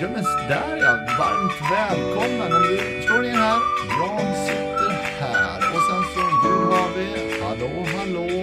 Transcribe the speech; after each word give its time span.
Ja, 0.00 0.08
men 0.14 0.24
där 0.48 0.76
ja, 0.82 0.98
varmt 1.18 1.52
välkommen. 1.72 2.52
Om 2.52 2.62
du 2.62 3.02
slår 3.06 3.24
in 3.24 3.34
här. 3.34 3.58
Jan 3.98 4.46
sitter 4.46 4.90
här. 5.20 5.56
Och 5.56 5.82
sen 5.90 6.02
så 6.14 6.48
nu 6.48 6.64
har 6.64 6.88
vi 6.96 7.06
hallå, 7.42 7.86
hallå. 7.98 8.20
Om 8.20 8.38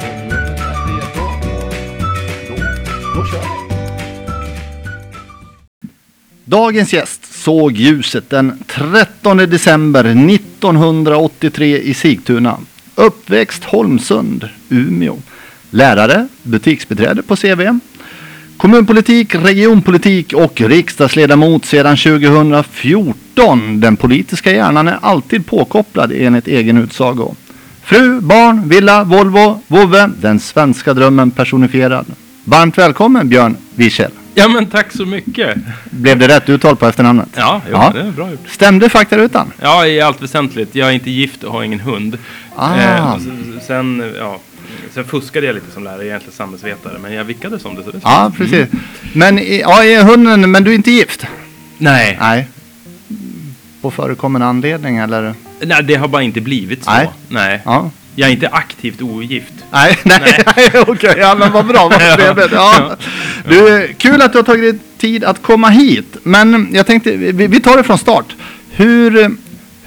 rummet 0.00 0.60
är 0.60 0.86
redo. 0.86 1.26
Då, 2.48 2.54
då 3.14 3.26
kör 3.26 3.40
vi. 3.40 3.78
Dagens 6.44 6.92
gäst 6.92 7.34
såg 7.42 7.72
ljuset 7.72 8.30
den 8.30 8.64
13 8.66 9.36
december 9.36 10.04
1983 10.04 11.78
i 11.78 11.94
Sigtuna. 11.94 12.58
Uppväxt 12.94 13.64
Holmsund, 13.64 14.48
Umeå. 14.68 15.16
Lärare, 15.70 16.28
butiksbiträde 16.42 17.22
på 17.22 17.36
CV. 17.36 17.80
Kommunpolitik, 18.58 19.34
regionpolitik 19.34 20.32
och 20.32 20.60
riksdagsledamot 20.60 21.64
sedan 21.64 21.96
2014. 21.96 23.80
Den 23.80 23.96
politiska 23.96 24.52
hjärnan 24.52 24.88
är 24.88 24.98
alltid 25.02 25.46
påkopplad 25.46 26.12
enligt 26.12 26.48
egen 26.48 26.76
utsago. 26.78 27.34
Fru, 27.82 28.20
barn, 28.20 28.68
villa, 28.68 29.04
Volvo, 29.04 29.60
vovve. 29.66 30.10
Den 30.20 30.40
svenska 30.40 30.94
drömmen 30.94 31.30
personifierad. 31.30 32.06
Varmt 32.44 32.78
välkommen 32.78 33.28
Björn 33.28 33.56
Wiechel. 33.74 34.10
Ja 34.34 34.48
men 34.48 34.66
tack 34.66 34.92
så 34.92 35.06
mycket. 35.06 35.58
Blev 35.90 36.18
det 36.18 36.28
rätt 36.28 36.48
uttal 36.48 36.76
på 36.76 36.86
efternamnet? 36.86 37.28
Ja, 37.36 37.60
jo, 37.70 37.72
Ja. 37.72 37.90
det 37.94 38.00
är 38.00 38.10
bra 38.10 38.30
gjort. 38.30 38.48
Stämde 38.48 38.88
faktarutan? 38.88 39.52
Ja, 39.62 39.86
i 39.86 40.00
allt 40.00 40.22
väsentligt. 40.22 40.74
Jag 40.74 40.88
är 40.88 40.92
inte 40.92 41.10
gift 41.10 41.44
och 41.44 41.52
har 41.52 41.62
ingen 41.62 41.80
hund. 41.80 42.18
Ah. 42.56 42.76
Eh, 42.76 43.16
sen, 43.66 44.12
ja, 44.18 44.38
sen 44.94 45.04
fuskade 45.04 45.46
jag 45.46 45.54
lite 45.54 45.70
som 45.70 45.84
lärare, 45.84 46.06
egentligen 46.06 46.34
samhällsvetare, 46.36 46.98
men 46.98 47.12
jag 47.12 47.24
vickade 47.24 47.58
som 47.58 47.74
det. 47.74 47.82
Så 47.84 47.90
det 47.90 48.00
Ja, 48.02 48.32
precis. 48.36 48.66
Men 49.12 49.38
i- 49.38 49.60
ja, 49.60 49.84
är 49.84 50.02
hunden, 50.02 50.50
men 50.50 50.64
du 50.64 50.70
är 50.70 50.74
inte 50.74 50.90
gift? 50.90 51.26
Nej. 51.78 52.16
Nej. 52.20 52.48
På 53.80 53.90
förekommande 53.90 54.46
anledning 54.46 54.96
eller? 54.96 55.34
Nej, 55.60 55.82
det 55.82 55.94
har 55.94 56.08
bara 56.08 56.22
inte 56.22 56.40
blivit 56.40 56.84
så. 56.84 56.90
Nej. 56.90 57.08
Nej. 57.28 57.60
Ja. 57.64 57.90
Jag 58.14 58.28
är 58.28 58.32
inte 58.32 58.48
aktivt 58.48 59.02
ogift. 59.02 59.52
Nej, 59.72 59.98
nej, 60.04 60.42
nej. 60.56 60.70
okej. 60.86 61.14
Ja, 61.18 61.34
men 61.34 61.52
vad 61.52 61.66
bra, 61.66 61.88
vad 61.88 62.00
trevligt. 62.16 62.52
Ja. 62.52 62.96
Du, 63.48 63.88
kul 63.98 64.22
att 64.22 64.32
du 64.32 64.38
har 64.38 64.42
tagit 64.42 64.62
dig 64.74 64.80
tid 64.98 65.24
att 65.24 65.42
komma 65.42 65.68
hit. 65.68 66.16
Men 66.22 66.68
jag 66.72 66.86
tänkte, 66.86 67.10
vi, 67.16 67.46
vi 67.46 67.60
tar 67.60 67.76
det 67.76 67.82
från 67.82 67.98
start. 67.98 68.36
Hur, 68.70 69.30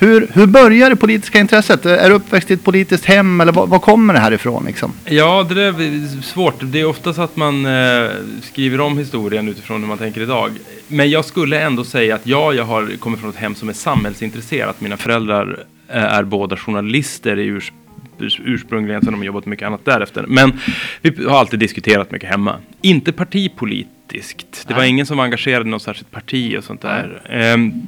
hur, 0.02 0.28
hur 0.34 0.48
börjar 0.48 0.90
det 0.90 0.96
politiska 0.96 1.40
intresset? 1.40 1.86
Är 1.86 2.10
du 2.10 2.16
uppväxt 2.16 2.52
i 2.52 2.54
ett 2.54 2.64
politiskt 2.64 3.06
hem 3.06 3.42
eller 3.42 3.52
var, 3.52 3.80
kommer 3.80 4.14
det 4.14 4.20
här 4.20 4.32
ifrån? 4.34 4.66
Liksom? 4.66 4.94
Ja, 5.06 5.44
det 5.50 5.64
är 5.64 6.22
svårt. 6.22 6.56
Det 6.62 6.80
är 6.80 6.86
ofta 6.86 7.14
så 7.14 7.22
att 7.22 7.36
man 7.36 7.66
eh, 7.66 8.10
skriver 8.42 8.82
om 8.82 8.98
historien 8.98 9.48
utifrån 9.50 9.82
hur 9.82 9.88
man 9.88 9.98
tänker 9.98 10.22
idag. 10.22 10.52
Men 10.88 11.10
jag 11.10 11.26
skulle 11.26 11.62
ändå 11.62 11.84
säga 11.84 12.16
att 12.16 12.28
ja, 12.28 12.54
jag 12.54 12.64
har 12.64 12.98
kommit 13.00 13.20
från 13.20 13.30
ett 13.30 13.36
hem 13.36 13.56
som 13.56 13.70
är 13.70 13.74
samhällsintresserat. 13.74 14.82
Mina 14.82 14.98
föräldrar 14.98 15.66
eh, 15.90 16.04
är 16.04 16.24
båda 16.24 16.58
journalister 16.58 17.40
i 17.40 17.48
urs 17.48 17.72
urs- 18.20 18.42
ursprungligen, 18.46 19.02
sen 19.02 19.14
har 19.14 19.22
de 19.22 19.26
jobbat 19.26 19.46
mycket 19.46 19.66
annat 19.68 19.86
därefter. 19.86 20.26
Men 20.28 20.60
vi 21.02 21.26
har 21.26 21.40
alltid 21.40 21.60
diskuterat 21.60 22.12
mycket 22.12 22.30
hemma. 22.30 22.56
Inte 22.82 23.12
partipolitiskt. 23.12 24.66
Det 24.68 24.74
var 24.74 24.82
Nej. 24.82 24.90
ingen 24.90 25.06
som 25.06 25.18
var 25.18 25.24
engagerad 25.24 25.68
i 25.68 25.70
något 25.70 25.82
särskilt 25.82 26.12
parti 26.12 26.56
och 26.58 26.64
sånt 26.64 26.82
där. 26.82 27.22
Ehm, 27.30 27.88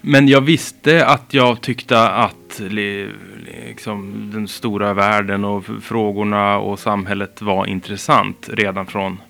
men 0.00 0.28
jag 0.28 0.40
visste 0.40 1.06
att 1.06 1.34
jag 1.34 1.60
tyckte 1.60 2.08
att 2.08 2.60
li, 2.60 3.08
liksom, 3.66 4.30
den 4.34 4.48
stora 4.48 4.94
världen 4.94 5.44
och 5.44 5.64
frågorna 5.82 6.58
och 6.58 6.78
samhället 6.78 7.42
var 7.42 7.66
intressant 7.66 8.48
redan 8.52 8.86
från, 8.86 9.20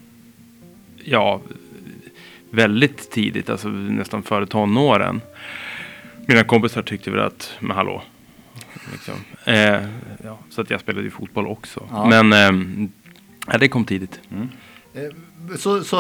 ja, 1.05 1.41
väldigt 2.51 3.11
tidigt, 3.11 3.51
alltså 3.51 3.69
nästan 3.69 4.23
före 4.23 4.47
tonåren. 4.47 5.21
Mina 6.27 6.45
kompisar 6.45 6.83
tyckte 6.83 7.11
väl 7.11 7.21
att, 7.21 7.53
men 7.61 7.77
hallå. 7.77 8.03
Liksom. 8.93 9.15
Eh, 9.45 9.87
ja, 10.25 10.39
så 10.51 10.61
att 10.61 10.71
jag 10.71 10.81
spelade 10.81 11.05
ju 11.05 11.11
fotboll 11.11 11.47
också. 11.47 11.89
Ja. 11.91 12.23
Men 12.23 12.93
ja, 13.47 13.59
det 13.59 13.69
kom 13.69 13.85
tidigt. 13.85 14.21
Så, 15.59 15.85
så 15.85 15.97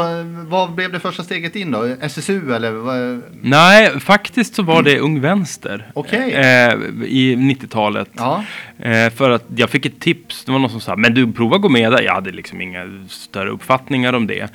vad 0.49 0.73
blev 0.75 0.93
det 0.93 1.01
första 1.01 1.23
steget 1.25 1.57
in 1.57 1.71
då? 1.71 1.85
SSU 2.01 2.55
eller? 2.55 2.71
vad- 2.73 3.23
Nej, 3.43 4.01
faktiskt 4.01 4.55
så 4.55 4.63
var 4.63 4.83
det 4.83 4.99
Ung 4.99 5.21
Vänster. 5.21 5.91
Okej. 5.95 6.33
Eh, 6.33 6.75
I 7.05 7.37
90-talet. 7.37 8.11
Ja. 8.17 8.45
Eh, 8.79 9.11
för 9.11 9.31
att 9.31 9.45
jag 9.57 9.71
fick 9.71 9.87
ett 9.87 10.01
tips. 10.01 10.45
Det 10.45 10.53
var 10.53 10.59
någon 10.59 10.71
som 10.71 10.81
sa, 10.81 10.97
men 10.97 11.15
du 11.15 11.33
prova 11.33 11.59
gå 11.59 11.69
med 11.69 11.93
där. 11.93 12.03
Jag 12.03 12.15
hade 12.15 12.31
liksom 12.33 12.61
inga 12.61 13.05
större 13.09 13.51
uppfattningar 13.51 14.13
om 14.13 14.27
det. 14.27 14.41
Eh, 14.41 14.49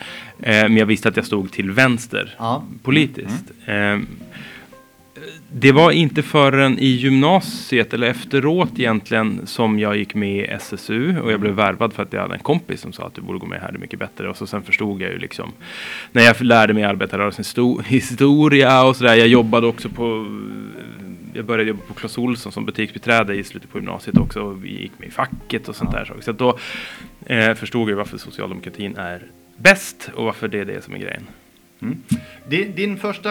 men 0.44 0.78
jag 0.78 0.86
visste 0.86 1.10
att 1.10 1.16
jag 1.16 1.26
stod 1.26 1.52
till 1.52 1.72
vänster 1.72 2.36
Ja. 2.38 2.64
politiskt. 2.84 3.44
Eh, 3.66 4.00
det 5.58 5.72
var 5.72 5.92
inte 5.92 6.24
förrän 6.24 6.80
i 6.80 6.88
gymnasiet 6.88 7.94
eller 7.94 8.08
efteråt 8.08 8.70
egentligen 8.80 9.48
som 9.48 9.80
jag 9.80 9.98
gick 9.98 10.16
med 10.16 10.36
i 10.38 10.48
SSU 10.48 11.20
och 11.20 11.32
jag 11.32 11.40
blev 11.40 11.54
värvad 11.54 11.94
för 11.94 12.04
att 12.04 12.14
jag 12.14 12.22
hade 12.22 12.34
en 12.34 12.40
kompis 12.40 12.82
som 12.82 12.94
sa 12.94 13.08
att 13.08 13.14
du 13.14 13.22
borde 13.22 13.40
gå 13.40 13.46
med 13.46 13.62
här, 13.62 13.72
det 13.72 13.78
är 13.78 13.80
mycket 13.80 14.00
bättre. 14.00 14.30
Och 14.30 14.38
så 14.38 14.48
sen 14.48 14.64
förstod 14.64 15.02
jag 15.02 15.12
ju 15.12 15.18
liksom 15.18 15.52
när 16.12 16.24
jag 16.24 16.42
lärde 16.42 16.74
mig 16.74 16.84
arbetarrörelsens 16.84 17.56
histo- 17.56 17.84
historia 17.84 18.84
och 18.84 18.96
sådär. 18.96 19.16
Jag 19.16 19.28
jobbade 19.28 19.68
också 19.68 19.90
på 19.90 20.26
jag 21.34 21.46
började 21.46 21.70
jobba 21.70 21.82
på 21.88 21.94
Clas 21.94 22.18
Ohlson 22.18 22.52
som 22.52 22.66
butiksbiträde 22.66 23.36
i 23.36 23.44
slutet 23.44 23.72
på 23.72 23.78
gymnasiet 23.78 24.18
också. 24.18 24.42
Och 24.42 24.66
vi 24.66 24.82
gick 24.82 24.92
med 24.98 25.08
i 25.08 25.12
facket 25.12 25.70
och 25.70 25.76
sånt 25.76 25.92
där. 25.92 26.14
Så 26.22 26.32
då 26.32 26.58
eh, 27.26 27.54
förstod 27.54 27.90
jag 27.90 27.96
varför 27.96 28.18
socialdemokratin 28.18 28.96
är 28.98 29.22
bäst 29.58 30.10
och 30.16 30.26
varför 30.26 30.48
det 30.48 30.60
är 30.60 30.66
det 30.66 30.84
som 30.84 30.94
är 30.94 31.00
grejen. 31.00 31.28
Din, 32.48 32.76
din 32.76 32.98
första... 32.98 33.30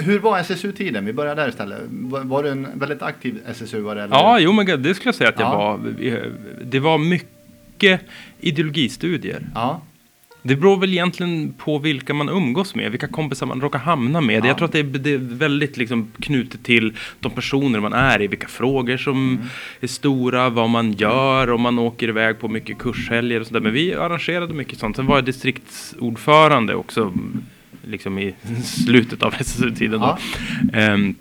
Hur 0.00 0.18
var 0.18 0.38
SSU-tiden? 0.38 1.04
Vi 1.04 1.12
börjar 1.12 1.36
där 1.36 1.48
istället. 1.48 1.78
Var, 2.24 2.42
du 2.42 2.48
en 2.50 2.66
väldigt 2.74 3.02
aktiv 3.02 3.38
SSU-are? 3.46 4.08
Ja, 4.10 4.38
jo 4.40 4.52
men 4.52 4.82
det 4.82 4.94
skulle 4.94 5.08
jag 5.08 5.14
säga 5.14 5.28
att 5.28 5.40
jag 5.40 5.48
Ja. 5.48 5.56
var. 5.56 5.80
Det 6.64 6.80
var 6.80 6.98
mycket 6.98 8.00
ideologistudier. 8.40 9.46
Ja. 9.54 9.80
Det 10.42 10.56
beror 10.56 10.76
väl 10.76 10.92
egentligen 10.92 11.54
på 11.58 11.78
vilka 11.78 12.14
man 12.14 12.28
umgås 12.28 12.74
med, 12.74 12.90
vilka 12.90 13.06
kompisar 13.08 13.46
man 13.46 13.60
råkar 13.60 13.78
hamna 13.78 14.20
med. 14.20 14.42
Ja. 14.44 14.46
Jag 14.46 14.56
tror 14.56 14.66
att 14.66 14.72
det 14.72 14.78
är, 14.78 14.82
det 14.84 15.12
är 15.12 15.18
väldigt 15.18 15.76
liksom 15.76 16.12
knutet 16.20 16.62
till 16.62 16.96
de 17.20 17.32
personer 17.32 17.80
man 17.80 17.92
är 17.92 18.22
i, 18.22 18.26
vilka 18.26 18.48
frågor 18.48 18.96
som 18.96 19.28
Mm. 19.34 19.38
är 19.80 19.86
stora, 19.86 20.48
vad 20.48 20.70
man 20.70 20.92
gör, 20.92 21.50
om 21.50 21.60
man 21.60 21.78
åker 21.78 22.08
iväg 22.08 22.38
på 22.38 22.48
mycket 22.48 22.78
kurshelger 22.78 23.40
och 23.40 23.46
sådär. 23.46 23.60
Men 23.60 23.72
vi 23.72 23.94
arrangerade 23.94 24.54
mycket 24.54 24.78
sånt. 24.78 24.96
Sen 24.96 25.06
var 25.06 25.16
jag 25.16 25.24
distriktsordförande 25.24 26.74
också, 26.74 27.12
liksom 27.82 28.18
i 28.18 28.34
slutet 28.64 29.22
av 29.22 29.34
SSU-tiden. 29.40 30.00
Ja. 30.00 30.18
Ehm, 30.72 31.14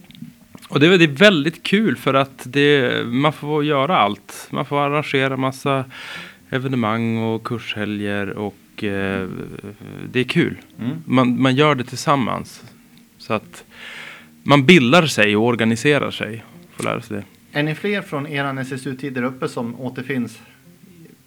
och 0.70 0.80
det 0.80 0.88
är, 0.88 0.98
det 0.98 1.04
är 1.04 1.08
väldigt 1.08 1.64
kul 1.64 1.96
för 1.96 2.14
att 2.14 2.42
det, 2.44 3.06
man 3.06 3.34
får 3.34 3.66
göra 3.66 3.98
allt. 3.98 4.48
Man 4.52 4.66
får 4.66 4.80
arrangera 4.80 5.38
massa 5.38 5.86
evenemang 6.50 7.18
och 7.18 7.44
kurshelger 7.44 8.30
och 8.30 8.84
eh, 8.84 9.28
det 10.12 10.20
är 10.20 10.24
kul. 10.24 10.58
Mm. 10.80 10.98
Man, 11.06 11.42
man 11.42 11.56
gör 11.56 11.76
det 11.76 11.84
tillsammans. 11.84 12.64
Så 13.18 13.34
att 13.34 13.64
man 14.44 14.66
bildar 14.66 15.06
sig 15.06 15.36
och 15.36 15.46
organiserar 15.46 16.12
sig. 16.12 16.44
Får 16.76 16.84
lära 16.84 17.02
sig 17.02 17.18
det. 17.18 17.24
Är 17.60 17.64
ni 17.64 17.76
fler 17.76 18.02
från 18.02 18.28
eran 18.28 18.58
SSU-tid 18.58 19.14
där 19.14 19.24
uppe 19.24 19.48
som 19.48 19.80
återfinns 19.80 20.40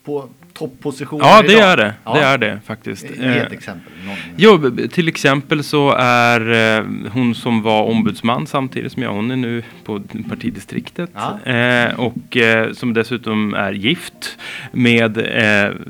på 0.05 0.29
toppositioner 0.53 1.25
Ja, 1.25 1.43
det 1.43 1.53
idag? 1.53 1.63
är 1.73 1.77
det. 1.77 1.95
Ja. 2.05 2.15
Det 2.15 2.21
är 2.21 2.39
det 2.39 2.61
faktiskt. 2.67 3.05
Ge 3.05 3.11
ett 3.27 3.47
Eh, 3.47 3.53
exempel. 3.59 3.93
Någon. 4.07 4.17
Jo, 4.37 4.89
till 4.89 5.09
exempel 5.09 5.65
så 5.65 5.91
är 5.99 6.77
eh, 6.79 6.85
hon 7.13 7.35
som 7.35 7.63
var 7.63 7.83
ombudsman 7.83 8.47
samtidigt 8.47 8.93
som 8.93 9.03
jag, 9.03 9.13
hon 9.13 9.31
är 9.31 9.37
nu 9.37 9.63
på 9.85 10.01
partidistriktet. 10.29 11.11
Ja. 11.15 11.53
Eh, 11.53 12.01
och 12.01 12.37
som 12.73 12.95
dessutom 12.95 13.55
är 13.55 13.73
gift 13.73 14.39
med 14.73 15.13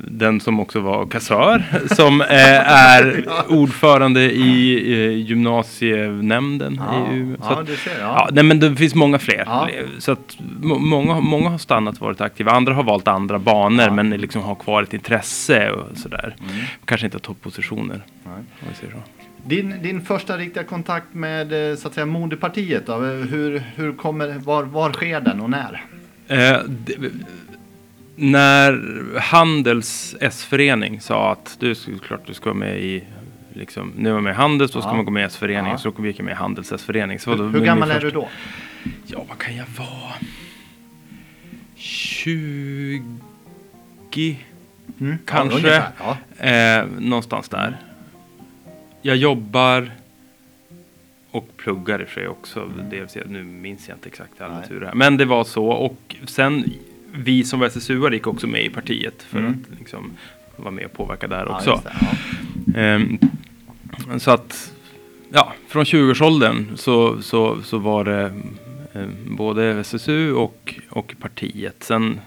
den 0.07 0.39
som 0.39 0.59
också 0.59 0.79
var 0.79 1.05
kassör. 1.05 1.63
som 1.95 2.21
är 2.29 3.25
ordförande 3.47 4.21
i 4.21 5.19
gymnasienämnden 5.27 6.81
Ja, 6.87 7.07
i 7.13 7.17
Umeå. 7.17 7.37
Så 7.37 7.43
ja, 7.49 7.63
du 7.67 7.75
ser. 7.75 7.91
Ja, 7.99 8.05
Ja. 8.05 8.29
nej, 8.31 8.43
men 8.43 8.59
det 8.59 8.75
finns 8.75 8.95
många 8.95 9.19
fler. 9.19 9.47
Så 9.99 10.11
att 10.11 10.37
må- 10.61 10.79
många, 10.79 11.19
många 11.19 11.49
har 11.49 11.57
stannat 11.57 11.95
och 11.95 12.01
varit 12.01 12.21
aktiva. 12.21 12.51
Andra 12.51 12.73
har 12.73 12.83
valt 12.83 13.07
andra 13.07 13.39
banor 13.39 13.89
men 13.89 14.09
liksom 14.09 14.41
har 14.43 14.52
kvar 14.55 14.83
ett 14.83 14.93
intresse 14.93 15.71
och 15.71 15.97
sådär. 15.97 16.35
Mm. 16.39 16.65
Kanske 16.85 17.07
inte 17.07 17.19
toppositioner. 17.19 18.01
Nej. 18.23 18.33
Om 18.35 18.67
vi 18.69 18.75
säger 18.75 18.93
så. 18.93 18.99
Din, 19.45 19.81
din 19.81 20.01
första 20.01 20.37
riktiga 20.37 20.63
kontakt 20.63 21.13
med 21.13 21.71
eh, 21.71 21.75
så 21.77 21.87
att 21.87 21.93
säga 21.93 22.05
moderpartiet 22.05 22.85
då? 22.85 22.93
Hur, 22.97 23.63
hur 23.75 23.93
kommer, 23.93 24.27
var, 24.39 24.63
var 24.63 24.93
sker 24.93 25.21
den 25.21 25.41
och 25.41 25.49
när? 25.49 25.85
Eh, 26.27 26.59
det, 26.67 26.97
när 28.15 28.81
Handels 29.19 30.15
S-förening 30.19 31.01
sa 31.01 31.31
att 31.31 31.55
du 31.59 31.75
klart 31.75 32.27
du 32.27 32.33
ska 32.33 32.45
vara 32.49 32.59
med 32.59 32.79
i 32.79 33.03
Liksom, 33.55 33.91
nu 33.97 34.09
är 34.09 34.13
man 34.13 34.23
med 34.23 34.31
i 34.31 34.35
Handels, 34.35 34.71
då 34.71 34.81
ska 34.81 34.89
Ja. 34.89 34.95
man 34.95 35.05
gå 35.05 35.11
med 35.11 35.21
i 35.21 35.25
S-föreningen. 35.25 35.71
Ja. 35.71 35.77
Så 35.77 35.89
då 35.97 36.05
gick 36.05 36.19
jag 36.19 36.25
med 36.25 36.31
i 36.31 36.35
Handels 36.35 36.71
S-förening. 36.71 37.19
Så 37.19 37.35
då- 37.35 37.43
Hur, 37.43 37.59
hur 37.59 37.65
gammal 37.65 37.91
är 37.91 37.99
du 37.99 38.09
då? 38.11 38.29
Ja, 39.05 39.25
vad 39.29 39.37
kan 39.37 39.55
jag 39.55 39.65
vara? 39.77 40.13
20 41.75 43.03
Mm. 44.99 45.17
Kanske. 45.25 45.83
Ja. 45.99 46.17
Eh, 46.47 46.85
någonstans 46.99 47.49
där. 47.49 47.77
jag 49.01 49.15
jobbar 49.17 49.91
och 51.31 51.57
pluggar 51.57 52.01
i 52.01 52.03
och 52.03 52.07
för 52.07 52.13
sig 52.13 52.27
också. 52.27 52.71
Dels, 52.89 53.17
nu 53.27 53.43
minns 53.43 53.87
jag 53.89 53.95
inte 53.95 54.09
exakt 54.09 54.41
alla 54.41 54.61
turer. 54.61 54.91
Men 54.93 55.17
det 55.17 55.25
var 55.25 55.43
så. 55.43 55.65
Och 55.65 56.15
sen 56.25 56.63
vi 57.11 57.43
som 57.43 57.59
var 57.59 57.67
SSU 57.67 58.09
gick 58.13 58.27
också 58.27 58.47
med 58.47 58.65
i 58.65 58.69
partiet 58.69 59.23
för 59.23 59.39
Mm. 59.39 59.51
att 59.73 59.79
liksom 59.79 60.11
vara 60.55 60.71
med 60.71 60.85
och 60.85 60.93
påverka 60.93 61.27
där 61.27 61.45
Ja, 61.49 61.55
också. 61.55 61.81
det, 61.83 61.93
ja. 62.01 62.79
Ehm, 62.79 63.17
så 64.19 64.31
att, 64.31 64.73
ja, 65.31 65.53
från 65.67 65.83
20-årsåldern 65.83 66.77
så, 66.77 67.21
så, 67.21 67.61
så 67.61 67.77
var 67.77 68.03
det 68.03 68.33
eh, 68.93 69.07
både 69.27 69.79
SSU 69.79 70.33
och, 70.33 70.75
och 70.89 71.15
partiet. 71.19 71.83
Sen 71.83 72.19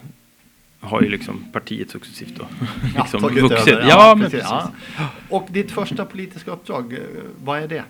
har 0.87 1.03
ju 1.03 1.09
liksom 1.09 1.45
partiet 1.53 1.91
successivt 1.91 2.35
då 2.39 2.47
Ja, 2.95 3.03
liksom 3.03 3.23
vuxit. 3.23 3.69
över. 3.69 3.89
Ja, 3.89 4.15
men 4.19 4.31
precis, 4.31 4.47
ja. 4.51 4.71
Och 5.29 5.47
ditt 5.51 5.71
första 5.71 6.05
politiska 6.05 6.51
uppdrag, 6.51 6.93
eh, 6.93 6.99
vad 7.45 7.59
är 7.63 7.69
det? 7.69 7.83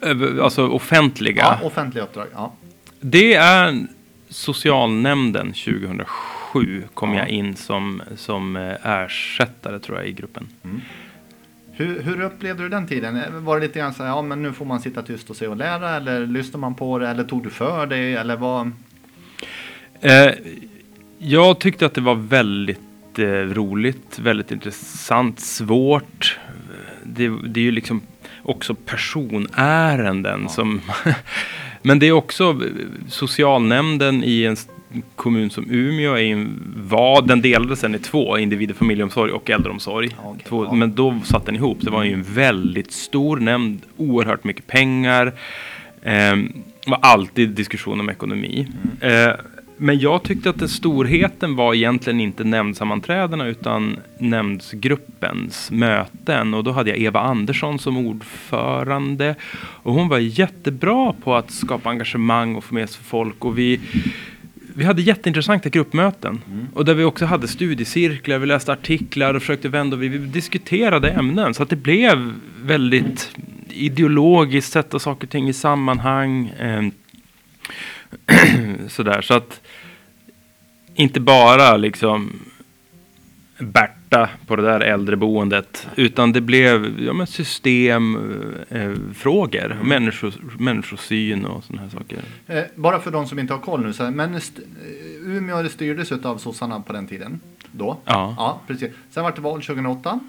Över- 0.00 0.42
Alltså 0.44 0.68
offentliga. 0.68 1.42
Ja, 1.60 1.66
offentliga 1.66 2.04
uppdrag. 2.04 2.26
Ja. 2.34 2.52
Det 3.00 3.34
är 3.34 3.86
socialnämnden 4.28 5.52
2007 5.52 6.82
kom 6.94 7.12
Ja. 7.12 7.18
jag 7.18 7.28
in 7.28 7.56
som, 7.56 8.02
som 8.16 8.56
eh, 8.56 8.86
ersättare 8.86 9.78
tror 9.78 9.98
jag 9.98 10.08
i 10.08 10.12
gruppen. 10.12 10.48
Hur, 11.72 12.02
hur 12.02 12.20
upplevde 12.20 12.62
du 12.62 12.68
den 12.68 12.86
tiden? 12.86 13.16
Eh, 13.16 13.30
Var 13.30 13.60
det 13.60 13.66
lite 13.66 13.78
grann 13.78 13.94
så 13.94 14.02
här, 14.02 14.10
ja 14.10 14.22
men 14.22 14.42
nu 14.42 14.52
får 14.52 14.64
man 14.64 14.80
sitta 14.80 15.02
tyst 15.02 15.30
och 15.30 15.36
se 15.36 15.46
och 15.46 15.56
lära 15.56 15.90
eller 15.96 16.26
lyssnade 16.26 16.58
man 16.60 16.74
på 16.74 16.98
det 16.98 17.08
eller 17.08 17.24
tog 17.24 17.42
du 17.42 17.50
för 17.50 17.86
dig 17.86 18.14
eller 18.16 18.36
vad? 18.36 18.72
Eh, 20.00 20.30
jag 21.22 21.58
tyckte 21.58 21.86
att 21.86 21.94
det 21.94 22.00
var 22.00 22.14
väldigt 22.14 23.18
eh, 23.18 23.24
roligt, 23.26 24.18
väldigt 24.18 24.50
intressant, 24.50 25.40
svårt. 25.40 26.38
Det, 27.02 27.28
det 27.46 27.60
är 27.60 27.64
ju 27.64 27.70
liksom 27.70 28.00
också 28.42 28.74
personärenden 28.74 30.40
Ja. 30.42 30.48
som... 30.48 30.80
Men 31.84 31.98
det 31.98 32.06
är 32.06 32.12
också 32.12 32.50
eh, 32.50 32.56
socialnämnden 33.08 34.24
i 34.24 34.44
en 34.44 34.56
kommun 35.16 35.50
som 35.50 35.70
Umeå 35.70 36.14
är 36.14 36.22
en, 36.22 36.62
var, 36.76 37.22
den 37.22 37.42
delades 37.42 37.80
sen 37.80 37.94
i 37.94 37.98
två, 37.98 38.38
individ 38.38 38.70
och 38.70 38.76
familjeomsorg 38.76 39.32
och 39.32 39.50
äldreomsorg. 39.50 40.16
Okej, 40.24 40.44
två, 40.48 40.64
ja. 40.64 40.72
Men 40.72 40.94
då 40.94 41.20
satt 41.24 41.46
den 41.46 41.56
ihop. 41.56 41.78
Det 41.80 41.90
var 41.90 42.04
ju 42.04 42.12
en 42.12 42.22
väldigt 42.22 42.92
stor 42.92 43.36
nämnd, 43.36 43.80
oerhört 43.96 44.44
mycket 44.44 44.66
pengar. 44.66 45.32
Eh, 46.02 46.36
var 46.86 46.98
alltid 47.02 47.48
diskussion 47.48 48.00
om 48.00 48.10
ekonomi. 48.10 48.68
Mm. 49.00 49.28
Eh, 49.28 49.34
men 49.82 49.98
jag 49.98 50.22
tyckte 50.22 50.50
att 50.50 50.58
den 50.58 50.68
storheten 50.68 51.56
var 51.56 51.74
egentligen 51.74 52.20
inte 52.20 52.44
nämndsammanträdena 52.44 53.46
utan 53.46 53.96
nämndsgruppens 54.18 55.70
möten. 55.70 56.54
Och 56.54 56.64
då 56.64 56.72
hade 56.72 56.90
jag 56.90 56.98
Eva 56.98 57.20
Andersson 57.20 57.78
som 57.78 57.96
ordförande. 57.96 59.34
Och 59.56 59.94
hon 59.94 60.08
var 60.08 60.18
jättebra 60.18 61.12
på 61.24 61.34
att 61.34 61.50
skapa 61.50 61.90
engagemang 61.90 62.56
och 62.56 62.64
få 62.64 62.74
med 62.74 62.90
sig 62.90 63.04
folk. 63.04 63.44
Och 63.44 63.58
vi, 63.58 63.80
vi 64.74 64.84
hade 64.84 65.02
jätteintressanta 65.02 65.68
gruppmöten. 65.68 66.40
Och 66.74 66.84
där 66.84 66.94
vi 66.94 67.04
också 67.04 67.24
hade 67.24 67.48
studiecirklar, 67.48 68.38
vi 68.38 68.46
läste 68.46 68.72
artiklar 68.72 69.34
och 69.34 69.42
försökte 69.42 69.68
vända. 69.68 69.96
och 69.96 70.02
Vi, 70.02 70.08
vi 70.08 70.18
diskuterade 70.18 71.10
ämnen. 71.10 71.54
Så 71.54 71.62
att 71.62 71.70
det 71.70 71.76
blev 71.76 72.32
väldigt 72.62 73.36
ideologiskt, 73.68 74.72
sätta 74.72 74.98
saker 74.98 75.26
och 75.26 75.30
ting 75.30 75.48
i 75.48 75.52
sammanhang. 75.52 76.48
Eh, 76.48 76.82
sådär, 78.88 79.20
så 79.22 79.34
att 79.34 79.60
inte 80.94 81.20
bara 81.20 81.76
liksom 81.76 82.32
Berta 83.58 84.28
på 84.46 84.56
det 84.56 84.62
där 84.62 84.80
äldreboendet, 84.80 85.86
utan 85.96 86.32
det 86.32 86.40
blev 86.40 87.00
ja, 87.00 87.26
systemfrågor, 87.26 88.64
eh, 88.70 88.94
frågor, 89.14 89.78
människos, 89.84 90.34
människosyn 90.58 91.44
och 91.44 91.64
sådana 91.64 91.82
här 91.82 91.88
saker. 91.88 92.18
Eh, 92.46 92.62
bara 92.74 93.00
för 93.00 93.10
de 93.10 93.26
som 93.26 93.38
inte 93.38 93.52
har 93.52 93.60
koll 93.60 93.80
nu, 93.86 93.92
så 93.92 94.04
här, 94.04 94.10
men 94.10 94.34
st- 94.34 94.62
eh, 94.62 95.30
Umeå 95.36 95.68
styrdes 95.68 96.12
av 96.12 96.38
sossarna 96.38 96.80
på 96.80 96.92
den 96.92 97.06
tiden. 97.06 97.40
Då? 97.72 97.98
Ja. 98.04 98.34
Ja, 98.38 98.60
precis. 98.66 98.90
Sen 99.10 99.22
var 99.24 99.32
det 99.32 99.40
val 99.40 99.62
2008. 99.62 100.20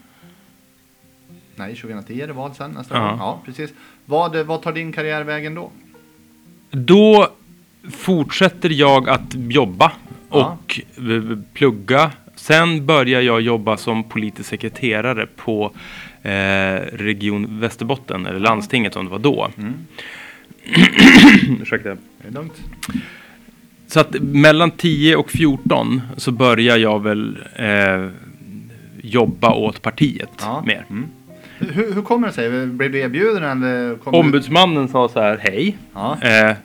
Nej, 1.56 1.76
2010 1.76 2.22
är 2.22 2.28
det 2.28 2.34
val 2.34 2.52
sen 2.58 2.72
nästa 2.72 2.96
Ja. 2.98 3.02
gång. 3.10 3.18
Ja, 3.20 3.42
precis. 3.46 3.74
Vad, 4.06 4.36
vad 4.38 4.62
tar 4.62 4.74
din 4.74 4.92
karriär 4.92 5.24
vägen 5.24 5.56
då? 5.56 5.72
Då 6.72 7.30
fortsätter 7.92 8.70
jag 8.70 9.10
att 9.10 9.34
jobba 9.34 9.92
Ja. 10.32 10.58
och 10.66 10.80
eh, 10.98 11.38
plugga. 11.54 12.12
Sen 12.36 12.86
börjar 12.86 13.22
jag 13.22 13.42
jobba 13.42 13.78
som 13.78 14.04
politisk 14.04 14.50
sekreterare 14.50 15.28
på 15.36 15.72
eh, 16.22 16.32
Region 16.94 17.60
Västerbotten, 17.60 18.26
eller 18.26 18.40
landstinget 18.40 18.94
som 18.94 19.06
det 19.06 19.12
var 19.12 19.20
då. 19.20 19.48
Mm. 19.58 19.74
Ursäkta. 21.62 21.90
Det 21.90 22.28
är 22.28 22.32
lugnt. 22.32 22.62
Så 23.88 24.00
att 24.00 24.16
mellan 24.22 24.72
10 24.72 25.16
och 25.16 25.32
14 25.32 26.02
så 26.18 26.32
börjar 26.32 26.78
jag 26.78 27.04
väl 27.04 27.38
eh, 27.56 28.08
jobba 29.02 29.54
åt 29.54 29.82
partiet 29.82 30.30
Ja. 30.42 30.64
mer. 30.66 30.86
Mm. 30.90 31.06
Hur, 31.72 31.94
hur 31.96 32.02
kommer 32.02 32.28
det 32.28 32.34
sig? 32.34 32.68
Blev 32.68 32.92
du 32.92 33.00
erbjuden 33.00 33.44
eller? 33.44 33.96
Kom 33.96 34.12
du... 34.14 34.20
Ombudsmannen 34.20 34.88
sa 34.88 35.10
så 35.10 35.22
här, 35.22 35.38
hej. 35.42 35.78
Ja. 35.94 36.18
Eh, 36.22 36.56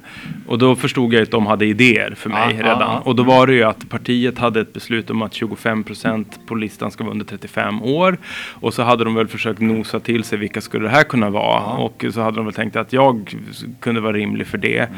och 0.47 0.59
då 0.59 0.77
förstod 0.77 1.13
jag 1.15 1.23
att 1.23 1.31
de 1.31 1.47
hade 1.47 1.67
idéer 1.67 2.15
för 2.17 2.31
mig 2.31 2.55
Ja, 2.59 2.65
redan. 2.65 2.81
ja. 2.81 3.03
Och 3.05 3.17
då 3.17 3.23
var 3.23 3.47
det 3.47 3.53
ju 3.55 3.63
att 3.63 3.89
partiet 3.89 4.39
hade 4.39 4.61
ett 4.61 4.73
beslut 4.73 5.11
om 5.11 5.23
att 5.23 5.33
25% 5.33 6.25
på 6.47 6.55
listan 6.55 6.91
ska 6.91 7.05
vara 7.05 7.13
under 7.13 7.27
35 7.27 7.83
år. 7.83 8.19
Och 8.61 8.75
så 8.75 8.83
hade 8.83 9.05
de 9.05 9.15
väl 9.15 9.29
försökt 9.29 9.61
nosa 9.61 10.01
till 10.01 10.25
sig 10.25 10.39
vilka 10.39 10.61
skulle 10.61 10.85
det 10.85 10.91
här 10.91 11.03
kunna 11.05 11.31
vara. 11.31 11.61
Och 11.77 12.05
så 12.13 12.21
hade 12.21 12.37
de 12.37 12.45
väl 12.45 12.55
tänkt 12.55 12.77
att 12.77 12.93
jag 12.93 13.35
kunde 13.81 14.01
vara 14.01 14.13
rimlig 14.13 14.47
för 14.47 14.59
det. 14.59 14.89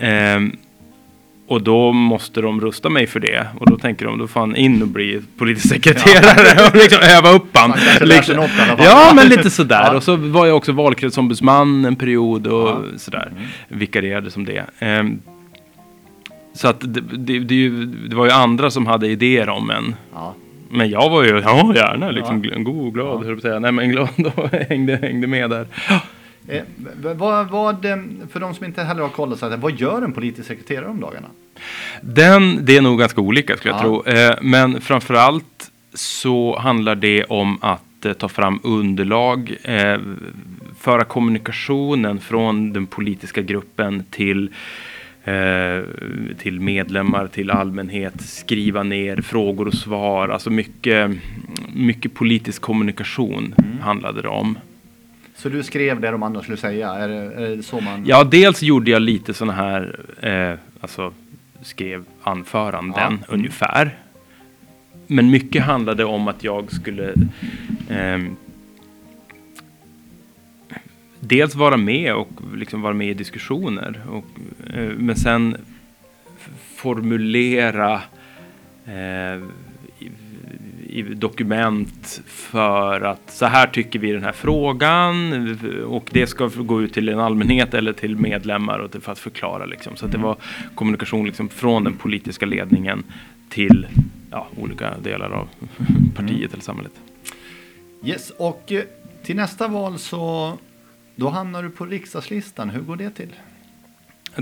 Mm. 0.00 0.48
Eh, 0.48 0.58
och 1.48 1.62
då 1.62 1.92
måste 1.92 2.40
de 2.40 2.60
rusta 2.60 2.88
mig 2.90 3.06
för 3.06 3.20
det. 3.20 3.46
Och 3.60 3.70
då 3.70 3.78
tänker 3.78 4.06
de, 4.06 4.18
då 4.18 4.26
får 4.26 4.40
han 4.40 4.56
in 4.56 4.82
och 4.82 4.88
bli 4.88 5.20
politisk 5.38 5.68
sekreterare 5.68 6.66
och 6.68 6.74
liksom 6.76 6.98
öva 7.02 7.30
upp 7.30 7.56
han. 7.56 7.72
Liksom. 8.00 8.36
något. 8.36 8.50
Ja, 8.78 9.12
men 9.16 9.28
lite 9.28 9.50
sådär. 9.50 9.84
Ja. 9.90 9.96
Och 9.96 10.02
så 10.02 10.16
var 10.16 10.46
jag 10.46 10.56
också 10.56 10.72
valkretsombudsman 10.72 11.84
en 11.84 11.96
period 11.96 12.46
och 12.46 12.68
Ja. 12.68 12.78
sådär. 12.96 13.32
Vikarierade 13.68 14.30
som 14.30 14.44
det. 14.44 14.64
Ehm, 14.78 15.20
så 16.54 16.68
att 16.68 16.80
det, 16.80 17.00
det, 17.00 17.38
det, 17.38 17.68
det 18.08 18.16
var 18.16 18.24
ju 18.24 18.30
andra 18.32 18.70
som 18.70 18.86
hade 18.86 19.06
idéer 19.08 19.48
om 19.48 19.70
en. 19.70 19.94
Ja. 20.12 20.34
Men 20.70 20.90
jag 20.90 21.10
var 21.10 21.24
ju, 21.24 21.40
ja 21.44 21.72
gärna, 21.76 22.10
liksom 22.10 22.44
Ja. 22.44 22.58
god 22.58 22.86
och 22.86 22.94
glad, 22.94 23.06
Ja. 23.06 23.24
höll 23.26 23.26
på 23.26 23.32
att 23.36 23.42
säga. 23.42 23.58
Nej 23.58 23.72
men 23.72 23.90
glad 23.90 24.08
och 24.34 24.48
hängde, 24.68 24.96
hängde 25.02 25.26
med 25.26 25.50
där. 25.50 25.66
Eh, 26.48 26.62
vad, 27.14 27.48
vad, 27.50 27.84
eh, 27.84 27.96
för 28.30 28.40
de 28.40 28.54
som 28.54 28.64
inte 28.64 28.82
heller 28.82 29.02
har 29.02 29.08
koll, 29.08 29.36
så 29.38 29.48
här, 29.48 29.56
vad 29.56 29.80
gör 29.80 30.02
en 30.02 30.12
politisk 30.12 30.48
sekreterare 30.48 30.86
om 30.88 31.00
dagarna? 31.00 31.28
Den, 32.00 32.64
det 32.64 32.76
är 32.76 32.82
nog 32.82 32.98
ganska 32.98 33.20
olika 33.20 33.56
skulle 33.56 33.74
jag 33.74 33.78
Ja. 33.78 34.02
tro. 34.02 34.12
Eh, 34.12 34.34
men 34.42 34.80
framförallt 34.80 35.70
så 35.94 36.58
handlar 36.58 36.94
det 36.94 37.24
om 37.24 37.58
att 37.62 38.04
eh, 38.06 38.12
ta 38.12 38.28
fram 38.28 38.60
underlag, 38.62 39.56
eh, 39.62 39.98
föra 40.78 41.04
kommunikationen 41.04 42.20
från 42.20 42.72
den 42.72 42.86
politiska 42.86 43.42
gruppen 43.42 44.04
till 44.10 44.50
eh, 45.24 45.80
till 46.38 46.60
medlemmar, 46.60 47.26
till 47.26 47.50
allmänhet, 47.50 48.20
skriva 48.20 48.82
ner 48.82 49.16
frågor 49.16 49.66
och 49.68 49.74
svar. 49.74 50.28
Alltså 50.28 50.50
mycket, 50.50 51.10
mycket 51.74 52.14
politisk 52.14 52.62
kommunikation 52.62 53.54
handlade 53.80 54.22
det 54.22 54.28
om. 54.28 54.58
Så 55.36 55.48
du 55.48 55.62
skrev 55.62 56.00
det 56.00 56.10
de 56.10 56.22
andra 56.22 56.42
skulle 56.42 56.56
säga? 56.56 56.90
Är 56.90 57.08
det, 57.08 57.14
är 57.14 57.56
det 57.56 57.62
så 57.62 57.80
man... 57.80 58.06
Ja, 58.06 58.24
dels 58.24 58.62
gjorde 58.62 58.90
jag 58.90 59.02
lite 59.02 59.34
sådana 59.34 59.52
här, 59.52 60.00
eh, 60.20 60.58
alltså 60.80 61.12
skrev 61.62 62.04
anföranden 62.22 63.18
Ja. 63.28 63.34
ungefär. 63.34 63.98
Men 65.06 65.30
mycket 65.30 65.62
handlade 65.62 66.04
om 66.04 66.28
att 66.28 66.44
jag 66.44 66.72
skulle 66.72 67.14
ehm, 67.90 68.36
dels 71.20 71.54
vara 71.54 71.76
med 71.76 72.14
och 72.14 72.28
liksom 72.54 72.82
vara 72.82 72.94
med 72.94 73.08
i 73.08 73.14
diskussioner. 73.14 74.00
Och, 74.10 74.24
eh, 74.74 74.90
men 74.96 75.16
sen 75.16 75.56
formulera 76.74 77.94
eh, 78.86 79.42
i, 80.94 81.02
dokument 81.02 82.22
för 82.26 83.00
att 83.00 83.30
så 83.30 83.46
här 83.46 83.66
tycker 83.66 83.98
vi 83.98 84.08
i 84.08 84.12
den 84.12 84.24
här 84.24 84.32
frågan 84.32 85.58
och 85.86 86.10
det 86.12 86.26
ska 86.26 86.46
gå 86.46 86.82
ut 86.82 86.92
till 86.92 87.08
en 87.08 87.20
allmänhet 87.20 87.74
eller 87.74 87.92
till 87.92 88.16
medlemmar 88.16 88.78
och 88.78 89.02
för 89.02 89.12
att 89.12 89.18
förklara 89.18 89.66
liksom. 89.66 89.96
Så 89.96 90.06
att 90.06 90.12
det 90.12 90.18
var 90.18 90.36
kommunikation 90.74 91.26
liksom 91.26 91.48
från 91.48 91.84
den 91.84 91.96
politiska 91.96 92.46
ledningen 92.46 93.04
till 93.48 93.86
ja, 94.30 94.48
olika 94.56 94.98
delar 94.98 95.30
av 95.30 95.48
partiet 96.14 96.52
eller 96.52 96.62
samhället. 96.62 96.92
Yes, 98.04 98.30
och 98.30 98.72
eh, 98.72 98.82
till 99.22 99.36
nästa 99.36 99.68
val 99.68 99.98
så 99.98 100.52
då 101.16 101.28
hamnar 101.28 101.62
du 101.62 101.70
på 101.70 101.86
riksdagslistan. 101.86 102.70
Hur 102.70 102.80
går 102.80 102.96
det 102.96 103.10
till? 103.10 103.32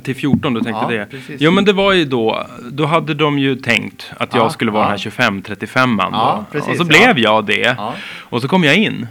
Till 0.03 0.15
14 0.17 0.55
du 0.55 0.61
tänkte 0.61 0.85
Ja, 0.85 0.89
det? 0.91 1.07
precis. 1.11 1.41
Jo 1.41 1.51
men 1.51 1.65
det 1.65 1.73
var 1.73 1.93
ju 1.93 2.05
då, 2.05 2.47
då 2.73 2.87
hade 2.87 3.15
de 3.15 3.39
ju 3.39 3.57
tänkt 3.57 4.13
att 4.17 4.35
jag 4.35 4.45
Ja, 4.45 4.51
skulle 4.51 4.71
vara 4.71 4.83
ja. 4.85 4.89
den 4.91 4.99
här 5.17 5.31
25-35an 5.41 6.09
Ja, 6.13 6.45
precis, 6.53 6.71
och 6.71 6.77
så 6.77 6.85
blev 6.85 7.19
jag 7.19 7.47
det. 7.47 7.75
Ja. 7.79 7.95
Och 8.21 8.43
så 8.43 8.49
kom 8.49 8.65
jag 8.65 8.77
in. 8.77 9.07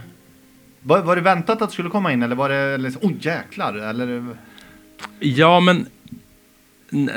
Var, 0.82 1.02
var 1.02 1.16
det 1.16 1.22
väntat 1.22 1.62
att 1.62 1.68
du 1.68 1.72
skulle 1.72 1.90
komma 1.90 2.12
in 2.12 2.22
eller 2.22 2.36
var 2.36 2.48
det 2.48 2.78
liksom, 2.78 3.02
oh 3.10 3.12
jäklar? 3.20 3.74
Eller, 3.74 4.26
Ja, 5.20 5.60
men 5.60 5.86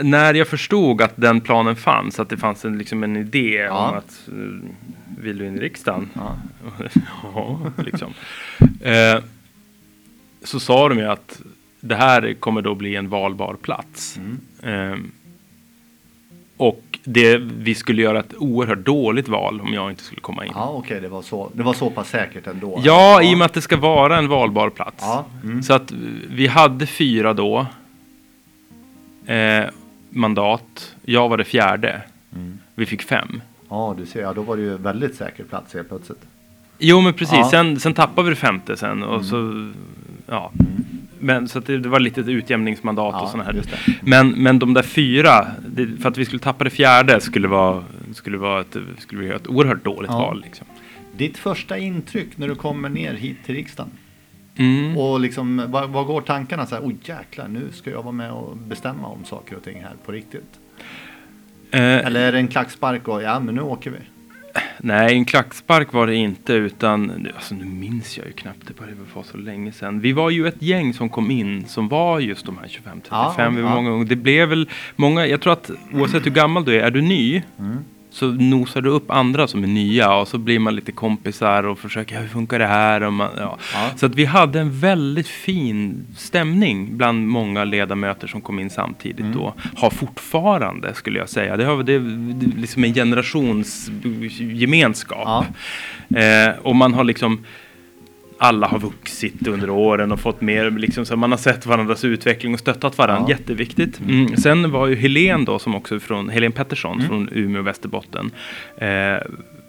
när 0.04 0.34
jag 0.34 0.48
förstod 0.48 1.02
att 1.02 1.14
den 1.16 1.42
planen 1.42 1.76
fanns, 1.76 2.20
att 2.20 2.30
det 2.30 2.38
fanns 2.38 2.66
en, 2.66 2.78
liksom 2.78 3.04
en 3.04 3.16
idé 3.18 3.56
Ja. 3.70 3.90
om 3.90 3.98
att 3.98 4.20
uh, 4.34 4.62
vill 5.20 5.38
du 5.38 5.48
in 5.48 5.56
i 5.58 5.60
riksdagen? 5.60 6.10
ja. 6.14 6.38
ja, 7.34 7.60
liksom. 7.78 8.14
Eh, 8.82 9.24
så 10.44 10.60
sa 10.60 10.90
de 10.90 10.98
ju 11.00 11.06
att 11.06 11.42
det 11.86 11.96
här 11.96 12.34
kommer 12.34 12.62
då 12.62 12.76
bli 12.76 12.96
en 12.96 13.10
valbar 13.10 13.54
plats. 13.54 14.18
Mm. 14.18 14.92
Eh, 14.92 15.00
och 16.58 16.82
det, 17.04 17.38
vi 17.38 17.76
skulle 17.76 18.02
göra 18.02 18.20
ett 18.20 18.34
oerhört 18.38 18.86
dåligt 18.86 19.28
val 19.28 19.62
om 19.62 19.74
jag 19.74 19.90
inte 19.90 20.04
skulle 20.04 20.22
komma 20.22 20.46
in. 20.46 20.52
Ja, 20.56 20.70
okej, 20.70 21.02
det, 21.02 21.08
var 21.08 21.22
så, 21.22 21.50
det 21.54 21.64
var 21.64 21.74
så 21.74 21.90
pass 21.90 22.10
säkert 22.10 22.48
ändå. 22.48 22.82
Ja, 22.84 23.24
i 23.24 23.34
och 23.34 23.38
med 23.38 23.46
att 23.46 23.54
det 23.54 23.62
ska 23.62 23.78
vara 23.78 24.18
en 24.18 24.28
valbar 24.28 24.70
plats. 24.70 24.98
Ja, 25.02 25.26
mm. 25.44 25.64
Så 25.64 25.74
att 25.74 25.92
vi 26.30 26.48
hade 26.48 26.86
fyra 26.86 27.34
då. 27.34 27.66
Eh, 29.26 29.66
mandat. 30.10 30.96
Jag 31.02 31.30
var 31.30 31.38
det 31.38 31.44
fjärde. 31.44 32.02
Mm. 32.36 32.60
Vi 32.76 32.86
fick 32.86 33.02
fem. 33.02 33.42
ja, 33.70 33.96
du 33.98 34.06
ser, 34.06 34.22
ja, 34.22 34.34
då 34.34 34.42
var 34.42 34.58
det 34.58 34.64
ju 34.64 34.78
väldigt 34.78 35.16
säker 35.16 35.44
plats 35.44 35.74
helt 35.74 35.90
plötsligt. 35.90 36.22
Jo, 36.78 37.02
men 37.02 37.14
precis. 37.14 37.34
Ja. 37.34 37.60
Mm. 37.60 37.76
Sen, 37.76 37.80
sen 37.80 37.94
tappade 37.94 38.24
vi 38.24 38.30
det 38.30 38.40
femte 38.40 38.78
sen. 38.78 39.04
Och 39.04 39.26
så, 39.26 39.72
ja. 40.28 40.52
Men 41.26 41.48
så 41.48 41.60
det, 41.60 41.78
det 41.78 41.90
var 41.90 42.00
lite 42.00 42.22
utjämningsmandat 42.22 43.14
och 43.16 43.22
Ja, 43.22 43.28
sådana 43.28 43.44
här. 43.44 43.64
Men, 44.02 44.30
men 44.30 44.60
de 44.60 44.74
där 44.74 44.82
fyra, 44.84 45.48
det, 45.68 45.88
för 46.02 46.10
att 46.10 46.18
vi 46.18 46.26
skulle 46.26 46.40
tappa 46.40 46.64
det 46.64 46.70
fjärde 46.70 47.22
skulle 47.22 47.48
vara, 47.48 47.84
skulle 48.14 48.38
vara 48.38 48.62
ett, 48.62 48.78
skulle 48.98 49.20
bli 49.20 49.30
ett 49.30 49.48
oerhört 49.48 49.84
dåligt 49.84 50.12
Ja. 50.12 50.18
val. 50.20 50.42
Liksom. 50.46 50.68
Ditt 51.18 51.38
första 51.38 51.78
intryck 51.78 52.38
när 52.38 52.48
du 52.48 52.56
kommer 52.56 52.90
ner 52.90 53.14
hit 53.14 53.38
till 53.46 53.56
riksdagen? 53.56 53.92
Mm. 54.56 54.98
Och 54.98 55.20
liksom, 55.20 55.64
vad, 55.68 55.90
vad 55.90 56.06
går 56.06 56.22
tankarna 56.22 56.66
så 56.66 56.76
här, 56.76 56.86
oj 56.86 56.96
jäklar, 57.04 57.48
nu 57.48 57.68
ska 57.74 57.90
jag 57.90 58.04
vara 58.04 58.12
med 58.12 58.32
och 58.32 58.58
bestämma 58.58 59.08
om 59.08 59.26
saker 59.26 59.56
och 59.56 59.64
ting 59.64 59.82
här 59.82 59.94
på 60.06 60.12
riktigt. 60.12 60.60
Eh, 61.72 61.82
Eller 61.82 62.20
är 62.28 62.32
det 62.32 62.38
en 62.38 62.48
klackspark 62.48 63.08
och 63.08 63.22
ja, 63.24 63.40
men 63.40 63.56
nu 63.56 63.62
åker 63.62 63.92
vi. 63.92 63.98
Nej, 64.78 65.14
en 65.16 65.26
klackspark 65.26 65.94
var 65.94 66.08
det 66.08 66.16
inte 66.16 66.54
utan, 66.54 67.28
alltså 67.36 67.56
nu 67.56 67.66
minns 67.66 68.18
jag 68.18 68.28
ju 68.28 68.34
knappt, 68.34 68.68
det 68.68 68.74
började 68.74 68.98
vara 69.14 69.26
så 69.26 69.38
länge 69.38 69.72
sedan. 69.72 70.00
Vi 70.00 70.12
var 70.12 70.30
ju 70.30 70.48
ett 70.48 70.62
gäng 70.62 70.94
som 70.94 71.10
kom 71.10 71.32
in 71.32 71.66
som 71.68 71.88
var 71.88 72.20
just 72.20 72.46
de 72.46 72.58
här 72.58 72.68
25-35. 72.68 73.02
Ja, 73.10 73.50
vi 73.50 73.62
var 73.62 73.70
ja. 73.70 73.76
många 73.76 73.90
gånger. 73.90 74.06
Det 74.06 74.16
blev 74.16 74.50
väl 74.50 74.70
många, 74.96 75.28
jag 75.28 75.42
tror 75.42 75.54
att 75.54 75.72
oavsett 75.94 76.26
hur 76.26 76.32
gammal 76.32 76.66
du 76.66 76.76
är, 76.76 76.84
är 76.84 76.92
du 76.92 77.02
ny 77.02 77.44
Mm. 77.60 77.78
Så 78.16 78.28
nosar 78.28 78.82
du 78.82 78.90
upp 78.90 79.12
andra 79.12 79.48
som 79.48 79.64
är 79.64 79.68
nya 79.68 80.16
och 80.16 80.28
så 80.28 80.38
blir 80.38 80.60
man 80.60 80.76
lite 80.76 80.92
kompisar 80.92 81.64
och 81.64 81.80
försöker, 81.80 82.20
hur 82.22 82.28
funkar 82.28 82.60
det 82.60 82.68
här? 82.68 83.04
Och 83.04 83.14
man, 83.14 83.30
ja. 83.38 83.58
Ja. 83.74 83.90
Så 83.96 84.06
att 84.06 84.16
vi 84.16 84.26
hade 84.26 84.60
en 84.60 84.80
väldigt 84.80 85.28
fin 85.28 86.06
stämning 86.18 86.98
bland 86.98 87.28
många 87.28 87.64
ledamöter 87.64 88.28
som 88.28 88.42
kom 88.42 88.60
in 88.60 88.70
samtidigt 88.70 89.20
Mm. 89.20 89.34
då. 89.38 89.54
Har 89.76 89.90
fortfarande 89.90 90.94
skulle 90.94 91.20
jag 91.20 91.30
säga. 91.30 91.58
Det 91.58 91.66
har 91.66 91.84
det, 91.84 92.00
det 92.00 92.46
är 92.46 92.58
liksom 92.60 92.84
en 92.84 92.94
generationsgemenskap. 92.94 95.46
Ja. 96.08 96.20
Eh, 96.20 96.50
och 96.62 96.76
man 96.76 96.94
har 96.94 97.04
liksom 97.04 97.44
alla 98.38 98.68
har 98.68 98.80
vuxit 98.80 99.48
under 99.48 99.70
åren 99.70 100.12
och 100.12 100.20
fått 100.20 100.42
mer, 100.42 100.72
liksom, 100.72 101.06
så 101.06 101.16
man 101.16 101.32
har 101.32 101.38
sett 101.38 101.66
varandras 101.66 102.04
utveckling 102.06 102.54
och 102.54 102.60
stöttat 102.60 102.98
varandra. 102.98 103.26
Ja. 103.32 103.38
Jätteviktigt. 103.38 104.00
Mm. 104.00 104.38
Sen 104.38 104.72
var 104.72 104.88
ju 104.88 104.96
Helen 104.96 105.46
då, 105.46 105.60
som 105.60 105.76
också 105.76 106.00
från, 106.00 106.30
Helen 106.30 106.52
Pettersson 106.52 106.96
Mm. 106.98 107.08
från 107.08 107.30
Umeå 107.32 107.60
och 107.62 107.68
Västerbotten. 107.68 108.32
Eh, 108.78 109.18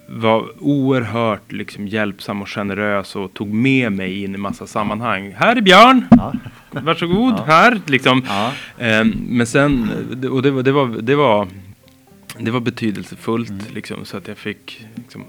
var 0.09 0.45
oerhört 0.59 1.53
liksom, 1.53 1.89
hjälpsam 1.89 2.43
och 2.43 2.49
generös 2.49 3.17
och 3.17 3.35
tog 3.35 3.49
med 3.55 3.93
mig 3.93 4.23
in 4.25 4.35
i 4.35 4.39
massa 4.39 4.67
sammanhang. 4.67 5.35
Här 5.37 5.57
är 5.57 5.61
Björn! 5.61 6.07
Ja. 6.11 6.33
Varsågod, 6.71 7.35
Ja. 7.39 7.45
här! 7.47 7.81
Liksom. 7.87 8.23
Ja. 8.29 8.53
Eh, 8.87 9.05
men 9.29 9.47
sen, 9.47 9.91
och 10.31 10.43
det 10.43 10.51
var, 10.51 10.63
det 10.63 10.73
var, 10.73 10.87
det 10.87 11.15
var, 11.15 11.49
det 12.39 12.51
var 12.51 12.61
betydelsefullt 12.61 13.51
Mm. 13.51 13.63
liksom, 13.75 14.05
så 14.05 14.17
att 14.17 14.29
jag 14.29 14.39
fick 14.39 14.87
liksom, 14.95 15.25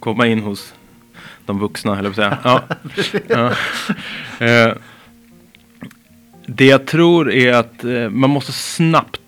komma 0.00 0.26
in 0.26 0.38
hos 0.40 0.74
de 1.46 1.58
vuxna, 1.58 1.94
höll 1.94 2.04
jag 2.04 2.14
på 2.14 2.22
att 2.22 2.44
säga. 2.46 3.18
Ja. 3.28 3.52
ja. 4.38 4.46
Eh, 4.46 4.74
det 6.46 6.66
jag 6.66 6.86
tror 6.86 7.32
är 7.32 7.52
att 7.52 7.84
eh, 7.84 8.08
man 8.10 8.30
måste 8.30 8.52
snabbt 8.52 9.20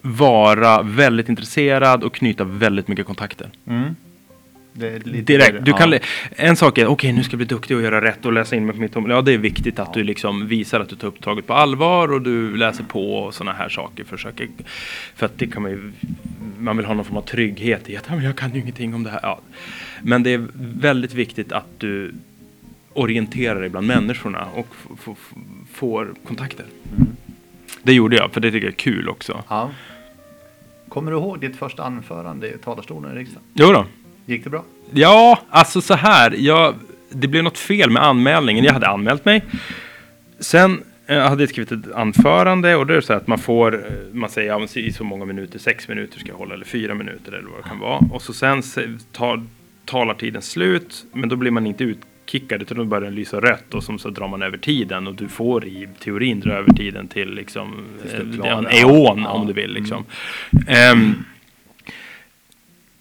vara 0.00 0.82
väldigt 0.82 1.28
intresserad 1.28 2.02
och 2.04 2.14
knyta 2.14 2.44
väldigt 2.44 2.88
mycket 2.88 3.06
kontakter. 3.06 3.50
Mm. 3.66 3.96
Det 4.72 4.88
är 4.88 5.00
lite 5.00 5.32
Direkt. 5.32 5.64
Du 5.64 5.72
kan, 5.72 5.94
en 6.30 6.56
sak 6.56 6.78
är, 6.78 6.86
okej 6.86 7.12
nu 7.12 7.22
ska 7.22 7.32
jag 7.32 7.38
bli 7.38 7.46
duktig 7.46 7.76
och 7.76 7.82
göra 7.82 8.00
rätt 8.04 8.26
och 8.26 8.32
läsa 8.32 8.56
in 8.56 8.66
mig 8.66 8.74
på 8.74 8.80
mitt 8.80 8.96
område. 8.96 9.14
Ja, 9.14 9.22
det 9.22 9.32
är 9.32 9.38
viktigt 9.38 9.78
att 9.78 9.88
Ja. 9.88 9.92
du 9.94 10.04
liksom 10.04 10.46
visar 10.48 10.80
att 10.80 10.88
du 10.88 10.96
tar 10.96 11.08
uppdraget 11.08 11.46
på 11.46 11.54
allvar 11.54 12.12
och 12.12 12.22
du 12.22 12.56
läser 12.56 12.84
på 12.84 13.14
och 13.14 13.34
sådana 13.34 13.52
här 13.58 13.68
saker. 13.68 14.04
Försöker, 14.04 14.48
för 15.16 15.26
att 15.26 15.38
det 15.38 15.46
kan 15.46 15.62
man 15.62 15.70
ju, 15.70 15.92
man 16.58 16.76
vill 16.76 16.86
ha 16.86 16.94
någon 16.94 17.04
form 17.04 17.16
av 17.16 17.22
trygghet 17.22 17.90
i 17.90 17.96
att 17.96 18.04
"Ja, 18.08 18.14
men 18.14 18.24
jag 18.24 18.36
kan 18.36 18.54
ju 18.54 18.60
ingenting 18.60 18.94
om 18.94 19.02
det 19.02 19.10
här. 19.10 19.20
Ja. 19.22 19.40
Men 20.02 20.22
det 20.22 20.30
är 20.34 20.46
väldigt 20.80 21.14
viktigt 21.14 21.52
att 21.52 21.66
du 21.78 22.14
orienterar 22.92 23.60
dig 23.60 23.68
bland 23.68 23.86
människorna 23.86 24.46
och 24.54 24.66
får 25.72 26.14
kontakter. 26.26 26.64
Mm. 26.96 27.08
Det 27.82 27.92
gjorde 27.92 28.16
jag, 28.16 28.32
för 28.32 28.40
det 28.40 28.50
tycker 28.50 28.66
jag 28.66 28.72
är 28.72 28.76
kul 28.76 29.08
också. 29.08 29.42
Ja. 29.48 29.70
Kommer 30.88 31.10
du 31.10 31.16
ihåg 31.16 31.40
ditt 31.40 31.56
första 31.56 31.82
anförande 31.82 32.48
i 32.54 32.58
talarstolen 32.58 33.12
i 33.16 33.18
riksdagen? 33.20 33.42
Jo 33.54 33.72
då. 33.72 33.86
Gick 34.26 34.44
det 34.44 34.50
bra? 34.50 34.64
Ja, 34.90 35.38
alltså 35.50 35.80
så 35.80 35.94
här. 35.94 36.34
Jag, 36.38 36.74
det 37.10 37.28
blev 37.28 37.44
något 37.44 37.58
fel 37.58 37.90
med 37.90 38.02
anmälningen. 38.02 38.64
Jag 38.64 38.72
hade 38.72 38.88
anmält 38.88 39.24
mig. 39.24 39.44
Sen 40.40 40.82
eh, 41.06 41.18
hade 41.18 41.42
jag 41.42 41.48
skrivit 41.50 41.72
ett 41.72 41.92
anförande 41.92 42.76
och 42.76 42.86
då 42.86 42.92
är 42.92 42.96
det 42.96 43.02
så 43.02 43.12
här 43.12 43.20
att 43.20 43.26
man 43.26 43.38
får, 43.38 43.74
eh, 43.74 43.92
man 44.12 44.30
säger 44.30 44.48
ja, 44.48 44.66
i 44.74 44.92
så 44.92 45.04
många 45.04 45.24
minuter, 45.24 45.58
sex 45.58 45.88
minuter 45.88 46.18
ska 46.18 46.28
jag 46.28 46.36
hålla 46.36 46.54
eller 46.54 46.64
fyra 46.64 46.94
minuter 46.94 47.32
eller 47.32 47.48
vad 47.48 47.58
det 47.64 47.68
kan 47.68 47.78
vara. 47.78 47.98
Och 48.12 48.22
så 48.22 48.32
sen 48.32 48.62
se- 48.62 48.88
tar 49.12 49.42
talartiden 49.88 50.42
slut, 50.42 51.04
men 51.12 51.28
då 51.28 51.36
blir 51.36 51.50
man 51.50 51.66
inte 51.66 51.84
utkickad 51.84 52.62
utan 52.62 52.76
då 52.76 52.84
börjar 52.84 53.04
den 53.04 53.14
lysa 53.14 53.40
rött 53.40 53.74
och 53.74 53.84
som 53.84 53.98
så 53.98 54.10
drar 54.10 54.28
man 54.28 54.42
över 54.42 54.58
tiden 54.58 55.06
och 55.06 55.14
du 55.14 55.28
får 55.28 55.66
i 55.66 55.88
teorin 56.00 56.40
dra 56.40 56.52
över 56.52 56.72
tiden 56.72 57.08
till 57.08 57.34
liksom 57.34 57.84
eh, 58.12 58.52
en 58.52 58.66
eon 58.66 59.22
Ja. 59.22 59.28
om 59.30 59.46
du 59.46 59.52
vill 59.52 59.72
liksom. 59.72 60.04
Ehm, 60.68 61.24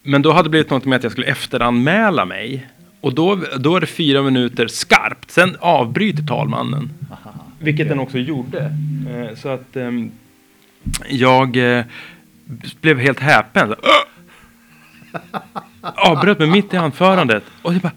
men 0.03 0.21
då 0.21 0.31
hade 0.31 0.43
det 0.45 0.49
blivit 0.49 0.69
något 0.69 0.85
med 0.85 0.95
att 0.97 1.03
jag 1.03 1.11
skulle 1.11 1.27
efteranmäla 1.27 2.25
mig. 2.25 2.67
Och 3.01 3.13
då, 3.15 3.39
då 3.59 3.75
är 3.75 3.81
det 3.81 3.87
fyra 3.87 4.21
minuter 4.21 4.67
skarpt. 4.67 5.31
Sen 5.31 5.55
avbryter 5.59 6.23
talmannen. 6.23 6.89
Aha. 7.11 7.33
Vilket 7.59 7.85
Okej. 7.85 7.89
den 7.89 7.99
också 7.99 8.17
gjorde. 8.17 8.59
Eh, 9.09 9.35
så 9.37 9.49
att 9.49 9.75
ehm, 9.75 10.11
jag 11.09 11.77
eh, 11.77 11.85
blev 12.81 12.99
helt 12.99 13.19
häpen. 13.19 13.75
Avbröt 15.95 16.39
mig 16.39 16.47
mitt 16.49 16.73
i 16.73 16.77
anförandet. 16.77 17.43
Och 17.61 17.73
jag 17.73 17.81
bara, 17.81 17.91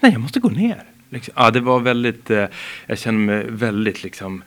nej 0.00 0.12
jag 0.12 0.20
måste 0.20 0.40
gå 0.40 0.48
ner. 0.48 0.82
Liksom. 1.10 1.32
Ja, 1.36 1.50
det 1.50 1.60
var 1.60 1.80
väldigt, 1.80 2.30
eh, 2.30 2.44
jag 2.86 2.98
kände 2.98 3.20
mig 3.20 3.46
väldigt 3.50 4.02
liksom, 4.02 4.42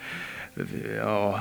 eh, 0.56 0.64
ja, 0.98 1.34
eh, 1.34 1.40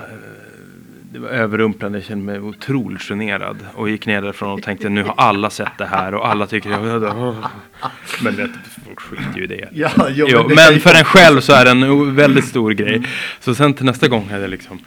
det 1.12 1.18
var 1.18 1.28
överrumplande. 1.28 1.98
Jag 1.98 2.04
kände 2.06 2.24
mig 2.24 2.40
otroligt 2.40 3.02
generad. 3.02 3.56
Och 3.74 3.90
gick 3.90 4.06
ner 4.06 4.22
därifrån 4.22 4.50
och 4.52 4.62
tänkte 4.62 4.88
nu 4.88 5.02
har 5.02 5.14
alla 5.16 5.50
sett 5.50 5.78
det 5.78 5.86
här 5.86 6.14
och 6.14 6.28
alla 6.28 6.46
tycker 6.46 6.70
jag... 6.70 6.82
Men 8.22 8.36
vet, 8.36 8.50
folk 8.86 9.00
skiter 9.00 9.36
ju 9.38 9.44
i 9.44 9.46
det. 9.46 9.68
Ja, 9.72 9.90
jo, 10.08 10.26
Jo, 10.28 10.48
det 10.48 10.54
men 10.54 10.74
ju- 10.74 10.80
för 10.80 10.94
en 10.94 11.04
själv 11.04 11.40
så 11.40 11.52
är 11.52 11.64
det 11.64 11.70
en 11.70 12.14
väldigt 12.16 12.44
stor 12.48 12.70
grej. 12.72 13.02
Så 13.40 13.54
sen 13.54 13.74
till 13.74 13.84
nästa 13.86 14.08
gång 14.08 14.28
hade 14.30 14.40
jag 14.42 14.50
liksom... 14.50 14.78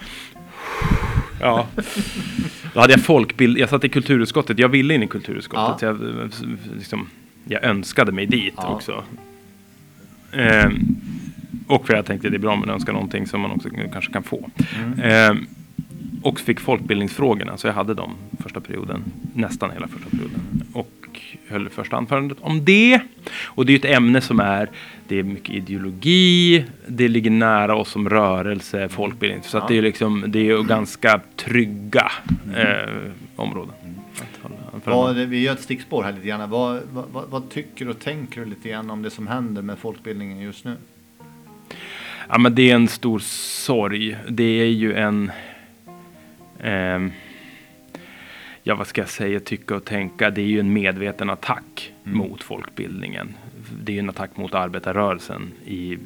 Ja. 1.42 1.68
Då 2.74 2.80
hade 2.80 2.94
jag 2.94 3.02
folkbild... 3.02 3.58
Jag 3.58 3.70
satt 3.70 3.84
i 3.84 3.90
kulturutskottet. 3.90 4.60
Jag 4.60 4.70
ville 4.70 4.94
in 4.94 5.04
i 5.04 5.08
kulturutskottet. 5.08 5.82
Ja. 5.82 5.88
Jag, 5.88 6.32
liksom, 6.78 7.10
jag 7.48 7.64
önskade 7.64 8.12
mig 8.12 8.26
dit 8.26 8.54
Ja. 8.58 8.68
också. 8.68 9.04
Ehm, 10.32 10.80
och 11.68 11.88
för 11.88 11.94
jag 11.96 12.06
tänkte 12.06 12.30
det 12.30 12.38
är 12.38 12.40
bra 12.40 12.54
om 12.54 12.60
man 12.60 12.70
önskar 12.70 12.94
någonting 12.94 13.28
som 13.28 13.42
man 13.42 13.52
också 13.52 13.70
kanske 13.92 14.14
kan 14.14 14.24
få. 14.24 14.50
Mm. 14.84 15.00
Ehm, 15.02 15.48
och 16.22 16.40
fick 16.40 16.60
folkbildningsfrågorna, 16.60 17.58
så 17.58 17.68
jag 17.68 17.74
hade 17.74 17.94
dem 17.94 18.16
första 18.44 18.62
perioden, 18.62 19.04
nästan 19.34 19.72
hela 19.72 19.88
första 19.88 20.10
perioden. 20.10 20.42
Och 20.74 21.20
höll 21.48 21.70
första 21.70 21.98
anförandet 21.98 22.38
om 22.42 22.66
det. 22.66 23.00
Och 23.44 23.66
det 23.66 23.72
är 23.72 23.74
ju 23.74 23.80
ett 23.90 23.98
ämne 23.98 24.22
som 24.22 24.40
är, 24.40 24.70
det 25.08 25.20
är 25.20 25.24
mycket 25.24 25.50
ideologi, 25.56 26.66
det 26.88 27.08
ligger 27.08 27.32
nära 27.32 27.76
oss 27.76 27.90
som 27.90 28.10
rörelse, 28.10 28.90
folkbildning. 28.90 29.44
Så 29.44 29.58
Ja. 29.58 29.66
det 29.68 29.78
är 29.78 29.82
liksom, 29.82 30.26
det 30.28 30.40
är 30.40 30.44
ju 30.44 30.64
ganska 30.64 31.22
trygga 31.36 32.12
eh, 32.56 32.90
områden. 33.36 33.74
Vad, 34.86 35.16
vi 35.16 35.42
gör 35.42 35.54
ett 35.54 35.62
stickspår 35.62 36.04
här 36.04 36.12
lite 36.12 36.28
grann. 36.28 36.50
Vad, 36.50 36.82
vad, 36.94 37.26
vad, 37.30 37.50
tycker 37.50 37.90
och 37.90 38.00
tänker 38.00 38.42
du 38.42 38.46
lite 38.46 38.70
grann 38.70 38.90
om 38.92 39.02
det 39.02 39.10
som 39.10 39.28
händer 39.28 39.62
med 39.62 39.78
folkbildningen 39.78 40.40
just 40.40 40.66
nu? 40.66 40.76
Ja, 42.30 42.38
men 42.38 42.56
det 42.56 42.72
är 42.72 42.76
en 42.76 42.88
stor 42.88 43.20
sorg. 43.20 44.18
Det 44.30 44.44
är 44.62 44.66
ju 44.66 44.94
en... 44.94 45.32
ehm, 46.64 47.12
ja, 48.64 48.76
vad 48.76 48.88
ska 48.88 49.02
jag 49.02 49.10
säga, 49.10 49.40
tycka 49.40 49.76
och 49.76 49.86
tänka. 49.86 50.30
Det 50.30 50.42
är 50.42 50.46
ju 50.46 50.60
en 50.60 50.74
medveten 50.74 51.30
attack 51.30 51.92
Mm. 52.06 52.18
mot 52.18 52.44
folkbildningen 52.44 53.34
det 53.84 53.92
är 53.92 53.94
ju 53.94 54.00
en 54.00 54.10
attack 54.10 54.38
mot 54.38 54.54
arbetarrörelsen 54.54 55.52
i, 55.66 55.98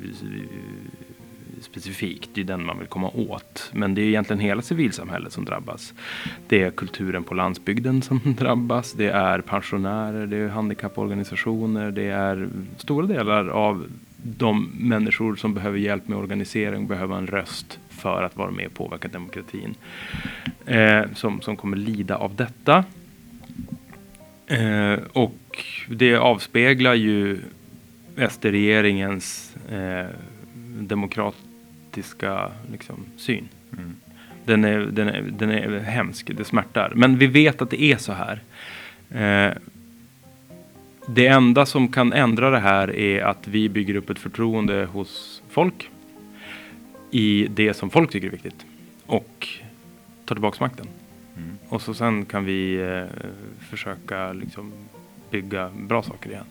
specifikt. 1.61 2.29
Det 2.33 2.41
är 2.41 2.45
den 2.45 2.65
man 2.65 2.79
vill 2.79 2.87
komma 2.87 3.09
åt. 3.09 3.69
Men 3.73 3.95
det 3.95 4.01
är 4.01 4.05
egentligen 4.05 4.39
hela 4.39 4.61
civilsamhället 4.61 5.33
som 5.33 5.45
drabbas. 5.45 5.93
Det 6.47 6.63
är 6.63 6.71
kulturen 6.71 7.23
på 7.23 7.33
landsbygden 7.33 8.01
som 8.01 8.21
drabbas. 8.39 8.93
Det 8.93 9.09
är 9.09 9.41
pensionärer, 9.41 10.27
det 10.27 10.37
är 10.37 10.47
handikapporganisationer, 10.47 11.91
det 11.91 12.07
är 12.07 12.49
stora 12.77 13.07
delar 13.07 13.47
av 13.47 13.85
de 14.23 14.71
människor 14.79 15.35
som 15.35 15.53
behöver 15.53 15.77
hjälp 15.77 16.07
med 16.07 16.17
organisering, 16.17 16.87
behöver 16.87 17.15
en 17.15 17.27
röst 17.27 17.79
för 17.89 18.23
att 18.23 18.37
vara 18.37 18.51
med 18.51 18.65
och 18.67 18.73
påverka 18.73 19.07
demokratin. 19.07 19.75
Eh, 20.65 21.01
som, 21.15 21.41
som 21.41 21.57
kommer 21.57 21.77
lida 21.77 22.15
av 22.15 22.35
detta. 22.35 22.83
Eh, 24.47 24.99
och 25.13 25.63
det 25.87 26.15
avspeglar 26.15 26.93
ju 26.93 27.39
SD-regeringens 28.29 29.55
eh, 29.71 30.07
demokratiska 30.79 32.51
liksom, 32.71 33.05
syn. 33.17 33.47
Mm. 33.73 33.95
Den, 34.45 34.63
är, 34.63 34.79
den, 34.79 35.07
är, 35.07 35.21
den 35.21 35.51
är 35.51 35.79
hemsk, 35.79 36.31
det 36.37 36.43
smärtar. 36.43 36.91
Men 36.95 37.17
vi 37.17 37.27
vet 37.27 37.61
att 37.61 37.69
det 37.69 37.81
är 37.81 37.97
så 37.97 38.13
här. 38.13 38.41
Eh, 39.09 39.57
det 41.07 41.27
enda 41.27 41.65
som 41.65 41.91
kan 41.91 42.13
ändra 42.13 42.49
det 42.49 42.59
här 42.59 42.95
är 42.95 43.21
att 43.21 43.47
vi 43.47 43.69
bygger 43.69 43.95
upp 43.95 44.09
ett 44.09 44.19
förtroende 44.19 44.85
hos 44.85 45.43
folk 45.49 45.89
i 47.11 47.47
det 47.49 47.73
som 47.73 47.89
folk 47.89 48.11
tycker 48.11 48.27
är 48.27 48.31
viktigt 48.31 48.65
och 49.05 49.47
tar 50.25 50.35
tillbaka 50.35 50.57
makten. 50.59 50.87
Mm. 51.38 51.58
Och 51.70 51.82
så 51.82 51.94
sen 51.94 52.25
kan 52.25 52.46
vi 52.46 52.75
eh, 52.75 53.03
försöka 53.70 54.34
liksom 54.34 54.72
bygga 55.32 55.70
bra 55.70 56.03
saker 56.03 56.29
igen. 56.29 56.46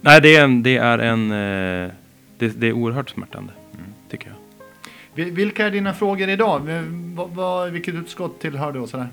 Nej, 0.00 0.20
det 0.20 0.36
är 0.36 0.44
en, 0.44 0.62
det 0.62 0.76
är 0.76 0.98
en 0.98 1.30
eh, 1.30 1.90
det, 2.38 2.48
det, 2.60 2.66
är 2.66 2.72
oerhört 2.72 3.10
smärtande, 3.10 3.52
mm. 3.74 3.86
tycker 4.10 4.28
jag. 4.28 4.36
Vilka 5.14 5.66
är 5.66 5.70
dina 5.70 5.94
frågor 5.94 6.28
idag? 6.28 6.60
Vad, 7.14 7.30
vad, 7.30 7.70
vilket 7.70 7.94
utskott 7.94 8.40
tillhör 8.40 8.72
du 8.72 8.78
och 8.78 8.88
sådär? 8.88 9.08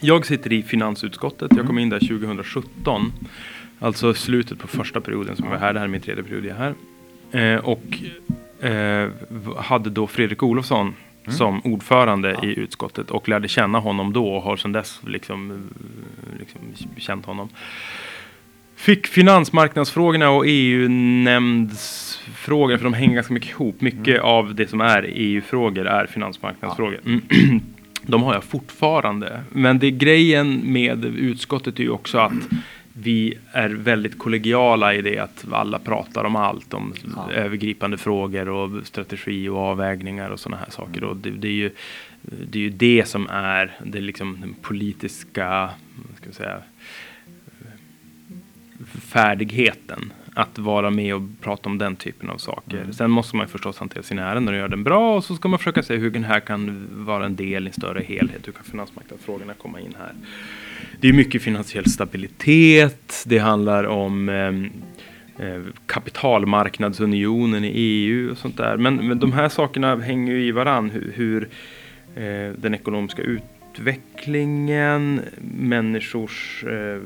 Jag 0.00 0.26
sitter 0.26 0.52
i 0.52 0.62
finansutskottet. 0.62 1.52
Jag 1.56 1.66
kom 1.66 1.78
in 1.78 1.88
där 1.88 1.98
2017. 1.98 3.12
Alltså 3.78 4.14
slutet 4.14 4.58
på 4.58 4.68
första 4.68 5.00
perioden 5.00 5.36
som 5.36 5.44
jag 5.44 5.52
var 5.52 5.58
här. 5.58 5.72
Det 5.72 5.78
här 5.78 5.86
är 5.86 5.90
min 5.90 6.00
tredje 6.00 6.22
period 6.22 6.44
jag 6.44 6.56
är 6.56 6.74
här. 7.30 7.54
Eh, 7.54 7.64
och 7.64 7.98
eh, 8.64 9.10
hade 9.56 9.90
då 9.90 10.06
Fredrik 10.06 10.42
Olofsson 10.42 10.94
mm. 11.26 11.38
som 11.38 11.60
ordförande 11.64 12.36
ja. 12.42 12.48
i 12.48 12.58
utskottet 12.58 13.10
och 13.10 13.28
lärde 13.28 13.48
känna 13.48 13.78
honom 13.78 14.12
då 14.12 14.28
och 14.28 14.42
har 14.42 14.56
sedan 14.56 14.72
dess 14.72 15.00
liksom, 15.06 15.70
liksom 16.38 16.60
känt 16.96 17.26
honom. 17.26 17.48
Fick 18.76 19.06
finansmarknadsfrågorna 19.06 20.30
och 20.30 20.44
EU-nämndsfrågor, 20.46 22.76
för 22.76 22.84
de 22.84 22.94
hänger 22.94 23.14
ganska 23.14 23.34
mycket 23.34 23.50
ihop. 23.50 23.80
Mycket 23.80 24.08
mm. 24.08 24.24
av 24.24 24.54
det 24.54 24.70
som 24.70 24.80
är 24.80 25.06
EU-frågor 25.08 25.86
är 25.86 26.06
finansmarknadsfrågor. 26.06 27.00
Ja. 27.04 27.20
De 28.08 28.22
har 28.22 28.34
jag 28.34 28.44
fortfarande. 28.44 29.40
Men 29.52 29.78
det 29.78 29.90
grejen 29.90 30.72
med 30.72 31.04
utskottet 31.04 31.78
är 31.78 31.82
ju 31.82 31.90
också 31.90 32.18
att 32.18 32.32
vi 32.98 33.38
är 33.52 33.68
väldigt 33.68 34.18
kollegiala 34.18 34.94
i 34.94 35.02
det 35.02 35.18
att 35.18 35.44
alla 35.52 35.78
pratar 35.78 36.24
om 36.24 36.36
allt. 36.36 36.74
Om 36.74 36.94
ja. 37.16 37.32
övergripande 37.32 37.98
frågor 37.98 38.48
och 38.48 38.86
strategi 38.86 39.48
och 39.48 39.58
avvägningar 39.58 40.30
och 40.30 40.40
sådana 40.40 40.56
här 40.56 40.70
saker. 40.70 41.04
Och 41.04 41.16
det, 41.16 41.30
det, 41.30 41.48
är 41.48 41.52
ju, 41.52 41.70
det 42.20 42.58
är 42.58 42.62
ju 42.62 42.70
det 42.70 43.08
som 43.08 43.28
är 43.30 43.76
det 43.84 44.00
liksom 44.00 44.40
den 44.40 44.54
politiska 44.54 45.70
ska 46.16 46.32
säga, 46.32 46.62
färdigheten 49.00 50.12
att 50.34 50.58
vara 50.58 50.90
med 50.90 51.14
och 51.14 51.22
prata 51.40 51.68
om 51.68 51.78
den 51.78 51.96
typen 51.96 52.30
av 52.30 52.38
saker. 52.38 52.78
Mm. 52.78 52.92
Sen 52.92 53.10
måste 53.10 53.36
man 53.36 53.48
förstås 53.48 53.78
hantera 53.78 54.02
sina 54.02 54.22
ärenden 54.22 54.54
och 54.54 54.58
göra 54.58 54.68
den 54.68 54.84
bra 54.84 55.16
och 55.16 55.24
så 55.24 55.36
ska 55.36 55.48
man 55.48 55.58
försöka 55.58 55.82
se 55.82 55.96
hur 55.96 56.10
den 56.10 56.24
här 56.24 56.40
kan 56.40 56.88
vara 57.04 57.26
en 57.26 57.36
del 57.36 57.64
i 57.64 57.66
en 57.66 57.72
större 57.72 58.02
helhet. 58.02 58.48
Hur 58.48 58.52
kan 58.52 58.64
finansmarknadsfrågorna 58.64 59.54
komma 59.54 59.80
in 59.80 59.94
här? 59.98 60.12
Det 61.00 61.08
är 61.08 61.12
mycket 61.12 61.42
finansiell 61.42 61.90
stabilitet. 61.90 63.24
Det 63.26 63.38
handlar 63.38 63.84
om 63.84 64.28
ehm, 64.28 64.70
eh, 65.38 65.62
kapitalmarknadsunionen 65.86 67.64
i 67.64 67.70
EU 67.74 68.30
och 68.30 68.38
sånt 68.38 68.56
där. 68.56 68.76
Men, 68.76 69.08
men 69.08 69.18
de 69.18 69.32
här 69.32 69.48
sakerna 69.48 69.96
hänger 69.96 70.32
ju 70.32 70.44
i 70.44 70.52
varann. 70.52 70.90
Hur, 70.90 71.12
hur 71.14 71.48
eh, 72.14 72.52
den 72.58 72.74
ekonomiska 72.74 73.22
utvecklingen, 73.22 75.20
människors 75.58 76.64
eh, 76.64 77.00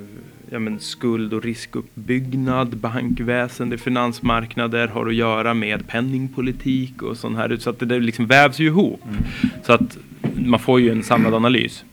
ja, 0.50 0.58
men 0.58 0.80
skuld 0.80 1.34
och 1.34 1.44
riskuppbyggnad, 1.44 2.76
bankväsende, 2.76 3.78
finansmarknader 3.78 4.88
har 4.88 5.06
att 5.06 5.14
göra 5.14 5.54
med 5.54 5.88
penningpolitik 5.88 7.02
och 7.02 7.16
sånt 7.16 7.36
här. 7.36 7.56
Så 7.56 7.70
att 7.70 7.78
det 7.78 8.00
liksom 8.00 8.26
vävs 8.26 8.58
ju 8.58 8.66
ihop. 8.66 9.02
Mm. 9.04 9.22
Så 9.62 9.72
att 9.72 9.98
man 10.34 10.60
får 10.60 10.80
ju 10.80 10.90
en 10.90 11.02
samlad 11.02 11.34
analys. 11.34 11.84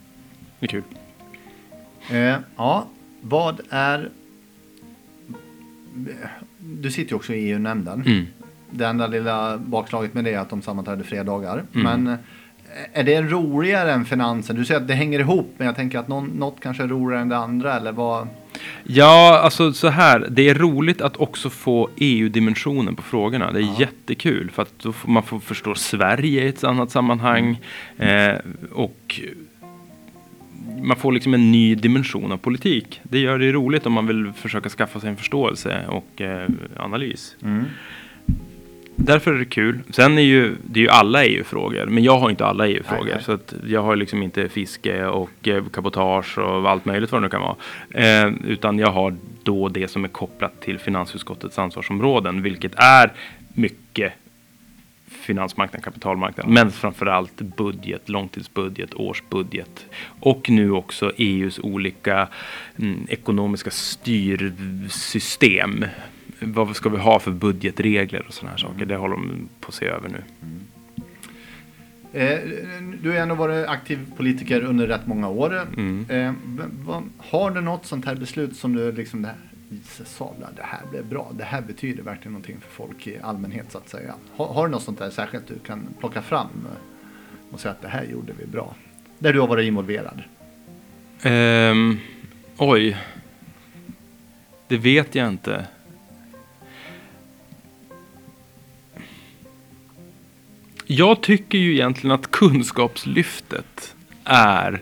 Det 0.60 0.66
är 0.66 0.68
kul. 0.68 0.84
Eh, 2.12 2.36
ja, 2.56 2.88
vad 3.22 3.62
är... 3.70 4.10
Du 6.60 6.92
sitter 6.92 7.12
ju 7.12 7.16
också 7.16 7.34
i 7.34 7.52
EU-nämnden. 7.52 8.04
Mm. 8.06 8.26
Det 8.72 8.86
enda 8.86 9.08
lilla 9.08 9.58
bakslaget 9.58 10.14
med 10.14 10.24
det 10.24 10.34
är 10.34 10.40
att 10.40 10.50
de 10.50 10.62
sammanträder 10.62 11.04
fredagar. 11.04 11.64
Mm. 11.74 12.04
Men 12.04 12.18
är 12.94 13.04
det 13.04 13.22
roligare 13.22 13.92
än 13.92 14.06
finansen? 14.06 14.56
Du 14.56 14.66
säger 14.66 14.80
att 14.82 14.88
det 14.88 14.94
hänger 14.94 15.20
ihop, 15.20 15.54
men 15.58 15.68
jag 15.68 15.76
tänker 15.76 16.00
att 16.00 16.08
någon, 16.08 16.26
något 16.26 16.58
kanske 16.62 16.84
är 16.84 16.88
roligare 16.88 17.22
än 17.22 17.30
det 17.30 17.38
andra, 17.38 17.76
eller 17.76 17.92
vad? 17.92 18.28
Ja, 18.84 19.40
alltså 19.40 19.74
så 19.74 19.88
här. 19.88 20.28
Det 20.30 20.50
är 20.50 20.56
roligt 20.56 21.02
att 21.02 21.18
också 21.18 21.50
få 21.50 21.90
EU-dimensionen 21.98 22.96
på 22.96 23.02
frågorna. 23.02 23.52
Det 23.52 23.60
är 23.60 23.64
ja. 23.64 23.76
jättekul, 23.80 24.52
för 24.52 24.62
att 24.62 24.80
då 24.80 24.94
får 24.94 25.10
man 25.10 25.24
får 25.24 25.40
förstå 25.40 25.76
Sverige 25.76 26.44
i 26.44 26.48
ett 26.48 26.64
annat 26.64 26.92
sammanhang. 26.92 27.62
Eh, 27.98 28.36
och 28.74 29.22
man 30.82 30.98
får 30.98 31.12
liksom 31.12 31.34
en 31.34 31.52
ny 31.52 31.76
dimension 31.76 32.32
av 32.32 32.38
politik. 32.38 33.02
Det 33.04 33.20
gör 33.20 33.40
det 33.40 33.52
roligt 33.52 33.86
om 33.86 33.94
man 33.94 34.08
vill 34.08 34.32
försöka 34.36 34.70
skaffa 34.70 35.00
sig 35.00 35.10
en 35.10 35.18
förståelse 35.18 35.86
och 35.88 36.22
eh, 36.22 36.48
analys. 36.78 37.36
Mm. 37.44 37.66
Därför 39.00 39.34
är 39.34 39.40
det 39.40 39.46
kul. 39.46 39.80
Sen 39.90 40.18
är 40.18 40.22
ju, 40.22 40.56
det 40.64 40.80
är 40.80 40.82
ju 40.82 40.90
alla 40.90 41.26
EU-frågor, 41.26 41.86
men 41.86 42.04
jag 42.04 42.20
har 42.20 42.30
inte 42.30 42.46
alla 42.46 42.68
EU-frågor. 42.68 43.20
Så 43.22 43.32
att 43.32 43.54
jag 43.68 43.84
har 43.84 43.96
liksom 43.96 44.24
inte 44.24 44.50
fiske 44.50 45.06
och 45.06 45.48
eh, 45.48 45.66
kabotage 45.66 46.38
och 46.38 46.70
allt 46.70 46.86
möjligt 46.86 47.12
vad 47.12 47.22
det 47.22 47.26
nu 47.26 47.30
kan 47.30 47.42
vara. 47.42 47.56
Eh, 47.94 48.34
utan 48.48 48.80
jag 48.80 48.92
har 48.92 49.16
då 49.44 49.70
det 49.70 49.88
som 49.88 50.04
är 50.04 50.08
kopplat 50.08 50.62
till 50.62 50.80
finansutskottets 50.80 51.60
ansvarsområden, 51.60 52.42
vilket 52.42 52.72
är 52.76 53.14
mycket 53.54 54.14
finansmarknaden, 55.28 55.82
kapitalmarknaden, 55.82 56.54
men 56.54 56.72
framförallt 56.72 57.42
budget, 57.42 58.10
långtidsbudget, 58.10 58.94
årsbudget 58.94 59.86
och 60.20 60.50
nu 60.50 60.72
också 60.72 61.12
EUs 61.18 61.60
olika 61.60 62.28
mm, 62.78 63.06
ekonomiska 63.10 63.72
styrsystem 63.72 65.26
vad 66.40 66.76
ska 66.76 66.90
vi 66.90 66.98
ha 66.98 67.20
för 67.20 67.32
budgetregler 67.32 68.26
och 68.28 68.34
sådana 68.34 68.52
här 68.52 68.58
saker. 68.58 68.86
Det 68.86 68.96
håller 68.96 69.16
de 69.16 69.50
på 69.60 69.68
att 69.68 69.74
se 69.74 69.86
över 69.86 70.10
nu. 70.10 70.24
Mm. 70.42 70.60
Eh, 72.14 72.40
du 73.04 73.10
har 73.10 73.18
ändå 73.18 73.36
varit 73.36 73.68
aktiv 73.68 74.00
politiker 74.18 74.62
under 74.62 74.88
rätt 74.88 75.08
många 75.08 75.30
år. 75.30 75.68
Mm. 75.78 76.06
Eh, 76.10 76.34
har 77.18 77.52
du 77.52 77.62
något 77.62 77.86
sånt 77.86 78.06
här 78.06 78.16
beslut 78.16 78.56
som 78.56 78.76
du 78.76 78.92
liksom 78.92 79.22
det 79.22 79.36
sablar, 80.06 80.50
det 80.56 80.64
här 80.64 80.82
blev 80.92 81.06
bra, 81.06 81.32
det 81.34 81.44
här 81.44 81.62
betyder 81.62 82.04
verkligen 82.04 82.32
någonting 82.32 82.58
för 82.62 82.70
folk 82.70 83.08
i 83.08 83.20
allmänhet 83.20 83.72
så 83.72 83.78
att 83.78 83.90
säga. 83.90 84.14
Har, 84.36 84.54
har 84.54 84.66
du 84.66 84.72
något 84.72 84.84
sånt 84.84 85.00
där 85.00 85.10
särskilt 85.10 85.48
du 85.48 85.60
kan 85.60 85.88
plocka 86.00 86.22
fram 86.22 86.48
eh, 86.66 87.54
och 87.54 87.60
säga 87.60 87.72
att 87.72 87.82
det 87.82 87.88
här 87.88 88.04
gjorde 88.04 88.34
vi 88.40 88.46
bra? 88.46 88.76
Där 89.20 89.34
du 89.34 89.40
har 89.40 89.48
varit 89.48 89.68
involverad. 89.68 90.24
Um, 91.26 92.00
oj. 92.58 92.98
Det 94.68 94.78
vet 94.78 95.16
jag 95.16 95.28
inte. 95.28 95.68
Jag 100.86 101.22
tycker 101.22 101.58
ju 101.58 101.74
egentligen 101.74 102.12
att 102.12 102.32
kunskapslyftet 102.32 103.96
är 104.24 104.82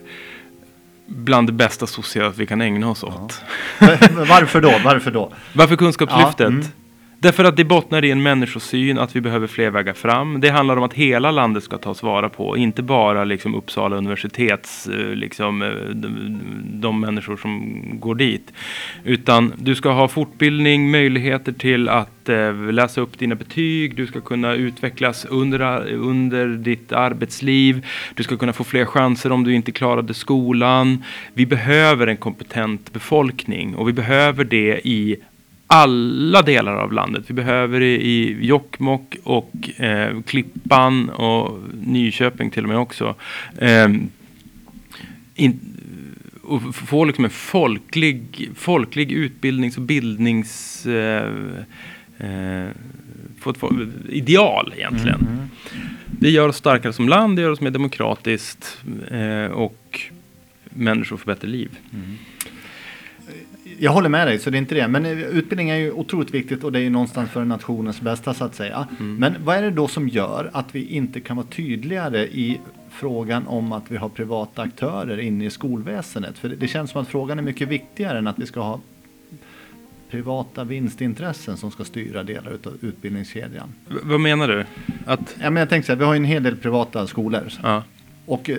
bland 1.08 1.48
det 1.48 1.54
bästa 1.54 1.88
sociala 1.88 2.34
vi 2.38 2.46
kan 2.46 2.62
ägna 2.62 2.90
oss 2.90 3.04
åt. 3.04 3.42
Ja. 3.80 3.88
Varför 4.30 4.62
då? 4.62 4.74
Varför 4.84 5.12
då? 5.12 5.32
Varför 5.54 5.76
kunskapslyftet? 5.76 6.40
Ja, 6.40 6.46
mm. 6.46 6.66
Därför 7.26 7.44
att 7.44 7.58
det 7.58 7.64
bottnar 7.64 8.06
i 8.06 8.12
en 8.12 8.24
människosyn 8.24 9.00
att 9.00 9.16
vi 9.16 9.22
behöver 9.22 9.48
fler 9.48 9.70
vägar 9.70 9.94
fram. 9.94 10.42
Det 10.42 10.50
handlar 10.50 10.78
om 10.78 10.84
att 10.84 10.94
hela 10.94 11.32
landet 11.32 11.64
ska 11.64 11.78
tas 11.78 12.04
vara 12.04 12.30
på, 12.30 12.58
inte 12.58 12.82
bara 12.82 13.24
liksom 13.24 13.56
Uppsala 13.56 13.96
universitets, 13.96 14.88
eh, 14.88 15.16
liksom, 15.16 15.62
eh, 15.62 15.70
de, 15.94 16.40
de 16.64 17.00
människor 17.00 17.38
som 17.38 17.84
går 18.00 18.16
dit. 18.16 18.54
Utan 19.04 19.54
du 19.58 19.76
ska 19.76 19.92
ha 19.92 20.08
fortbildning, 20.08 20.92
möjligheter 20.92 21.52
till 21.52 21.90
att 21.90 22.30
eh, 22.30 22.56
läsa 22.72 23.02
upp 23.02 23.20
dina 23.20 23.36
betyg, 23.36 23.96
du 23.96 24.08
ska 24.08 24.22
kunna 24.22 24.54
utvecklas 24.54 25.26
under, 25.26 25.60
eh, 25.60 26.08
under 26.08 26.48
ditt 26.48 26.92
arbetsliv, 26.92 27.86
du 28.16 28.24
ska 28.24 28.38
kunna 28.38 28.54
få 28.54 28.64
fler 28.64 28.86
chanser 28.86 29.32
om 29.32 29.44
du 29.44 29.54
inte 29.54 29.72
klarade 29.72 30.14
skolan. 30.14 31.04
Vi 31.34 31.46
behöver 31.46 32.08
en 32.08 32.18
kompetent 32.18 32.94
befolkning 32.94 33.76
och 33.76 33.88
vi 33.88 33.94
behöver 33.94 34.44
det 34.44 34.88
i 34.88 35.18
alla 35.68 36.42
delar 36.42 36.76
av 36.76 36.94
landet. 36.94 37.24
Vi 37.28 37.34
behöver 37.34 37.80
det 37.80 38.06
i 38.06 38.38
Jokkmokk 38.42 39.16
och 39.24 39.80
eh, 39.80 40.22
Klippan 40.22 41.10
och 41.10 41.60
Nyköping 41.74 42.50
till 42.52 42.64
och 42.64 42.70
med 42.70 42.78
också. 42.78 43.16
Eh, 43.58 43.88
in, 45.36 45.60
och 46.44 46.76
få 46.76 47.06
liksom 47.06 47.26
en 47.26 47.32
folklig, 47.32 48.50
folklig 48.56 49.12
utbildnings 49.12 49.78
och 49.78 49.84
bildnings... 49.84 50.86
Eh, 50.86 51.32
eh, 52.18 52.70
få 53.40 53.50
ett 53.50 53.58
ideal 54.10 54.74
egentligen. 54.78 55.20
Mm, 55.22 55.34
mm. 55.34 55.48
Det 56.06 56.30
gör 56.30 56.48
oss 56.48 56.58
starkare 56.58 56.94
som 56.94 57.10
land, 57.10 57.36
det 57.36 57.42
gör 57.42 57.52
oss 57.52 57.62
mer 57.62 57.72
demokratiskt 57.72 58.78
eh, 59.12 59.46
och 59.46 60.02
människor 60.70 61.18
får 61.18 61.26
bättre 61.26 61.48
liv. 61.48 61.70
Mm 61.94 62.18
jag 63.80 63.92
håller 63.92 64.10
med 64.10 64.28
dig, 64.28 64.40
så 64.40 64.50
det 64.50 64.58
är 64.58 64.60
inte 64.60 64.76
det. 64.76 64.88
Men 64.88 65.06
eh, 65.06 65.12
utbildning 65.12 65.70
är 65.70 65.76
ju 65.76 65.92
otroligt 65.92 66.34
viktigt 66.34 66.64
och 66.64 66.72
det 66.72 66.80
är 66.80 66.84
ju 66.84 66.90
någonstans 66.90 67.30
för 67.30 67.46
nationens 67.46 68.02
bästa 68.02 68.34
så 68.34 68.46
att 68.46 68.56
säga. 68.56 68.88
Mm. 69.00 69.16
Men 69.16 69.36
vad 69.40 69.56
är 69.56 69.62
det 69.62 69.72
då 69.72 69.88
som 69.88 70.10
gör 70.10 70.50
att 70.54 70.76
vi 70.76 70.86
inte 70.86 71.20
kan 71.20 71.38
vara 71.38 71.48
tydligare 71.48 72.28
i 72.28 72.60
frågan 72.90 73.48
om 73.48 73.72
att 73.72 73.92
vi 73.92 73.98
har 73.98 74.10
privata 74.10 74.62
aktörer 74.62 75.18
inne 75.20 75.46
i 75.46 75.50
skolväsendet? 75.50 76.38
För 76.38 76.50
det 76.50 76.68
känns 76.68 76.92
som 76.92 77.02
att 77.02 77.08
frågan 77.08 77.40
är 77.40 77.44
mycket 77.44 77.68
viktigare 77.68 78.18
än 78.18 78.28
att 78.28 78.40
vi 78.40 78.46
ska 78.46 78.60
ha 78.60 78.80
privata 80.10 80.64
vinstintressen 80.64 81.58
som 81.58 81.72
ska 81.72 81.84
styra 81.84 82.24
delar 82.24 82.52
av 82.52 82.78
utbildningskedjan. 82.82 83.74
V 83.88 83.96
vad 84.04 84.20
menar 84.20 84.48
du? 84.48 84.66
Att... 85.06 85.36
Ja, 85.42 85.50
men 85.50 85.56
jag 85.56 85.70
tänkte 85.70 85.86
så 85.86 85.92
här, 85.92 86.00
vi 86.00 86.06
har 86.06 86.14
ju 86.14 86.18
en 86.18 86.26
hel 86.26 86.44
del 86.44 86.56
privata 86.56 87.08
skolor. 87.08 87.44
Ja. 87.64 87.84
Och 88.26 88.50
eh, 88.50 88.58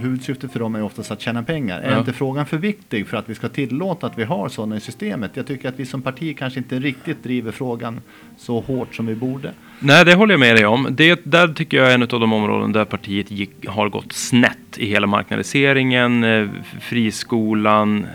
huvudsyftet 0.00 0.52
för 0.52 0.60
dem 0.60 0.74
är 0.74 0.82
oftast 0.82 1.10
att 1.10 1.20
tjäna 1.20 1.42
pengar. 1.42 1.82
Ja. 1.84 1.90
Är 1.90 1.98
inte 1.98 2.12
frågan 2.12 2.46
för 2.46 2.56
viktig 2.56 3.06
för 3.06 3.16
att 3.16 3.28
vi 3.28 3.34
ska 3.34 3.48
tillåta 3.48 4.06
att 4.06 4.18
vi 4.18 4.24
har 4.24 4.48
sådana 4.48 4.76
i 4.76 4.80
systemet? 4.80 5.30
Jag 5.34 5.46
tycker 5.46 5.68
att 5.68 5.80
vi 5.80 5.86
som 5.86 6.02
parti 6.02 6.38
kanske 6.38 6.58
inte 6.58 6.78
riktigt 6.78 7.22
driver 7.22 7.52
frågan 7.52 8.00
så 8.38 8.60
hårt 8.60 8.94
som 8.94 9.06
vi 9.06 9.14
borde. 9.14 9.52
Nej, 9.80 10.04
det 10.04 10.14
håller 10.14 10.32
jag 10.32 10.40
med 10.40 10.56
dig 10.56 10.66
om. 10.66 10.88
Det 10.90 11.20
där 11.24 11.48
tycker 11.48 11.76
jag 11.76 11.90
är 11.90 11.94
en 11.94 12.02
av 12.02 12.08
de 12.08 12.32
områden 12.32 12.72
där 12.72 12.84
partiet 12.84 13.30
gick, 13.30 13.66
har 13.66 13.88
gått 13.88 14.12
snett 14.12 14.78
i 14.78 14.86
hela 14.86 15.06
marknadiseringen, 15.06 16.24
eh, 16.24 16.48
friskolan, 16.80 18.06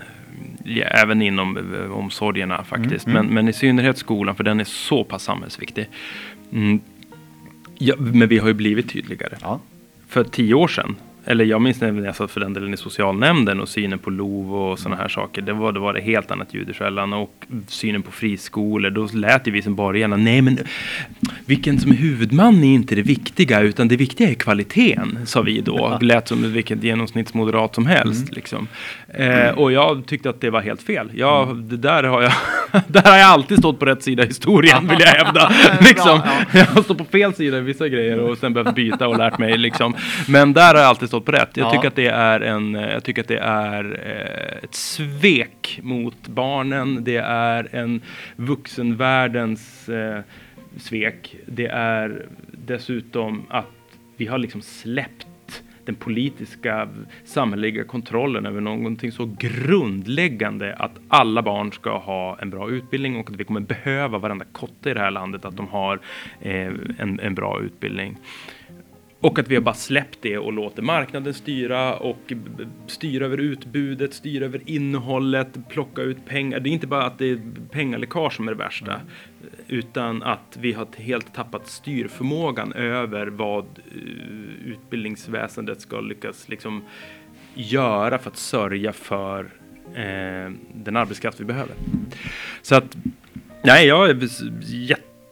ja, 0.64 0.84
även 0.84 1.22
inom 1.22 1.56
eh, 1.56 1.92
omsorgerna 1.92 2.64
faktiskt. 2.64 3.06
Mm, 3.06 3.16
mm. 3.16 3.26
Men, 3.26 3.34
men 3.34 3.48
i 3.48 3.52
synnerhet 3.52 3.98
skolan, 3.98 4.34
för 4.34 4.44
den 4.44 4.60
är 4.60 4.64
så 4.64 5.04
pass 5.04 5.22
samhällsviktig. 5.22 5.88
Mm. 6.52 6.80
Ja, 7.78 7.94
men 7.98 8.28
vi 8.28 8.38
har 8.38 8.48
ju 8.48 8.54
blivit 8.54 8.92
tydligare. 8.92 9.36
Ja 9.40 9.60
för 10.10 10.24
tio 10.24 10.54
år 10.54 10.68
sedan 10.68 10.96
eller 11.24 11.44
jag 11.44 11.62
minns 11.62 11.80
när 11.80 12.04
jag 12.04 12.16
satt 12.16 12.30
för 12.30 12.40
den 12.40 12.54
delen 12.54 12.74
i 12.74 12.76
socialnämnden 12.76 13.60
och 13.60 13.68
synen 13.68 13.98
på 13.98 14.10
LOV 14.10 14.54
och 14.54 14.78
sådana 14.78 15.02
här 15.02 15.08
saker. 15.08 15.42
Det 15.42 15.52
var, 15.52 15.72
det 15.72 15.80
var 15.80 15.92
det 15.92 16.00
helt 16.00 16.30
annat 16.30 16.54
ljud 16.54 16.70
i 16.70 16.72
skällan. 16.72 17.12
Och 17.12 17.46
synen 17.68 18.02
på 18.02 18.10
friskolor, 18.10 18.90
då 18.90 19.08
lät 19.12 19.46
ju 19.46 19.50
vi 19.50 19.62
som 19.62 19.74
borgarna, 19.74 20.16
nej 20.16 20.42
men 20.42 20.58
vilken 21.46 21.80
som 21.80 21.90
är 21.90 21.96
huvudman 21.96 22.64
är 22.64 22.74
inte 22.74 22.94
det 22.94 23.02
viktiga, 23.02 23.60
utan 23.60 23.88
det 23.88 23.96
viktiga 23.96 24.30
är 24.30 24.34
kvaliteten, 24.34 25.18
sa 25.26 25.42
vi 25.42 25.60
då. 25.60 25.76
Ja. 25.78 25.98
Lät 26.00 26.28
som 26.28 26.52
vilket 26.52 26.84
genomsnittsmoderat 26.84 27.74
som 27.74 27.86
helst. 27.86 28.22
Mm. 28.22 28.34
Liksom. 28.34 28.68
Eh, 29.08 29.48
och 29.48 29.72
jag 29.72 30.06
tyckte 30.06 30.30
att 30.30 30.40
det 30.40 30.50
var 30.50 30.60
helt 30.60 30.82
fel. 30.82 31.10
Jag, 31.14 31.56
det 31.56 31.76
där 31.76 32.02
har 32.02 32.22
jag, 32.22 32.32
där 32.86 33.02
har 33.02 33.16
jag 33.16 33.28
alltid 33.28 33.58
stått 33.58 33.78
på 33.78 33.86
rätt 33.86 34.02
sida 34.02 34.24
i 34.24 34.26
historien, 34.26 34.88
vill 34.88 35.00
jag 35.00 35.06
hävda. 35.06 35.52
liksom. 35.80 36.20
Jag 36.52 36.66
har 36.66 36.82
stått 36.82 36.98
på 36.98 37.04
fel 37.04 37.34
sida 37.34 37.58
i 37.58 37.60
vissa 37.60 37.88
grejer 37.88 38.18
och 38.18 38.38
sen 38.38 38.54
behövt 38.54 38.74
byta 38.74 39.08
och 39.08 39.18
lärt 39.18 39.38
mig. 39.38 39.58
Liksom. 39.58 39.94
Men 40.28 40.52
där 40.52 40.74
har 40.74 40.80
jag 40.80 40.88
alltid 40.88 41.08
stått 41.08 41.19
på 41.20 41.32
rätt. 41.32 41.56
Jag 41.56 41.66
ja. 41.66 41.70
tycker 41.70 41.88
att 41.88 41.96
det 41.96 42.08
är, 42.08 42.40
en, 42.40 42.74
eh, 42.74 42.92
jag 42.92 43.04
tycker 43.04 43.22
att 43.22 43.28
det 43.28 43.38
är 43.38 43.84
eh, 43.84 44.64
ett 44.64 44.74
svek 44.74 45.80
mot 45.82 46.28
barnen. 46.28 47.04
Det 47.04 47.16
är 47.16 47.74
en 47.74 48.02
vuxenvärldens 48.36 49.88
eh, 49.88 50.20
svek. 50.76 51.36
Det 51.46 51.66
är 51.66 52.26
dessutom 52.52 53.46
att 53.48 53.66
vi 54.16 54.26
har 54.26 54.38
liksom 54.38 54.62
släppt 54.62 55.26
den 55.84 55.94
politiska 55.94 56.88
samhälleliga 57.24 57.84
kontrollen 57.84 58.46
över 58.46 58.60
någonting 58.60 59.12
så 59.12 59.36
grundläggande 59.38 60.74
att 60.74 60.92
alla 61.08 61.42
barn 61.42 61.72
ska 61.72 61.98
ha 61.98 62.38
en 62.40 62.50
bra 62.50 62.70
utbildning 62.70 63.16
och 63.16 63.30
att 63.30 63.36
vi 63.36 63.44
kommer 63.44 63.60
behöva 63.60 64.18
varenda 64.18 64.44
kotte 64.52 64.90
i 64.90 64.94
det 64.94 65.00
här 65.00 65.10
landet 65.10 65.44
att 65.44 65.56
de 65.56 65.68
har 65.68 66.00
eh, 66.40 66.72
en, 66.98 67.20
en 67.22 67.34
bra 67.34 67.60
utbildning. 67.60 68.16
Och 69.20 69.38
att 69.38 69.48
vi 69.48 69.54
har 69.54 69.62
bara 69.62 69.74
släppt 69.74 70.18
det 70.20 70.38
och 70.38 70.52
låter 70.52 70.82
marknaden 70.82 71.34
styra 71.34 71.96
och 71.96 72.32
styra 72.86 73.24
över 73.24 73.38
utbudet, 73.38 74.14
styra 74.14 74.44
över 74.44 74.60
innehållet, 74.66 75.68
plocka 75.68 76.02
ut 76.02 76.26
pengar. 76.26 76.60
Det 76.60 76.68
är 76.68 76.72
inte 76.72 76.86
bara 76.86 77.04
att 77.04 77.18
det 77.18 77.30
är 77.30 77.40
pengaläckage 77.70 78.32
som 78.32 78.48
är 78.48 78.52
det 78.52 78.58
värsta, 78.58 78.92
mm. 78.92 79.06
utan 79.68 80.22
att 80.22 80.58
vi 80.60 80.72
har 80.72 80.86
helt 80.96 81.34
tappat 81.34 81.68
styrförmågan 81.68 82.72
över 82.72 83.26
vad 83.26 83.64
uh, 83.64 84.66
utbildningsväsendet 84.66 85.80
ska 85.80 86.00
lyckas 86.00 86.48
liksom 86.48 86.84
göra 87.54 88.18
för 88.18 88.30
att 88.30 88.36
sörja 88.36 88.92
för 88.92 89.50
eh, 89.94 90.52
den 90.74 90.96
arbetskraft 90.96 91.40
vi 91.40 91.44
behöver. 91.44 91.74
Så 92.62 92.74
att, 92.74 92.96
nej, 93.64 93.86
jag 93.86 94.10
är 94.10 94.14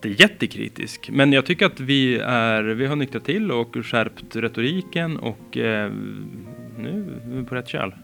jätte 0.06 0.22
jätte, 0.22 0.22
jättekritisk. 0.22 1.11
Men 1.12 1.32
jag 1.32 1.46
tycker 1.46 1.66
att 1.66 1.80
vi, 1.80 2.18
är, 2.18 2.62
vi 2.62 2.87
har 2.87 2.96
nyktrat 2.96 3.24
till 3.24 3.52
och 3.52 3.76
skärpt 3.82 4.37
retoriken 4.37 5.16
och 5.16 5.56
eh, 5.56 5.92
nu 6.78 7.20
är 7.24 7.37
vi 7.37 7.44
på 7.44 7.54
rätt 7.54 7.68
köl. 7.68 7.94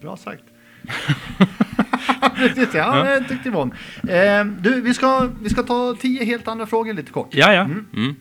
Bra 0.00 0.16
sagt. 0.16 0.44
Precis, 2.36 2.74
ja, 2.74 3.10
ja. 3.10 3.20
tyckte 3.28 3.48
Yvonne. 3.48 3.74
Eh, 4.08 4.44
du, 4.44 4.80
vi 4.80 4.94
ska, 4.94 5.28
vi 5.42 5.50
ska 5.50 5.62
ta 5.62 5.96
tio 6.00 6.24
helt 6.24 6.48
andra 6.48 6.66
frågor 6.66 6.92
lite 6.92 7.12
kort. 7.12 7.28
Ja, 7.30 7.52
ja. 7.52 7.60
Mm. 7.60 7.86
Mm. 7.96 8.16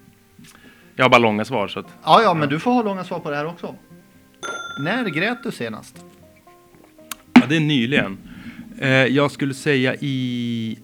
Jag 0.95 1.05
har 1.05 1.09
bara 1.09 1.17
långa 1.17 1.45
svar. 1.45 1.67
Så 1.67 1.79
att, 1.79 1.87
ja, 2.03 2.21
ja, 2.21 2.33
men 2.33 2.49
du 2.49 2.59
får 2.59 2.71
ha 2.71 2.83
långa 2.83 3.03
svar 3.03 3.19
på 3.19 3.29
det 3.29 3.35
här 3.35 3.45
också. 3.45 3.75
När 4.79 5.09
grät 5.09 5.43
du 5.43 5.51
senast? 5.51 6.05
Ja, 7.33 7.41
det 7.49 7.55
är 7.55 7.59
nyligen. 7.59 8.17
Eh, 8.79 8.89
jag 8.89 9.31
skulle 9.31 9.53
säga 9.53 9.95
i 9.95 10.77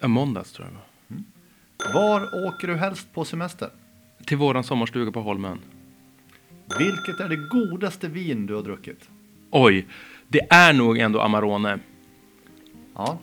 Ja, 0.00 0.08
måndags 0.08 0.52
tror 0.52 0.68
jag 0.68 0.76
mm. 1.10 1.24
Var 1.94 2.46
åker 2.46 2.68
du 2.68 2.76
helst 2.76 3.12
på 3.12 3.24
semester? 3.24 3.70
Till 4.26 4.36
våran 4.36 4.64
sommarstuga 4.64 5.12
på 5.12 5.20
Holmen. 5.20 5.58
Vilket 6.78 7.20
är 7.20 7.28
det 7.28 7.36
godaste 7.36 8.08
vin 8.08 8.46
du 8.46 8.54
har 8.54 8.62
druckit? 8.62 9.08
Oj, 9.50 9.86
det 10.28 10.52
är 10.52 10.72
nog 10.72 10.98
ändå 10.98 11.20
Amarone. 11.20 11.78
Ja. 12.94 13.18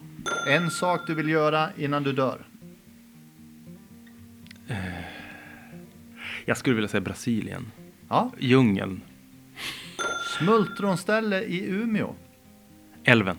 En 0.47 0.71
sak 0.71 1.01
du 1.07 1.15
vill 1.15 1.29
göra 1.29 1.69
innan 1.77 2.03
du 2.03 2.13
dör? 2.13 2.45
Eh, 4.67 4.77
jag 6.45 6.57
skulle 6.57 6.75
vilja 6.75 6.87
säga 6.87 7.01
Brasilien. 7.01 7.71
Ja. 8.09 8.31
Djungeln. 8.39 9.01
Smultronställe 10.37 11.41
i 11.43 11.65
Umeå? 11.69 12.15
Älven. 13.03 13.37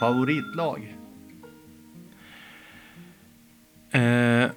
Favoritlag? 0.00 0.96
Eh, 3.92 4.50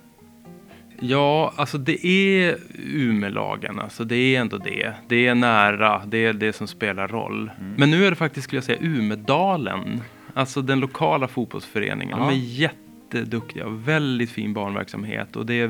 ja, 0.99 1.53
alltså 1.55 1.77
det 1.77 2.05
är 2.05 2.57
Umelagen, 2.85 3.79
alltså 3.79 4.03
det 4.03 4.15
är 4.15 4.41
ändå 4.41 4.57
det. 4.57 4.93
Det 5.07 5.27
är 5.27 5.35
nära, 5.35 6.01
det 6.05 6.25
är 6.25 6.33
det 6.33 6.53
som 6.53 6.67
spelar 6.67 7.07
roll. 7.07 7.51
Mm. 7.59 7.73
Men 7.77 7.91
nu 7.91 8.05
är 8.05 8.09
det 8.09 8.15
faktiskt, 8.15 8.43
skulle 8.43 8.57
jag 8.57 8.63
säga, 8.63 8.79
Umedalen. 8.81 10.01
Alltså 10.33 10.61
den 10.61 10.79
lokala 10.79 11.27
fotbollsföreningen. 11.27 12.17
Ja. 12.17 12.25
De 12.25 12.29
är 12.29 12.39
jätteduktiga 12.39 13.65
och 13.65 13.87
väldigt 13.87 14.29
fin 14.29 14.53
barnverksamhet. 14.53 15.35
Och 15.35 15.45
det 15.45 15.53
är 15.53 15.67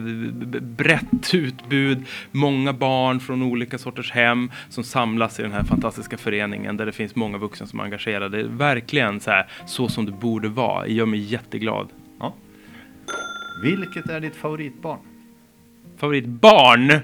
brett 0.62 1.34
utbud, 1.34 2.06
många 2.32 2.74
barn 2.74 3.20
från 3.20 3.42
olika 3.42 3.78
sorters 3.78 4.12
hem 4.12 4.52
som 4.70 4.84
samlas 4.84 5.40
i 5.40 5.44
den 5.44 5.52
här 5.52 5.64
fantastiska 5.64 6.18
föreningen 6.18 6.78
där 6.78 6.86
det 6.86 6.92
finns 6.92 7.16
många 7.16 7.38
vuxna 7.38 7.68
som 7.68 7.80
är 7.80 7.84
engagerade. 7.84 8.44
Verkligen 8.44 9.20
så 9.20 9.32
här, 9.32 9.48
så 9.66 9.88
som 9.88 10.06
det 10.06 10.12
borde 10.12 10.50
vara. 10.50 10.84
Det 10.84 10.94
gör 10.94 11.06
mig 11.06 11.20
jätteglad. 11.20 11.88
Vilket 13.66 14.10
är 14.10 14.20
ditt 14.20 14.36
favoritbarn? 14.36 15.00
Favoritbarn? 15.98 16.88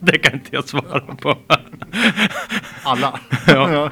det 0.00 0.18
kan 0.18 0.32
inte 0.34 0.48
jag 0.52 0.64
svara 0.68 1.00
på. 1.00 1.38
Alla. 2.82 3.20
Ja. 3.46 3.90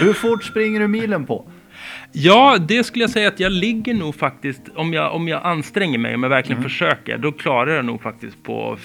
Hur 0.00 0.12
fort 0.12 0.44
springer 0.44 0.80
du 0.80 0.88
milen 0.88 1.26
på? 1.26 1.44
Ja, 2.12 2.58
det 2.68 2.84
skulle 2.84 3.04
jag 3.04 3.10
säga 3.10 3.28
att 3.28 3.40
jag 3.40 3.52
ligger 3.52 3.94
nog 3.94 4.14
faktiskt, 4.14 4.62
om 4.74 4.92
jag, 4.92 5.14
om 5.14 5.28
jag 5.28 5.44
anstränger 5.46 5.98
mig, 5.98 6.14
om 6.14 6.22
jag 6.22 6.30
verkligen 6.30 6.58
Mm. 6.58 6.70
försöker, 6.70 7.18
då 7.18 7.32
klarar 7.32 7.70
jag 7.76 7.84
nog 7.84 8.02
faktiskt 8.02 8.42
på 8.42 8.78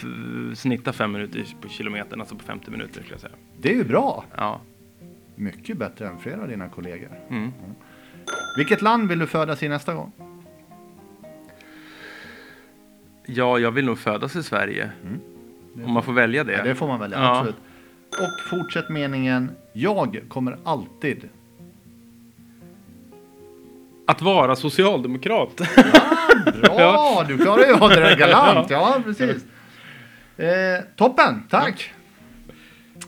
snitta 0.55 0.93
fem 0.93 1.11
minuter 1.11 1.45
på 1.61 1.69
kilometern, 1.69 2.19
alltså 2.19 2.35
på 2.35 2.43
50 2.43 2.71
minuter 2.71 2.93
skulle 2.93 3.13
jag 3.13 3.19
säga. 3.21 3.33
Det 3.61 3.69
är 3.71 3.75
ju 3.75 3.83
bra. 3.83 4.25
Ja. 4.35 4.61
Mycket 5.35 5.77
bättre 5.77 6.07
än 6.07 6.17
flera 6.19 6.41
av 6.41 6.47
dina 6.47 6.69
kollegor. 6.69 7.09
Mm. 7.29 7.51
Vilket 8.57 8.81
land 8.81 9.09
vill 9.09 9.19
du 9.19 9.27
födas 9.27 9.63
i 9.63 9.69
nästa 9.69 9.93
gång? 9.93 10.11
Ja, 13.27 13.59
jag 13.59 13.71
vill 13.71 13.85
nog 13.85 13.99
födas 13.99 14.35
i 14.35 14.43
Sverige. 14.43 14.91
Om 15.85 15.91
man 15.91 16.03
får 16.03 16.13
välja 16.13 16.43
det. 16.43 16.53
Mm. 16.53 16.65
Ja, 16.65 16.73
det 16.73 16.75
får 16.79 16.87
man 16.87 16.99
välja, 16.99 17.17
Ja. 17.17 17.37
absolut. 17.37 17.55
Och 18.11 18.49
fortsätt 18.49 18.89
meningen. 18.89 19.51
Jag 19.73 20.21
kommer 20.27 20.57
alltid. 20.63 21.29
Att 24.07 24.21
vara 24.21 24.55
socialdemokrat. 24.55 25.55
Bra, 26.61 27.25
du 27.27 27.37
klarar 27.37 27.65
ju 27.67 27.73
av 27.73 27.89
det 27.89 27.95
där 27.99 28.15
galant. 28.17 28.69
Ja, 28.69 29.01
precis. 29.03 29.45
Eh, 30.37 30.83
toppen, 30.95 31.43
tack. 31.49 31.93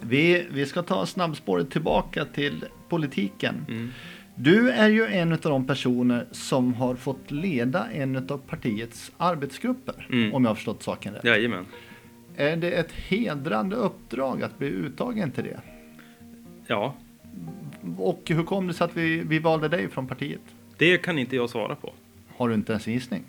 Vi, 0.01 0.47
vi 0.51 0.65
ska 0.65 0.81
ta 0.81 1.05
snabbspåret 1.05 1.71
tillbaka 1.71 2.25
till 2.25 2.65
politiken. 2.89 3.65
Mm. 3.69 3.91
Du 4.41 4.69
är 4.69 4.89
ju 4.89 5.05
en 5.05 5.31
av 5.31 5.39
de 5.39 5.67
personer 5.67 6.25
som 6.31 6.73
har 6.73 6.95
fått 6.95 7.31
leda 7.31 7.91
en 7.91 8.15
av 8.15 8.37
partiets 8.37 9.11
arbetsgrupper. 9.17 10.07
Mm. 10.11 10.33
Om 10.33 10.43
jag 10.43 10.49
har 10.49 10.55
förstått 10.55 10.83
saken 10.83 11.13
rätt. 11.13 11.23
Jajamän. 11.23 11.65
Är 12.35 12.55
det 12.57 12.71
ett 12.71 12.91
hedrande 12.91 13.75
uppdrag 13.75 14.43
att 14.43 14.57
bli 14.57 14.67
uttagen 14.67 15.31
till 15.31 15.43
det? 15.43 15.59
Ja, 16.67 16.95
Och 17.97 18.21
hur 18.25 18.43
kom 18.43 18.67
det 18.67 18.73
sig 18.73 18.85
att 18.85 18.97
vi, 18.97 19.19
vi 19.19 19.39
valde 19.39 19.67
dig 19.67 19.89
från 19.89 20.07
partiet? 20.07 20.41
det 20.77 20.97
kan 20.97 21.19
inte 21.19 21.35
jag 21.35 21.49
svara 21.49 21.75
på. 21.75 21.93
Har 22.37 22.49
du 22.49 22.55
inte 22.55 22.71
ens 22.71 22.87
en 22.87 22.93
gissning? 22.93 23.23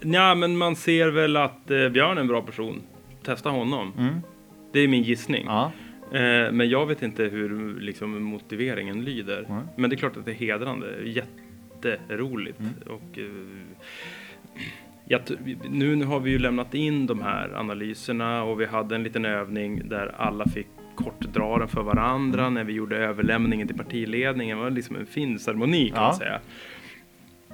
Ja, 0.00 0.34
men 0.34 0.56
man 0.56 0.76
ser 0.76 1.08
väl 1.08 1.36
att 1.36 1.70
eh, 1.70 1.88
Björn 1.88 2.16
är 2.16 2.20
en 2.20 2.26
bra 2.28 2.42
person. 2.42 2.82
Testa 3.22 3.50
honom. 3.50 3.92
Mm. 3.98 4.20
Det 4.72 4.80
är 4.80 4.88
min 4.88 5.02
gissning. 5.02 5.44
Ja. 5.46 5.72
Eh, 6.12 6.52
men 6.52 6.68
jag 6.68 6.86
vet 6.86 7.02
inte 7.02 7.22
hur 7.24 7.80
liksom, 7.80 8.22
motiveringen 8.22 9.04
lyder. 9.04 9.46
Nej. 9.48 9.62
Men 9.76 9.90
det 9.90 9.96
är 9.96 9.98
klart 9.98 10.16
att 10.16 10.24
det 10.24 10.30
är 10.30 10.34
hedrande. 10.34 10.86
Jätteroligt. 11.04 12.60
Mm. 12.60 12.72
Och, 12.86 13.18
eh, 13.18 13.24
jag 15.04 15.20
nu, 15.70 15.96
nu 15.96 16.04
har 16.04 16.20
vi 16.20 16.30
ju 16.30 16.38
lämnat 16.38 16.74
in 16.74 17.06
de 17.06 17.22
här 17.22 17.52
analyserna 17.54 18.42
och 18.42 18.60
vi 18.60 18.66
hade 18.66 18.94
en 18.94 19.02
liten 19.02 19.24
övning 19.24 19.88
där 19.88 20.14
alla 20.18 20.46
fick 20.48 20.66
kortdra 20.94 21.58
den 21.58 21.68
för 21.68 21.82
varandra 21.82 22.40
Mm. 22.42 22.54
när 22.54 22.64
vi 22.64 22.72
gjorde 22.72 22.96
överlämningen 22.96 23.66
till 23.68 23.76
partiledningen. 23.76 24.56
Det 24.58 24.62
var 24.64 24.70
liksom 24.70 24.96
en 24.96 25.06
fin 25.06 25.38
ceremoni 25.38 25.88
kan 25.90 25.96
Ja. 25.98 26.02
man 26.08 26.14
säga. 26.14 26.40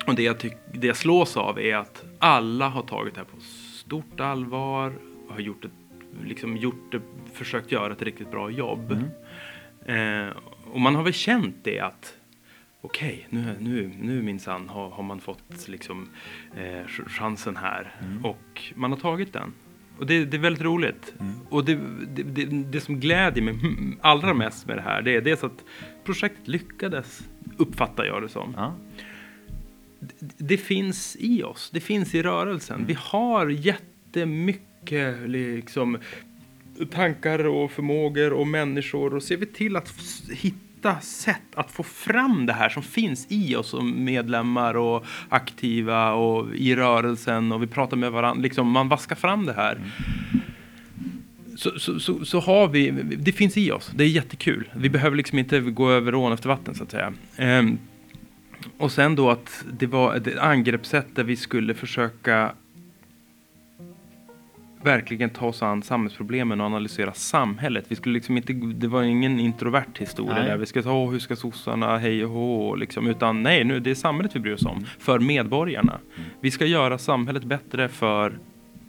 Och 0.06 0.14
det 0.14 0.22
jag, 0.22 0.36
det 0.72 0.86
jag 0.86 0.96
slås 0.96 1.36
av 1.36 1.58
är 1.60 1.76
att 1.76 2.04
alla 2.18 2.68
har 2.68 2.82
tagit 2.82 3.14
det 3.14 3.20
här 3.20 3.26
på 3.26 3.40
stort 3.40 4.20
allvar 4.20 4.92
och 5.28 5.34
har 5.34 5.40
gjort 5.40 5.64
ett, 5.64 5.70
liksom 6.24 6.56
gjort 6.56 6.92
det, 6.92 7.00
försökt 7.32 7.72
göra 7.72 7.92
ett 7.92 8.02
riktigt 8.02 8.30
bra 8.30 8.50
jobb. 8.50 8.92
Eh, 9.86 10.28
och 10.72 10.80
man 10.80 10.94
har 10.94 11.02
väl 11.02 11.12
känt 11.12 11.56
det 11.62 11.80
att 11.80 12.14
okej, 12.80 13.26
nu, 13.30 13.54
nu, 13.60 13.90
nu 14.00 14.22
minsann 14.22 14.68
har, 14.68 14.90
har 14.90 15.02
man 15.02 15.20
fått 15.20 15.68
liksom, 15.68 16.08
eh, 16.56 16.60
ch- 16.86 17.08
chansen 17.08 17.56
här. 17.56 17.94
Och 18.22 18.72
man 18.74 18.90
har 18.92 18.98
tagit 18.98 19.32
den. 19.32 19.52
Och 19.98 20.06
det, 20.06 20.24
det 20.24 20.36
är 20.36 20.40
väldigt 20.40 20.62
roligt. 20.62 21.14
Och 21.48 21.64
det, 21.64 21.78
det, 22.14 22.22
det, 22.22 22.44
det 22.44 22.80
som 22.80 23.00
glädjer 23.00 23.42
mig 23.44 23.54
allra 24.00 24.34
mest 24.34 24.66
med 24.66 24.76
det 24.78 24.82
här, 24.82 25.02
det 25.02 25.16
är 25.16 25.20
dels 25.20 25.44
att 25.44 25.64
projektet 26.04 26.48
lyckades, 26.48 27.28
uppfattar 27.56 28.04
jag 28.04 28.22
det 28.22 28.28
som 28.28 28.54
Ja. 28.56 28.74
det 30.38 30.56
finns 30.56 31.16
i 31.20 31.42
oss, 31.42 31.70
det 31.74 31.80
finns 31.80 32.14
i 32.14 32.22
rörelsen. 32.22 32.84
Vi 32.86 32.96
har 33.00 33.46
jättemycket 33.48 34.62
liksom, 35.26 35.98
tankar 36.90 37.46
och 37.46 37.70
förmågor 37.70 38.32
och 38.32 38.46
människor 38.46 39.14
och 39.14 39.22
ser 39.22 39.36
vi 39.36 39.46
till 39.46 39.76
att 39.76 39.94
hitta 40.30 41.00
sätt 41.00 41.54
att 41.54 41.70
få 41.70 41.82
fram 41.82 42.46
det 42.46 42.52
här 42.52 42.68
som 42.68 42.82
finns 42.82 43.26
i 43.28 43.56
oss 43.56 43.68
som 43.68 44.04
medlemmar 44.04 44.74
och 44.76 45.04
aktiva 45.28 46.12
och 46.12 46.54
i 46.54 46.76
rörelsen 46.76 47.52
och 47.52 47.62
vi 47.62 47.66
pratar 47.66 47.96
med 47.96 48.12
varandra, 48.12 48.42
liksom 48.42 48.70
man 48.70 48.88
vaskar 48.88 49.16
fram 49.16 49.46
det 49.46 49.52
här. 49.52 49.80
Så, 51.56 51.78
så, 51.78 52.00
så, 52.00 52.24
så 52.24 52.40
har 52.40 52.68
vi, 52.68 52.90
det 53.18 53.32
finns 53.32 53.56
i 53.56 53.72
oss, 53.72 53.92
det 53.94 54.04
är 54.04 54.08
jättekul. 54.08 54.70
Vi 54.76 54.90
behöver 54.90 55.16
liksom 55.16 55.38
inte 55.38 55.60
gå 55.60 55.90
över 55.90 56.14
ån 56.14 56.32
efter 56.32 56.48
vatten 56.48 56.74
så 56.74 56.82
att 56.82 56.90
säga. 56.90 57.12
Ehm, 57.36 57.78
och 58.78 58.92
sen 58.92 59.14
då 59.14 59.30
att 59.30 59.64
det 59.72 59.86
var 59.86 60.14
ett 60.14 60.38
angreppssätt 60.38 61.06
där 61.14 61.24
vi 61.24 61.36
skulle 61.36 61.74
försöka 61.74 62.52
verkligen 64.86 65.30
ta 65.30 65.46
oss 65.46 65.62
an 65.62 65.82
samhällsproblemen 65.82 66.60
och 66.60 66.66
analysera 66.66 67.12
samhället. 67.12 67.84
Vi 67.88 67.96
skulle 67.96 68.14
liksom 68.14 68.36
inte, 68.36 68.52
det 68.52 68.88
var 68.88 69.02
ingen 69.02 69.40
introvert 69.40 69.98
historia 69.98 70.34
Nej. 70.34 70.48
där 70.48 70.56
vi 70.56 70.66
ska 70.66 70.82
ta, 70.82 71.10
hur 71.10 71.18
ska 71.18 71.36
sossarna, 71.36 71.98
hej 71.98 72.24
och 72.24 72.30
hå, 72.30 72.74
liksom, 72.74 73.06
utan 73.06 73.42
nej, 73.42 73.64
nu 73.64 73.80
det 73.80 73.90
är 73.90 73.94
samhället 73.94 74.36
vi 74.36 74.40
bryr 74.40 74.54
oss 74.54 74.64
om, 74.64 74.84
för 74.98 75.18
medborgarna. 75.18 75.98
Vi 76.40 76.50
ska 76.50 76.66
göra 76.66 76.98
samhället 76.98 77.44
bättre 77.44 77.88
för 77.88 78.38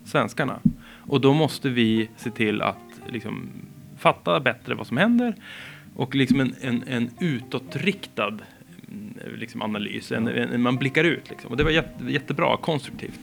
svenskarna. 0.05 0.59
Och 1.07 1.21
då 1.21 1.33
måste 1.33 1.69
vi 1.69 2.09
se 2.17 2.31
till 2.31 2.61
att 2.61 3.01
liksom, 3.09 3.49
fatta 3.97 4.39
bättre 4.39 4.75
vad 4.75 4.87
som 4.87 4.97
händer 4.97 5.35
och 5.95 6.15
liksom 6.15 6.39
en, 6.39 6.55
en, 6.61 6.83
en 6.87 7.09
utåtriktad 7.19 8.27
mm, 8.27 9.13
liksom 9.35 9.61
analys. 9.61 10.11
En, 10.11 10.27
en, 10.27 10.61
man 10.61 10.77
blickar 10.77 11.03
ut 11.03 11.29
liksom. 11.29 11.51
Och 11.51 11.57
det 11.57 11.63
var 11.63 11.71
jätte, 11.71 12.03
jättebra, 12.07 12.57
konstruktivt. 12.57 13.19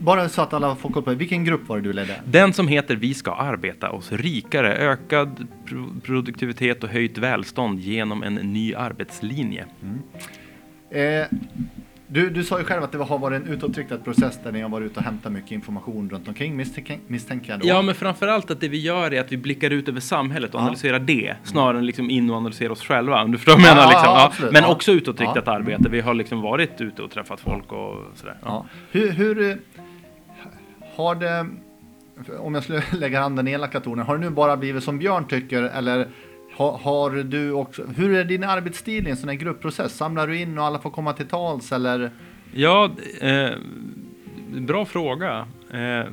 Bara 0.00 0.28
så 0.28 0.42
att 0.42 0.52
alla 0.52 0.76
får 0.76 0.90
koll 0.90 1.02
på 1.02 1.10
det. 1.10 1.16
Vilken 1.16 1.44
grupp 1.44 1.68
var 1.68 1.76
det 1.76 1.82
du 1.82 1.92
ledde? 1.92 2.20
Den 2.24 2.52
som 2.52 2.68
heter 2.68 2.96
Vi 2.96 3.14
ska 3.14 3.32
arbeta 3.34 3.90
oss 3.90 4.12
rikare, 4.12 4.74
ökad 4.76 5.46
pro- 5.66 5.94
produktivitet 6.04 6.84
och 6.84 6.90
höjt 6.90 7.18
välstånd 7.18 7.80
genom 7.80 8.22
en 8.22 8.34
ny 8.34 8.74
arbetslinje. 8.74 9.64
Eh, 10.90 11.26
du, 12.12 12.30
du 12.30 12.44
sa 12.44 12.58
ju 12.58 12.64
själv 12.64 12.82
att 12.82 12.92
det 12.92 12.98
har 12.98 13.18
varit 13.18 13.42
en 13.42 13.48
utåtriktad 13.48 13.96
process 13.98 14.38
där 14.44 14.52
ni 14.52 14.60
har 14.60 14.68
varit 14.68 14.86
ute 14.90 14.98
och 15.00 15.04
hämtat 15.04 15.32
mycket 15.32 15.50
information 15.52 16.10
runt 16.10 16.28
omkring 16.28 16.56
misstänker, 16.56 16.98
misstänker 17.06 17.50
jag 17.50 17.60
då. 17.60 17.66
Ja, 17.68 17.82
men 17.82 17.94
framförallt 17.94 18.50
att 18.50 18.60
det 18.60 18.68
vi 18.68 18.80
gör 18.80 19.14
är 19.14 19.20
att 19.20 19.32
vi 19.32 19.36
blickar 19.36 19.70
ut 19.70 19.88
över 19.88 20.00
samhället 20.00 20.54
och 20.54 20.60
Ja. 20.60 20.64
analyserar 20.64 20.98
det, 20.98 21.34
snarare 21.44 21.78
än 21.78 21.86
liksom 21.86 22.10
in 22.10 22.30
och 22.30 22.36
analysera 22.36 22.72
oss 22.72 22.82
själva. 22.82 23.22
Om 23.22 23.32
du 23.32 23.38
förstår 23.38 23.52
vad 23.52 23.60
jag 23.62 23.68
Ja, 23.70 23.74
menar? 23.74 23.88
Liksom. 23.88 24.04
ja, 24.04 24.32
Ja, 24.40 24.48
men 24.52 24.64
också 24.64 24.92
utåtriktat 24.92 25.48
arbete. 25.48 25.88
Vi 25.90 26.00
har 26.00 26.14
liksom 26.14 26.40
varit 26.40 26.80
ute 26.80 27.02
och 27.02 27.10
träffat 27.10 27.40
folk 27.40 27.72
och 27.72 27.96
sådär. 28.14 28.36
Hur, 28.92 29.10
hur 29.12 29.50
eh, 29.50 29.56
har 30.96 31.14
det, 31.14 31.46
om 32.38 32.54
jag 32.54 32.62
skulle 32.62 32.82
lägga 32.92 33.20
handen 33.20 33.48
i 33.48 33.50
elaka 33.50 33.80
tonen, 33.80 34.06
har 34.06 34.18
det 34.18 34.24
nu 34.24 34.30
bara 34.30 34.56
blivit 34.56 34.84
som 34.84 34.98
Björn 34.98 35.24
tycker 35.24 35.62
eller 35.62 36.08
har, 36.56 36.78
har 36.78 37.10
du 37.10 37.52
också, 37.52 37.86
hur 37.96 38.16
är 38.16 38.24
din 38.24 38.44
arbetsstil 38.44 39.06
i 39.06 39.10
en 39.10 39.16
sån 39.16 39.28
här 39.28 39.36
gruppprocess? 39.36 39.96
Samlar 39.96 40.26
du 40.26 40.40
in 40.40 40.58
och 40.58 40.64
alla 40.64 40.78
får 40.78 40.90
komma 40.90 41.12
till 41.12 41.26
tals 41.26 41.72
eller? 41.72 42.10
Ja, 42.52 42.90
eh, 43.20 43.50
bra 44.48 44.84
fråga. 44.84 45.46
Eh, 45.72 46.04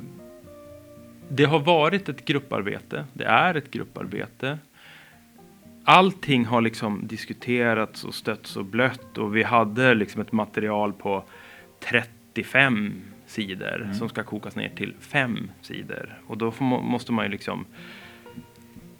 det 1.29 1.43
har 1.43 1.59
varit 1.59 2.09
ett 2.09 2.25
grupparbete. 2.25 3.05
Det 3.13 3.25
är 3.25 3.55
ett 3.55 3.71
grupparbete. 3.71 4.59
Allting 5.83 6.45
har 6.45 6.61
liksom 6.61 7.07
diskuterats 7.07 8.03
och 8.03 8.13
stötts 8.13 8.57
och 8.57 8.65
blött 8.65 9.17
och 9.17 9.35
vi 9.35 9.43
hade 9.43 9.93
liksom 9.93 10.21
ett 10.21 10.31
material 10.31 10.93
på 10.93 11.23
35 11.79 13.01
sidor 13.37 13.89
som 13.93 14.09
ska 14.09 14.23
kokas 14.23 14.55
ner 14.55 14.69
till 14.69 14.93
fem 14.99 15.51
sidor. 15.61 16.19
Och 16.27 16.37
då 16.37 16.51
får, 16.51 16.65
må- 16.65 16.81
måste 16.81 17.11
man 17.11 17.25
ju 17.25 17.31
liksom 17.31 17.65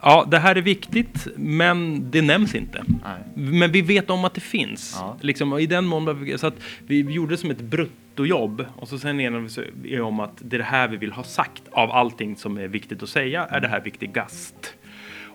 Ja, 0.02 0.28
det 0.32 0.39
här 0.39 0.56
är 0.56 0.62
viktigt, 0.62 1.28
men 1.36 2.12
det 2.12 2.21
nämns 2.21 2.56
inte. 2.56 2.84
Nej. 2.88 3.21
Men 3.36 3.71
vi 3.71 3.82
vet 3.82 4.10
om 4.10 4.26
att 4.26 4.34
det 4.34 4.41
finns. 4.41 4.95
Ja. 5.00 5.17
Liksom, 5.21 5.60
i 5.60 5.65
den 5.65 5.86
mån, 5.86 6.38
så 6.38 6.47
att 6.47 6.60
vi 6.88 7.02
gjorde 7.02 7.34
det 7.34 7.38
som 7.38 7.52
ett 7.52 7.62
bruttojobb 7.62 8.65
och 8.76 8.88
så 8.88 9.00
sen 9.00 9.19
enades 9.19 9.60
vi 9.82 10.00
om 10.00 10.19
att 10.19 10.38
det 10.39 10.56
är 10.56 10.58
det 10.58 10.63
här 10.63 10.88
vi 10.88 10.97
vill 10.97 11.12
ha 11.12 11.23
sagt 11.23 11.63
av 11.71 11.91
allting 11.91 12.36
som 12.36 12.58
är 12.58 12.67
viktigt 12.67 13.04
att 13.04 13.10
säga 13.10 13.45
är 13.45 13.60
det 13.60 13.67
här 13.67 13.82
viktigast. 13.82 14.76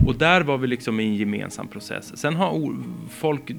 Och 0.07 0.15
där 0.15 0.41
var 0.41 0.59
vi 0.59 0.67
liksom 0.67 1.01
i 1.01 1.05
en 1.05 1.15
gemensam 1.15 1.69
process. 1.69 2.19
Sen 2.19 2.37
har 2.37 2.77
folk 3.11 3.51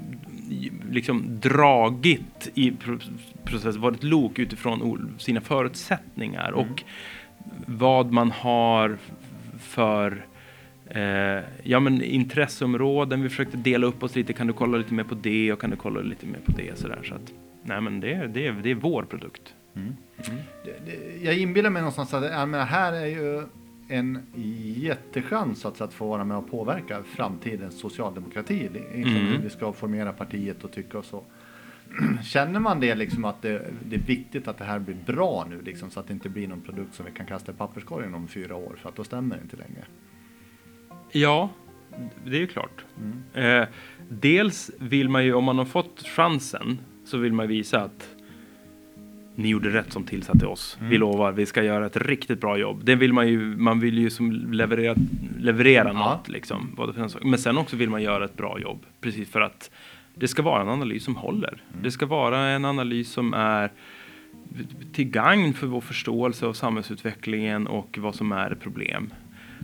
liksom 0.91 1.39
dragit 1.39 2.51
i 2.53 2.71
pro- 2.71 2.99
process, 3.43 3.75
varit 3.75 4.03
lok 4.03 4.39
utifrån 4.39 5.15
sina 5.19 5.41
förutsättningar 5.41 6.51
och 6.51 6.83
vad 7.65 8.11
man 8.11 8.31
har 8.31 8.97
för 9.59 10.25
Eh, 10.89 11.39
ja 11.63 11.79
men 11.79 12.01
intresseområden, 12.03 13.21
vi 13.23 13.29
försökte 13.29 13.57
dela 13.57 13.87
upp 13.87 14.03
oss 14.03 14.15
lite, 14.15 14.33
kan 14.33 14.47
du 14.47 14.53
kolla 14.53 14.77
lite 14.77 14.93
mer 14.93 15.03
på 15.03 15.15
det 15.15 15.53
och 15.53 15.61
kan 15.61 15.69
du 15.69 15.75
kolla 15.75 16.01
lite 16.01 16.25
mer 16.25 16.39
på 16.45 16.51
det? 16.51 16.79
Sådär. 16.79 16.99
Så 17.03 17.15
att, 17.15 17.31
nej 17.63 17.81
men 17.81 17.99
det, 17.99 18.13
är- 18.13 18.27
det, 18.27 18.47
är- 18.47 18.55
det 18.63 18.71
är 18.71 18.75
vår 18.75 19.03
produkt. 19.03 19.53
Det- 19.73 20.79
det- 20.85 21.23
Jag 21.25 21.37
inbillar 21.37 21.69
mig 21.69 21.81
någonstans 21.81 22.13
att 22.13 22.23
jag 22.23 22.49
menar, 22.49 22.65
här 22.65 22.93
är 22.93 23.05
ju 23.05 23.43
en 23.87 24.19
jättechans 24.75 25.65
att, 25.65 25.81
att 25.81 25.93
få 25.93 26.07
vara 26.07 26.23
med 26.23 26.37
och 26.37 26.51
påverka 26.51 27.03
framtidens 27.03 27.79
socialdemokrati. 27.79 28.67
Mm. 28.67 29.09
hur 29.09 29.37
vi 29.37 29.49
ska 29.49 29.73
formera 29.73 30.13
partiet 30.13 30.63
och 30.63 30.71
tycka 30.71 30.97
och 30.97 31.05
så. 31.05 31.23
Känner 32.23 32.59
man 32.59 32.79
det 32.79 32.95
liksom 32.95 33.25
att 33.25 33.41
det, 33.41 33.71
det 33.85 33.95
är 33.95 33.99
viktigt 33.99 34.47
att 34.47 34.57
det 34.57 34.65
här 34.65 34.79
blir 34.79 34.97
bra 35.05 35.45
nu 35.49 35.61
liksom 35.61 35.89
så 35.89 35.99
att 35.99 36.07
det 36.07 36.13
inte 36.13 36.29
blir 36.29 36.47
någon 36.47 36.61
produkt 36.61 36.95
som 36.95 37.05
vi 37.05 37.11
kan 37.11 37.25
kasta 37.25 37.51
i 37.51 37.55
papperskorgen 37.55 38.13
om 38.13 38.27
fyra 38.27 38.55
år 38.55 38.75
för 38.81 38.89
att 38.89 38.95
då 38.95 39.03
stämmer 39.03 39.35
det 39.35 39.41
inte 39.41 39.57
längre. 39.57 39.85
Ja, 41.11 41.49
det 42.25 42.35
är 42.35 42.41
ju 42.41 42.47
klart. 42.47 42.85
Eh, 43.33 43.63
dels 44.09 44.71
vill 44.79 45.09
man 45.09 45.25
ju, 45.25 45.33
om 45.33 45.43
man 45.43 45.57
har 45.57 45.65
fått 45.65 46.07
chansen, 46.07 46.79
så 47.05 47.17
vill 47.17 47.33
man 47.33 47.47
visa 47.47 47.81
att 47.81 48.15
ni 49.35 49.49
gjorde 49.49 49.69
rätt 49.69 49.93
som 49.93 50.03
tillsatte 50.03 50.45
oss. 50.45 50.77
Vi 50.81 50.97
lovar, 50.97 51.31
vi 51.31 51.45
ska 51.45 51.63
göra 51.63 51.85
ett 51.85 51.97
riktigt 51.97 52.41
bra 52.41 52.57
jobb. 52.57 52.81
Det 52.83 52.95
vill 52.95 53.13
man 53.13 53.27
ju, 53.27 53.39
man 53.57 53.79
vill 53.79 53.97
ju 53.97 54.09
som 54.09 54.31
leverera, 54.31 54.95
leverera 55.39 55.87
Ja. 55.87 55.93
något 55.93 56.29
liksom. 56.29 56.69
Både 56.75 56.93
för 56.93 57.01
en 57.01 57.09
sak. 57.09 57.23
Men 57.23 57.39
sen 57.39 57.57
också 57.57 57.75
vill 57.75 57.89
man 57.89 58.01
göra 58.03 58.25
ett 58.25 58.37
bra 58.37 58.59
jobb. 58.59 58.85
Precis 59.01 59.29
för 59.29 59.41
att 59.41 59.71
det 60.15 60.27
ska 60.27 60.41
vara 60.41 60.61
en 60.61 60.69
analys 60.69 61.03
som 61.03 61.15
håller. 61.15 61.61
Det 61.81 61.91
ska 61.91 62.05
vara 62.05 62.39
en 62.39 62.65
analys 62.65 63.09
som 63.11 63.33
är 63.33 63.71
till 64.93 65.05
gagn 65.09 65.53
för 65.53 65.67
vår 65.67 65.81
förståelse 65.81 66.45
av 66.45 66.53
samhällsutvecklingen 66.53 67.67
och 67.67 67.97
vad 68.01 68.15
som 68.15 68.31
är 68.31 68.55
problem. 68.55 69.13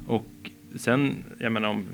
Och 0.08 0.26
sen, 0.76 1.16
jag 1.40 1.52
menar 1.52 1.70
om, 1.70 1.86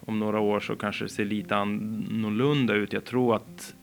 om 0.00 0.18
några 0.18 0.40
år 0.40 0.60
så 0.60 0.76
kanske 0.76 1.04
det 1.04 1.08
ser 1.08 1.24
lite 1.24 1.56
annorlunda 1.56 2.74
ut. 2.74 2.92
Jag 2.92 3.04
tror 3.04 3.36
att, 3.36 3.74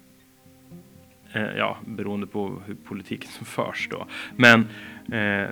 eh, 1.33 1.57
ja, 1.57 1.77
beroende 1.85 2.27
på 2.27 2.61
hur 2.65 2.75
politiken 2.75 3.29
som 3.29 3.45
förs 3.45 3.87
då. 3.91 4.07
Men 4.35 4.67
eh, 5.11 5.49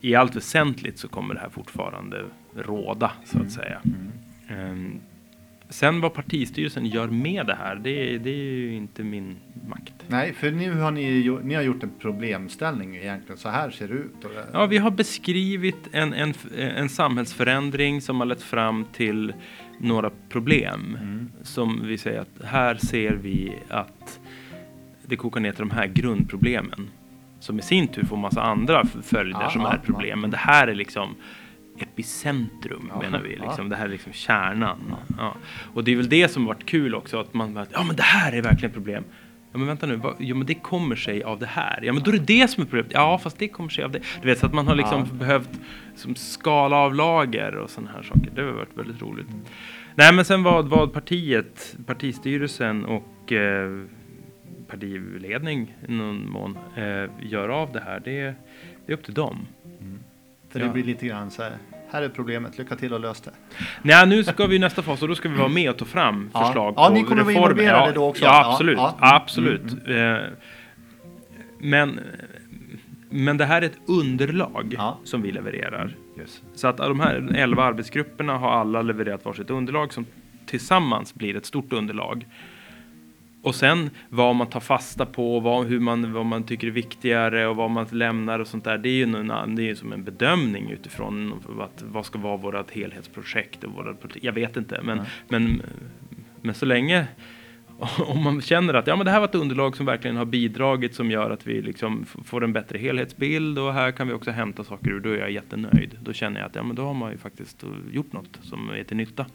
i 0.00 0.14
allt 0.14 0.36
väsentligt 0.36 0.98
så 0.98 1.08
kommer 1.08 1.34
det 1.34 1.40
här 1.40 1.48
fortfarande 1.48 2.24
råda, 2.54 3.12
så 3.24 3.38
att 3.38 3.52
säga. 3.52 3.80
Ehm, 4.48 5.00
sen 5.68 6.00
vad 6.00 6.14
partistyrelsen 6.14 6.86
gör 6.86 7.08
med 7.08 7.46
det 7.46 7.54
här, 7.54 7.76
det, 7.76 8.18
det 8.18 8.30
är 8.30 8.44
ju 8.44 8.74
inte 8.74 9.02
min 9.02 9.36
makt. 9.68 9.94
Nej, 10.06 10.32
för 10.32 10.50
nu 10.50 10.72
har 10.74 10.90
ni, 10.90 11.38
ni 11.42 11.54
har 11.54 11.62
gjort 11.62 11.82
en 11.82 11.92
problemställning 12.00 12.96
egentligen. 12.96 13.38
Så 13.38 13.48
här 13.48 13.70
ser 13.70 13.88
det 13.88 13.94
ut. 13.94 14.24
Och, 14.24 14.30
Ja, 14.52 14.66
vi 14.66 14.78
har 14.78 14.90
beskrivit 14.90 15.88
en, 15.92 16.12
en, 16.12 16.34
en 16.56 16.88
samhällsförändring 16.88 18.00
som 18.00 18.20
har 18.20 18.26
lett 18.26 18.42
fram 18.42 18.84
till 18.92 19.32
några 19.78 20.10
problem. 20.28 20.98
Som 21.42 21.86
vi 21.86 21.98
säger 21.98 22.20
att 22.20 22.44
här 22.44 22.74
ser 22.74 23.12
vi 23.12 23.54
att 23.68 24.19
det 25.10 25.16
kokar 25.16 25.40
ner 25.40 25.52
till 25.52 25.60
de 25.68 25.70
här 25.70 25.86
grundproblemen. 25.86 26.88
Som 27.40 27.58
i 27.58 27.62
sin 27.62 27.88
tur 27.88 28.04
får 28.04 28.16
massa 28.16 28.42
andra 28.42 28.84
följder 29.02 29.40
Ja, 29.42 29.50
som 29.50 29.60
ja, 29.60 29.72
är 29.72 29.78
problem. 29.78 30.20
Men 30.20 30.30
det 30.30 30.36
här 30.36 30.68
är 30.68 30.74
liksom 30.74 31.14
epicentrum 31.78 32.90
Ja, 32.94 32.98
menar 33.02 33.20
vi. 33.20 33.36
ja. 33.36 33.44
Liksom. 33.44 33.68
Det 33.68 33.76
här 33.76 33.84
är 33.84 33.88
liksom 33.88 34.12
kärnan. 34.12 34.94
Ja. 35.18 35.34
Och 35.74 35.84
det 35.84 35.92
är 35.92 35.96
väl 35.96 36.08
det 36.08 36.28
som 36.28 36.44
varit 36.44 36.66
kul 36.66 36.94
också. 36.94 37.20
Att 37.20 37.34
man 37.34 37.54
bara, 37.54 37.66
ja 37.72 37.84
men 37.84 37.96
det 37.96 38.02
här 38.02 38.32
är 38.32 38.42
verkligen 38.42 38.72
problem. 38.74 39.04
Ja 39.52 39.58
men 39.58 39.66
vänta 39.66 39.86
nu, 39.86 39.96
vad, 39.96 40.14
jo 40.18 40.36
men 40.36 40.46
det 40.46 40.54
kommer 40.54 40.96
sig 40.96 41.22
av 41.22 41.38
det 41.38 41.46
här. 41.46 41.80
Ja 41.82 41.92
men 41.92 42.02
då 42.02 42.10
är 42.10 42.12
det 42.18 42.24
det 42.26 42.48
som 42.48 42.62
är 42.62 42.66
problemet. 42.66 42.92
Ja 42.94 43.18
fast 43.18 43.38
det 43.38 43.48
kommer 43.48 43.70
sig 43.70 43.84
av 43.84 43.90
det. 43.90 44.00
Du 44.22 44.28
vet 44.28 44.38
så 44.38 44.46
att 44.46 44.54
man 44.54 44.66
har 44.68 44.74
liksom 44.74 45.00
Ja. 45.00 45.14
behövt 45.18 45.50
som 45.94 46.14
skala 46.14 46.76
av 46.76 46.94
lager 46.94 47.56
och 47.56 47.70
sådana 47.70 47.90
här 47.92 48.02
saker. 48.02 48.30
Det 48.34 48.42
har 48.42 48.52
varit 48.52 48.78
väldigt 48.78 49.02
roligt. 49.02 49.26
Nej 49.94 50.14
men 50.14 50.24
sen 50.24 50.42
vad, 50.42 50.68
vad 50.68 50.92
partiet, 50.92 51.76
partistyrelsen 51.86 52.84
och 52.84 53.32
eh, 53.32 53.82
partiledning 54.70 55.74
i 55.88 55.92
någon 55.92 56.30
mån 56.30 56.58
eh, 56.76 57.10
gör 57.20 57.48
av 57.48 57.72
det 57.72 57.80
här. 57.80 58.00
Det, 58.04 58.34
det 58.86 58.92
är 58.92 58.96
upp 58.96 59.04
till 59.04 59.14
dem. 59.14 59.46
för 60.50 60.58
det 60.58 60.66
ja. 60.66 60.72
blir 60.72 60.84
lite 60.84 61.06
grann 61.06 61.30
så 61.30 61.42
här. 61.42 61.52
Här 61.92 62.02
är 62.02 62.08
problemet, 62.08 62.58
lycka 62.58 62.76
till 62.76 62.92
och 62.94 63.00
lös 63.00 63.20
det. 63.20 63.30
Nej, 63.82 64.06
nu 64.06 64.24
ska 64.24 64.46
vi 64.46 64.56
i 64.56 64.58
nästa 64.58 64.82
fas 64.82 65.02
och 65.02 65.08
då 65.08 65.14
ska 65.14 65.28
vi 65.28 65.36
vara 65.38 65.48
med 65.48 65.70
och 65.70 65.76
ta 65.78 65.84
fram 65.84 66.30
Ja. 66.34 66.44
förslag 66.46 66.74
Ja, 66.76 66.88
på 66.88 66.94
ni 66.94 67.02
kommer 67.02 67.16
vara 67.22 67.30
reformer. 67.30 67.50
involverade 67.50 67.86
ja, 67.86 67.92
då 67.94 68.08
också. 68.08 68.24
Ja, 68.24 68.30
Ja, 68.44 68.52
absolut. 68.52 68.78
ja. 68.78 68.94
absolut. 69.00 69.88
Eh, 69.88 70.16
Men, 71.58 72.00
men 73.10 73.36
det 73.36 73.44
här 73.44 73.62
är 73.62 73.66
ett 73.66 73.78
underlag 73.86 74.74
Ja. 74.78 74.98
som 75.04 75.22
vi 75.22 75.32
levererar. 75.32 75.96
Yes. 76.18 76.42
Så 76.54 76.68
att 76.68 76.76
de 76.76 77.00
här 77.00 77.28
11 77.34 77.64
arbetsgrupperna 77.64 78.38
har 78.38 78.50
alla 78.50 78.82
levererat 78.82 79.24
varsitt 79.24 79.50
underlag 79.50 79.92
som 79.92 80.06
tillsammans 80.46 81.14
blir 81.14 81.36
ett 81.36 81.46
stort 81.46 81.72
underlag. 81.72 82.26
Och 83.42 83.54
sen 83.54 83.90
vad 84.08 84.36
man 84.36 84.46
tar 84.46 84.60
fasta 84.60 85.06
på, 85.06 85.40
vad, 85.40 85.66
hur 85.66 85.80
man, 85.80 86.12
vad 86.12 86.26
man 86.26 86.42
tycker 86.42 86.66
är 86.66 86.70
viktigare 86.70 87.46
och 87.46 87.56
vad 87.56 87.70
man 87.70 87.86
lämnar 87.90 88.38
och 88.38 88.46
sånt 88.46 88.64
där. 88.64 88.78
Det 88.78 88.88
är 88.88 88.94
ju 88.94 89.02
en, 89.02 89.54
det 89.56 89.62
är 89.62 89.66
ju 89.66 89.76
som 89.76 89.92
en 89.92 90.04
bedömning 90.04 90.70
utifrån 90.70 91.32
att, 91.60 91.82
vad 91.82 92.06
ska 92.06 92.18
vara 92.18 92.36
vårt 92.36 92.70
helhetsprojekt 92.70 93.64
och 93.64 93.72
våra. 93.72 93.96
Jag 94.20 94.32
vet 94.32 94.56
inte, 94.56 94.80
men, 94.82 95.00
men, 95.28 95.62
men 96.40 96.54
så 96.54 96.66
länge 96.66 97.06
om 97.98 98.22
man 98.22 98.40
känner 98.40 98.74
att 98.74 98.86
ja, 98.86 98.96
men 98.96 99.06
det 99.06 99.12
här 99.12 99.20
var 99.20 99.28
ett 99.28 99.34
underlag 99.34 99.76
som 99.76 99.86
verkligen 99.86 100.16
har 100.16 100.24
bidragit 100.24 100.94
som 100.94 101.10
gör 101.10 101.30
att 101.30 101.46
vi 101.46 101.62
liksom 101.62 102.04
får 102.04 102.44
en 102.44 102.52
bättre 102.52 102.78
helhetsbild 102.78 103.58
och 103.58 103.72
här 103.72 103.92
kan 103.92 104.08
vi 104.08 104.14
också 104.14 104.30
hämta 104.30 104.64
saker 104.64 104.90
ur, 104.90 105.00
då 105.00 105.10
är 105.10 105.16
jag 105.16 105.30
jättenöjd. 105.30 105.98
Då 106.02 106.12
känner 106.12 106.40
jag 106.40 106.46
att 106.46 106.54
ja, 106.54 106.62
men 106.62 106.76
då 106.76 106.82
har 106.82 106.94
man 106.94 107.10
ju 107.10 107.18
faktiskt 107.18 107.64
gjort 107.92 108.12
något 108.12 108.38
som 108.42 108.70
är 108.70 108.84
till 108.84 108.96
nytta. 108.96 109.26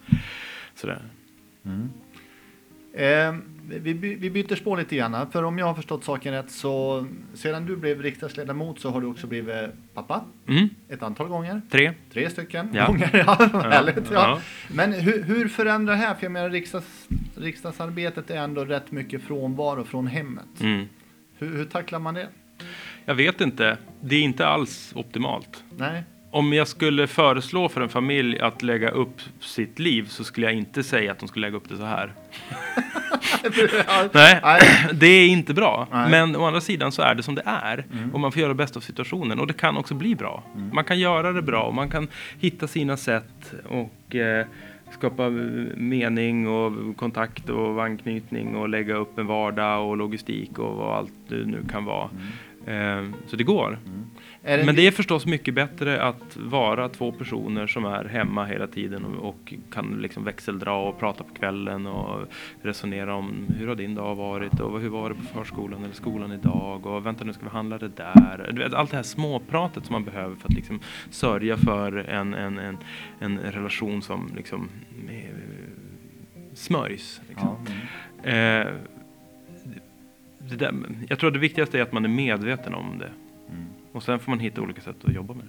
Sådär. 0.76 1.02
Eh, 2.98 3.36
vi, 3.70 3.94
vi 3.94 4.30
byter 4.30 4.56
spår 4.56 4.78
lite 4.78 4.96
grann. 4.96 5.32
För 5.32 5.44
om 5.44 5.58
jag 5.58 5.66
har 5.66 5.74
förstått 5.74 6.04
saken 6.04 6.34
rätt 6.34 6.52
så 6.52 7.08
sedan 7.34 7.66
du 7.66 7.76
blev 7.76 8.02
riksdagsledamot 8.02 8.80
så 8.80 8.90
har 8.90 9.02
du 9.02 9.08
också 9.08 9.28
blivit 9.28 9.70
pappa 9.94 10.26
Mm, 10.48 10.70
ett 10.90 11.04
antal 11.04 11.28
gånger. 11.28 11.62
tre. 11.72 11.94
Tre 12.14 12.30
stycken 12.30 12.70
Ja. 12.74 12.88
gånger. 12.88 13.24
Ja, 13.28 13.36
härligt. 13.64 13.96
Ja. 13.98 14.04
ja. 14.12 14.40
Men 14.74 14.94
hur, 14.94 15.24
hur 15.24 15.48
förändrar 15.48 15.94
det 15.94 16.00
här? 16.00 16.16
För 16.16 16.24
jag 16.26 16.32
menar 16.32 16.50
riksdags, 16.50 17.08
riksdagsarbetet 17.36 18.30
är 18.30 18.38
ändå 18.38 18.66
rätt 18.66 18.92
mycket 18.92 19.22
frånvaro 19.22 19.84
från 19.84 20.08
hemmet. 20.08 20.60
Mm. 20.62 20.86
Hur, 21.38 21.58
hur 21.58 21.66
tacklar 21.66 22.00
man 22.00 22.14
det? 22.14 22.28
Jag 23.06 23.16
vet 23.16 23.42
inte. 23.42 23.78
Det 24.02 24.16
är 24.16 24.22
inte 24.22 24.48
alls 24.48 24.92
optimalt. 24.96 25.64
Nej. 25.78 26.04
Om 26.36 26.54
jag 26.54 26.68
skulle 26.68 27.08
föreslå 27.08 27.70
för 27.70 27.82
en 27.82 27.90
familj 27.90 28.40
att 28.40 28.64
lägga 28.64 28.90
upp 28.90 29.22
sitt 29.40 29.80
liv 29.80 30.06
så 30.10 30.24
skulle 30.24 30.46
jag 30.46 30.54
inte 30.54 30.84
säga 30.84 31.12
att 31.12 31.20
de 31.20 31.28
skulle 31.28 31.48
lägga 31.48 31.58
upp 31.58 31.70
det 31.70 31.78
så 31.78 31.84
här. 31.84 32.14
Nej, 34.14 34.42
det 34.94 35.08
är 35.08 35.28
inte 35.28 35.54
bra. 35.54 35.88
Nej. 35.92 36.12
Men 36.12 36.36
å 36.36 36.46
andra 36.46 36.62
sidan 36.62 36.92
så 36.92 37.02
är 37.02 37.16
det 37.16 37.24
som 37.24 37.36
det 37.36 37.44
är. 37.46 37.86
Och 38.14 38.20
man 38.20 38.32
får 38.32 38.40
göra 38.40 38.50
det 38.50 38.56
bästa 38.56 38.80
av 38.80 38.82
situationen. 38.82 39.40
Och 39.40 39.48
det 39.48 39.54
kan 39.54 39.78
också 39.78 39.94
bli 39.94 40.16
bra. 40.16 40.44
Man 40.74 40.84
kan 40.84 41.00
göra 41.00 41.32
det 41.32 41.42
bra. 41.42 41.64
och 41.64 41.74
Man 41.74 41.90
kan 41.90 42.08
hitta 42.40 42.68
sina 42.68 42.98
sätt 42.98 43.54
och 43.70 44.16
eh, 44.16 44.46
skapa 44.92 45.26
eh, 45.26 45.32
mening 45.76 46.48
och 46.48 46.98
kontakt 46.98 47.50
och 47.50 47.84
anknytning 47.84 48.56
och 48.56 48.70
lägga 48.70 48.96
upp 48.96 49.20
en 49.20 49.28
vardag 49.28 49.90
och 49.90 49.98
logistik 49.98 50.60
och 50.60 50.76
vad 50.76 50.98
allt 50.98 51.14
det 51.28 51.46
nu 51.46 51.64
kan 51.72 51.86
vara. 51.86 52.04
Eh, 52.04 52.55
så 53.28 53.36
det 53.36 53.44
går. 53.44 53.80
Är 54.44 54.66
Men 54.66 54.76
det 54.76 54.88
är 54.88 54.92
förstås 54.92 55.26
mycket 55.26 55.54
bättre 55.54 56.02
att 56.02 56.38
vara 56.38 56.90
två 56.90 57.12
personer 57.12 57.68
som 57.68 57.86
är 57.86 58.06
hemma 58.06 58.46
hela 58.46 58.68
tiden 58.68 59.06
och, 59.06 59.30
och 59.30 59.54
kan 59.72 60.02
liksom 60.02 60.24
växeldra 60.24 60.74
och 60.74 61.00
prata 61.00 61.24
på 61.24 61.34
kvällen 61.34 61.88
och 61.88 62.28
resonera 62.62 63.16
om 63.16 63.48
hur 63.60 63.68
har 63.68 63.76
din 63.76 63.96
dag 63.96 64.16
varit 64.16 64.60
och 64.60 64.82
hur 64.82 64.90
var 64.90 65.10
det 65.10 65.16
på 65.16 65.22
förskolan 65.22 65.84
eller 65.84 65.94
skolan 65.94 66.32
idag 66.32 66.86
och 66.86 67.06
vänta 67.06 67.24
nu 67.24 67.34
ska 67.34 67.44
vi 67.44 67.50
handla 67.50 67.78
det 67.78 67.98
där. 67.98 68.50
Du 68.54 68.64
vet, 68.64 68.74
allt 68.74 68.92
det 68.92 68.98
här 68.98 69.04
småpratet 69.04 69.86
som 69.86 69.94
man 69.94 70.04
behöver 70.04 70.36
för 70.36 70.48
att 70.48 70.54
liksom 70.54 70.80
sörja 71.10 71.58
för 71.58 71.98
en, 71.98 72.34
en, 72.34 72.58
en, 72.58 72.78
en 73.20 73.40
relation 73.40 74.02
som 74.02 74.32
liksom 74.36 74.70
eh, 75.10 75.36
smörjs. 76.54 77.22
Liksom. 77.30 77.58
Ja, 77.66 77.74
mm. 78.24 78.68
Eh, 78.68 78.74
där, 80.50 80.74
jag 81.10 81.20
tror 81.20 81.28
att 81.28 81.34
det 81.34 81.40
viktigaste 81.40 81.78
är 81.78 81.82
att 81.82 81.92
man 81.92 82.06
är 82.06 82.10
medveten 82.10 82.74
om 82.74 82.98
det. 83.00 83.12
Mm. 83.50 83.66
Och 83.92 84.04
sen 84.04 84.20
får 84.20 84.32
man 84.32 84.40
hitta 84.40 84.62
olika 84.62 84.82
sätt 84.82 84.96
att 85.04 85.14
jobba 85.14 85.34
med 85.34 85.48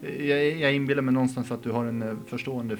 det. 0.00 0.24
Jag, 0.26 0.56
jag 0.56 0.74
inbillar 0.74 1.02
mig 1.02 1.14
någonstans 1.14 1.50
att 1.50 1.62
du 1.62 1.70
har 1.70 1.84
en 1.84 2.02
eh, 2.02 2.14
förstående 2.26 2.76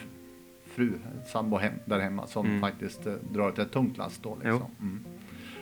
fru, 0.64 0.92
sambo 1.26 1.56
hem, 1.56 1.72
där 1.84 2.00
hemma 2.00 2.26
som 2.26 2.46
Mm. 2.46 2.60
faktiskt 2.60 3.06
eh, 3.06 3.14
drar 3.32 3.48
ett 3.48 3.58
rätt 3.58 3.70
tungt 3.72 3.96
last 3.98 4.22
då. 4.22 4.38
Liksom. 4.42 4.70
Mm. 4.80 5.04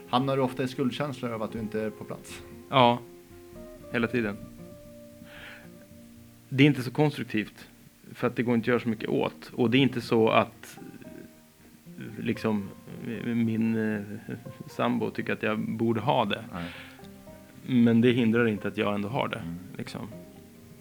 Hamnar 0.09 0.37
du 0.37 0.43
ofta 0.43 0.63
i 0.63 0.69
skuldkänslor 0.69 1.31
över 1.31 1.45
att 1.45 1.53
du 1.53 1.59
inte 1.59 1.81
är 1.81 1.91
på 1.91 2.05
plats? 2.05 2.43
Ja, 2.71 2.99
hela 3.93 4.07
tiden. 4.07 4.37
Det 6.49 6.65
är 6.65 6.67
inte 6.67 6.83
så 6.83 6.91
konstruktivt. 6.91 7.69
För 8.15 8.27
att 8.27 8.37
det 8.37 8.43
går 8.43 8.55
inte 8.55 8.65
att 8.65 8.69
göra 8.69 8.81
så 8.81 8.89
mycket 8.89 9.09
åt. 9.09 9.51
Och 9.55 9.71
det 9.71 9.79
är 9.79 9.83
inte 9.83 10.01
så 10.01 10.29
att 10.29 10.79
eh, 11.87 12.25
liksom 12.25 12.69
min 13.25 13.95
eh, 13.95 14.01
sambo 14.67 15.11
tycker 15.11 15.33
att 15.33 15.43
jag 15.43 15.59
borde 15.59 16.01
ha 16.01 16.25
det. 16.25 16.45
Nej. 16.53 16.65
Men 17.67 18.01
det 18.01 18.11
hindrar 18.11 18.49
inte 18.49 18.69
att 18.69 18.77
jag 18.77 18.95
ändå 18.95 19.09
har 19.09 19.29
det. 19.29 19.39
Mm. 19.39 19.59
Liksom. 19.79 20.09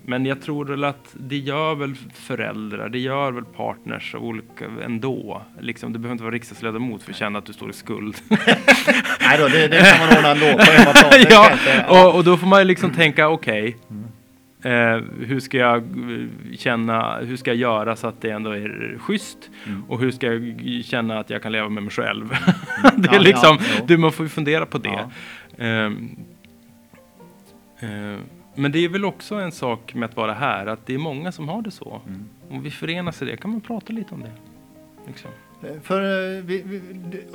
Men 0.05 0.25
jag 0.25 0.41
tror 0.41 0.65
väl 0.65 0.83
att 0.83 1.15
det 1.19 1.37
gör 1.37 1.75
väl 1.75 1.95
föräldrar, 2.13 2.89
det 2.89 2.99
gör 2.99 3.31
väl 3.31 3.45
partners 3.45 4.15
av 4.15 4.23
olika 4.23 4.65
ändå. 4.83 5.41
Liksom, 5.59 5.93
du 5.93 5.99
behöver 5.99 6.13
inte 6.13 6.23
vara 6.23 6.35
riksdagsledamot 6.35 7.03
för 7.03 7.11
att 7.11 7.17
känna 7.17 7.39
att 7.39 7.45
du 7.45 7.53
står 7.53 7.69
i 7.69 7.73
skuld. 7.73 8.17
Nej 9.21 9.37
då, 9.37 9.47
det, 9.47 9.67
det 9.67 9.77
kan 9.77 10.07
man 10.07 10.17
ordna 10.17 10.31
ändå 10.31 10.57
på 10.57 10.71
hemmaplan. 10.71 11.09
Det 11.11 11.27
ja, 11.29 12.07
och, 12.07 12.15
och 12.15 12.23
då 12.23 12.37
får 12.37 12.47
man 12.47 12.59
ju 12.59 12.65
liksom 12.65 12.91
tänka, 12.93 13.29
okej. 13.29 13.77
Eh, 14.63 15.03
hur 15.19 15.39
ska 15.39 15.57
jag 15.57 15.77
eh, 15.77 16.57
känna, 16.57 17.17
hur 17.19 17.37
ska 17.37 17.49
jag 17.49 17.57
göra 17.57 17.95
så 17.95 18.07
att 18.07 18.21
det 18.21 18.29
ändå 18.29 18.51
är 18.51 18.97
schysst? 18.99 19.49
Mm. 19.67 19.83
Och 19.89 19.99
hur 19.99 20.11
ska 20.11 20.33
jag 20.33 20.85
känna 20.85 21.19
att 21.19 21.29
jag 21.29 21.41
kan 21.41 21.51
leva 21.51 21.69
med 21.69 21.83
mig 21.83 21.91
själv? 21.91 22.29
det 22.97 23.09
Ja, 23.11 23.15
är 23.15 23.19
liksom, 23.19 23.57
ja, 23.59 23.83
du 23.87 23.97
man 23.97 24.11
får 24.11 24.25
ju 24.25 24.29
fundera 24.29 24.65
på 24.65 24.77
det. 24.77 24.89
Ja. 24.89 25.65
Ehm, 25.65 26.09
eh, 27.79 28.19
men 28.55 28.71
det 28.71 28.85
är 28.85 28.89
väl 28.89 29.05
också 29.05 29.35
en 29.35 29.51
sak 29.51 29.93
med 29.93 30.09
att 30.09 30.15
vara 30.15 30.33
här, 30.33 30.65
att 30.65 30.85
det 30.85 30.93
är 30.93 30.97
många 30.97 31.31
som 31.31 31.49
har 31.49 31.61
det 31.61 31.71
så. 31.71 32.01
Mm. 32.07 32.29
Om 32.49 32.61
vi 32.61 32.71
förenas 32.71 33.21
i 33.21 33.25
det, 33.25 33.37
kan 33.37 33.51
man 33.51 33.61
prata 33.61 33.93
lite 33.93 34.13
om 34.13 34.21
det. 34.21 34.31
Liksom. 35.07 35.31
För 35.83 36.01
eh, 36.37 36.43
vi, 36.43 36.61
vi, 36.65 36.81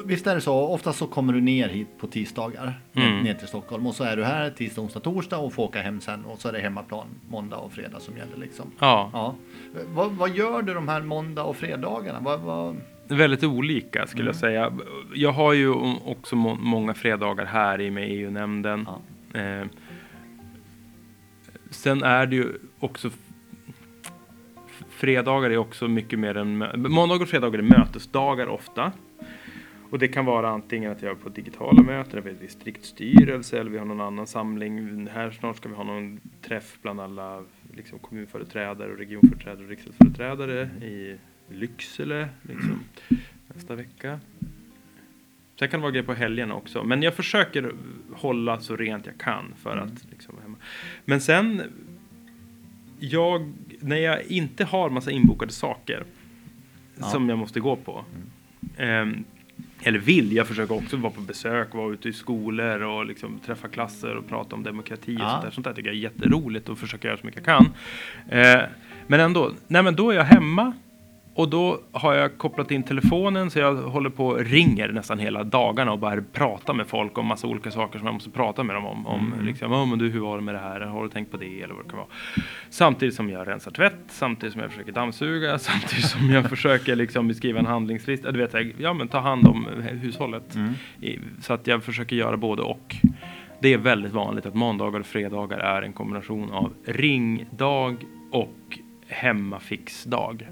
visst 0.05 0.27
är 0.27 0.35
det 0.35 0.41
så, 0.41 0.55
ofta 0.59 0.93
så 0.93 1.07
kommer 1.07 1.33
du 1.33 1.41
ner 1.41 1.69
hit 1.69 1.89
på 1.99 2.07
tisdagar, 2.07 2.81
Mm. 2.95 3.23
ner 3.23 3.35
till 3.35 3.49
Stockholm 3.49 3.87
och 3.87 3.95
så 3.95 4.05
är 4.05 4.17
du 4.17 4.25
här 4.25 4.51
tisdag, 4.51 4.81
onsdag, 4.83 5.01
torsdag 5.01 5.39
och 5.39 5.53
får 5.53 5.63
åka 5.63 5.83
hem 5.83 6.01
sen 6.01 6.25
och 6.25 6.39
så 6.41 6.49
är 6.49 6.53
det 6.53 6.59
hemmaplan 6.61 7.07
måndag 7.31 7.57
och 7.57 7.73
fredag 7.73 8.01
som 8.01 8.17
gäller 8.17 8.37
liksom. 8.37 8.71
Ja, 8.79 9.11
Ja. 9.13 9.35
Vad, 9.95 10.13
vad 10.13 10.31
gör 10.37 10.63
du 10.63 10.75
de 10.75 10.89
här 10.89 11.01
måndag 11.03 11.43
och 11.45 11.57
fredagarna? 11.57 12.21
Vad, 12.21 12.41
vad... 12.41 12.77
väldigt 13.09 13.45
olika 13.45 14.07
skulle 14.07 14.23
Mm. 14.23 14.27
jag 14.29 14.37
säga. 14.37 14.73
Jag 15.15 15.33
har 15.33 15.53
ju 15.53 15.71
också 16.05 16.37
må 16.37 16.55
många 16.55 16.95
fredagar 16.95 17.45
här 17.45 17.81
i 17.81 17.91
med 17.91 18.09
EU-nämnden. 18.11 18.89
Ja. 19.33 19.41
Eh, 19.41 19.67
sen 21.71 22.03
är 22.03 22.27
det 22.27 22.37
ju 22.37 22.47
också 22.79 23.11
Fredagar 24.97 25.51
är 25.51 25.57
också 25.57 25.89
mycket 25.89 26.19
mer 26.19 26.37
än... 26.37 26.59
Måndagar 26.77 27.23
och 27.23 27.29
fredagar 27.29 27.59
är 27.59 27.63
mötesdagar 27.63 28.47
ofta. 28.47 28.93
Och 29.91 29.99
det 29.99 30.09
kan 30.09 30.25
vara 30.25 30.49
antingen 30.49 30.93
att 30.93 31.03
jag 31.03 31.11
är 31.11 31.15
på 31.15 31.29
digitala 31.29 31.83
möten, 31.83 32.23
vi 32.25 32.31
har 32.31 32.37
distriktsstyrelse 32.41 33.61
eller 33.61 33.71
vi 33.71 33.79
har 33.79 33.85
någon 33.85 34.01
annan 34.01 34.27
samling. 34.27 35.07
Här 35.07 35.31
snart 35.31 35.57
ska 35.57 35.69
vi 35.69 35.75
ha 35.75 35.85
någon 35.85 36.21
träff 36.43 36.79
bland 36.83 37.01
alla 37.01 37.45
liksom, 37.75 37.99
kommunföreträdare 37.99 38.93
och 38.93 38.99
regionföreträdare 38.99 39.65
och 39.65 39.71
riksdagsföreträdare 39.71 40.63
i 40.83 41.17
Lycksele 41.49 42.29
liksom, 42.43 42.81
nästa 43.55 43.75
vecka. 43.75 44.21
Sen 45.59 45.69
kan 45.69 45.81
det 45.81 45.83
vara 45.83 45.91
grejer 45.93 46.07
på 46.07 46.15
helgerna 46.15 46.55
också. 46.55 46.85
Men 46.85 47.03
jag 47.03 47.15
försöker 47.15 47.73
hålla 48.13 48.61
så 48.61 48.77
rent 48.77 49.07
jag 49.07 49.19
kan 49.19 49.55
för 49.57 49.73
Mm. 49.73 49.85
att 49.85 50.11
liksom 50.11 50.35
vara 50.35 50.43
hemma. 50.43 50.57
Men 51.05 51.21
sen, 51.21 51.63
jag, 52.99 53.53
när 53.81 53.97
jag 53.97 54.23
inte 54.25 54.65
har 54.65 54.91
massa 54.91 55.11
inbokade 55.11 55.53
saker 55.53 56.05
Ja. 56.99 57.05
som 57.07 57.29
jag 57.29 57.39
måste 57.39 57.61
gå 57.61 57.77
på. 57.77 58.05
ehm, 58.77 59.25
eller 59.83 59.99
vill, 59.99 60.33
jag 60.33 60.47
försöker 60.47 60.75
också 60.75 60.97
vara 60.97 61.13
på 61.13 61.21
besök, 61.21 61.75
vara 61.75 61.93
ute 61.93 62.09
i 62.09 62.13
skolor 62.13 62.83
och 62.83 63.07
liksom 63.07 63.39
träffa 63.47 63.69
klasser 63.69 64.17
och 64.17 64.29
prata 64.29 64.57
om 64.57 64.63
demokrati 64.63 65.17
och 65.17 65.21
Ja. 65.21 65.31
sånt 65.31 65.43
där. 65.43 65.51
Sånt 65.51 65.65
där 65.65 65.73
tycker 65.75 65.89
jag 65.89 65.97
är 65.97 66.01
jätteroligt 66.01 66.69
och 66.69 66.79
försöka 66.79 67.09
göra 67.09 67.19
så 67.19 67.27
mycket 67.27 67.47
jag 67.47 67.57
kan. 67.59 67.67
Eh, 68.39 68.61
men 69.07 69.21
ändå, 69.21 69.53
nej 69.69 69.83
men 69.83 69.97
då 69.97 70.11
är 70.11 70.15
jag 70.17 70.25
hemma 70.25 70.73
och 71.37 71.49
då 71.49 71.81
har 71.93 72.15
jag 72.15 72.39
kopplat 72.39 72.71
in 72.71 72.83
telefonen 72.83 73.51
så 73.51 73.59
jag 73.59 73.75
håller 73.75 74.11
på 74.11 74.27
och 74.27 74.39
ringer 74.39 74.89
nästan 74.89 75.19
hela 75.19 75.45
dagarna 75.45 75.93
och 75.93 75.99
bara 75.99 76.23
pratar 76.33 76.75
med 76.75 76.87
folk 76.87 77.19
om 77.19 77.27
massa 77.27 77.47
olika 77.47 77.71
saker 77.71 77.99
som 77.99 78.07
jag 78.07 78.15
måste 78.15 78.31
prata 78.31 78.63
med 78.63 78.77
dem 78.77 78.87
om. 78.87 79.07
om 79.07 79.33
Mm. 79.33 79.47
liksom, 79.47 79.73
oh, 79.73 79.87
men 79.87 79.99
du, 79.99 80.09
hur 80.09 80.21
var 80.21 80.37
det 80.37 80.43
med 80.43 80.55
det 80.55 80.59
här? 80.59 80.81
Har 80.81 81.03
du 81.03 81.09
tänkt 81.09 81.31
på 81.31 81.37
det? 81.37 81.63
Eller 81.63 81.75
vad 81.75 81.85
det 81.85 81.89
kan 81.89 81.99
vara. 81.99 82.09
Samtidigt 82.71 83.15
som 83.15 83.31
jag 83.31 83.49
rensar 83.49 83.71
tvätt, 83.71 83.99
samtidigt 84.09 84.53
som 84.53 84.63
jag 84.63 84.71
försöker 84.71 84.93
dammsuga, 84.93 85.59
samtidigt 85.59 86.05
som 86.05 86.31
jag 86.31 86.49
försöker 86.49 86.97
liksom 86.97 87.29
beskriva 87.29 87.59
en 87.59 87.67
handlingslista. 87.67 88.33
Du 88.33 88.39
vet, 88.39 88.55
ja 88.79 88.93
men 88.93 89.09
ta 89.09 89.19
hand 89.19 89.47
om 89.47 89.67
hushållet. 90.03 90.55
Mm. 90.55 90.75
Så 91.41 91.53
att 91.53 91.67
jag 91.67 91.85
försöker 91.85 92.17
göra 92.17 92.37
både 92.37 92.63
och. 92.63 92.97
Det 93.61 93.73
är 93.73 93.79
väldigt 93.79 94.13
vanligt 94.13 94.47
att 94.47 94.55
måndagar 94.55 95.01
och 95.01 95.07
fredagar 95.07 95.59
är 95.59 95.83
en 95.83 95.93
kombination 95.93 96.53
av 96.53 96.73
ringdag 96.85 97.97
och 98.31 98.79
hemmafixdag. 99.09 100.47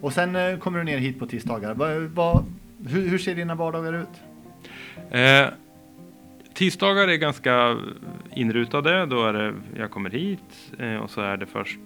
Och 0.00 0.12
sen 0.12 0.36
eh, 0.36 0.58
kommer 0.58 0.78
du 0.78 0.84
ner 0.84 0.98
hit 0.98 1.18
på 1.18 1.26
tisdagar. 1.26 1.74
Va, 1.74 1.86
va, 1.98 2.44
hur, 2.88 3.08
hur 3.08 3.18
ser 3.18 3.34
dina 3.34 3.54
vardagar 3.54 3.92
ut? 3.92 4.08
Eh, 5.10 5.48
tisdagar 6.54 7.08
är 7.08 7.16
ganska 7.16 7.76
inrutade. 8.34 9.06
Då 9.06 9.24
är 9.24 9.32
det, 9.32 9.54
jag 9.76 9.90
kommer 9.90 10.10
hit 10.10 10.72
eh, 10.78 10.96
och 10.96 11.10
så 11.10 11.20
är 11.20 11.36
det 11.36 11.46
först 11.46 11.80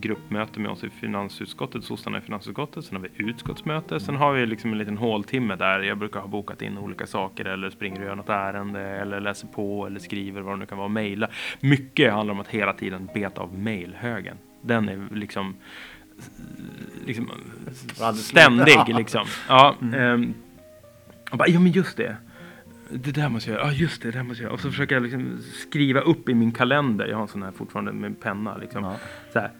gruppmöte 0.00 0.60
med 0.60 0.70
oss 0.70 0.84
i 0.84 0.90
finansutskottet, 0.90 1.84
sossarna 1.84 2.18
i 2.18 2.20
finansutskottet. 2.20 2.84
Sen 2.84 2.96
har 2.96 3.02
vi 3.02 3.24
utskottsmöte. 3.24 4.00
Sen 4.00 4.16
har 4.16 4.32
vi 4.32 4.46
liksom 4.46 4.72
en 4.72 4.78
liten 4.78 4.96
håltimme 4.96 5.56
där 5.56 5.80
jag 5.80 5.98
brukar 5.98 6.20
ha 6.20 6.26
bokat 6.26 6.62
in 6.62 6.78
olika 6.78 7.06
saker 7.06 7.44
eller 7.44 7.70
springer 7.70 8.00
och 8.00 8.06
gör 8.06 8.14
något 8.14 8.28
ärende 8.28 8.80
eller 8.80 9.20
läser 9.20 9.46
på 9.46 9.86
eller 9.86 10.00
skriver 10.00 10.40
vad 10.40 10.54
det 10.54 10.58
nu 10.58 10.66
kan 10.66 10.78
vara. 10.78 10.88
Mejla. 10.88 11.28
Mycket 11.60 12.12
handlar 12.12 12.34
om 12.34 12.40
att 12.40 12.48
hela 12.48 12.72
tiden 12.72 13.08
beta 13.14 13.40
av 13.40 13.58
mejlhögen. 13.58 14.36
Den 14.62 14.88
är 14.88 15.14
liksom 15.14 15.56
liksom 17.06 17.30
ständig 18.14 18.78
liksom. 18.96 19.26
Ja, 19.48 19.76
ehm, 19.94 20.34
och 21.30 21.38
bara, 21.38 21.48
ja 21.48 21.60
men 21.60 21.72
just 21.72 21.96
det. 21.96 22.16
Det 22.90 23.12
där 23.12 23.28
måste 23.28 23.50
jag 23.50 23.58
göra. 23.58 23.68
Ja 23.68 23.72
just 23.72 24.02
det, 24.02 24.10
det 24.10 24.18
där 24.18 24.22
måste 24.22 24.42
jag 24.42 24.46
göra. 24.46 24.54
Och 24.54 24.60
så 24.60 24.70
försöker 24.70 24.94
jag 24.94 25.02
liksom 25.02 25.38
skriva 25.68 26.00
upp 26.00 26.28
i 26.28 26.34
min 26.34 26.52
kalender. 26.52 27.06
Jag 27.06 27.16
har 27.16 27.22
en 27.22 27.28
sån 27.28 27.42
här 27.42 27.52
fortfarande 27.52 27.92
med 27.92 28.20
penna 28.20 28.56
liksom. 28.56 28.84
Ja. 28.84 28.96
Så 29.32 29.38
här. 29.38 29.50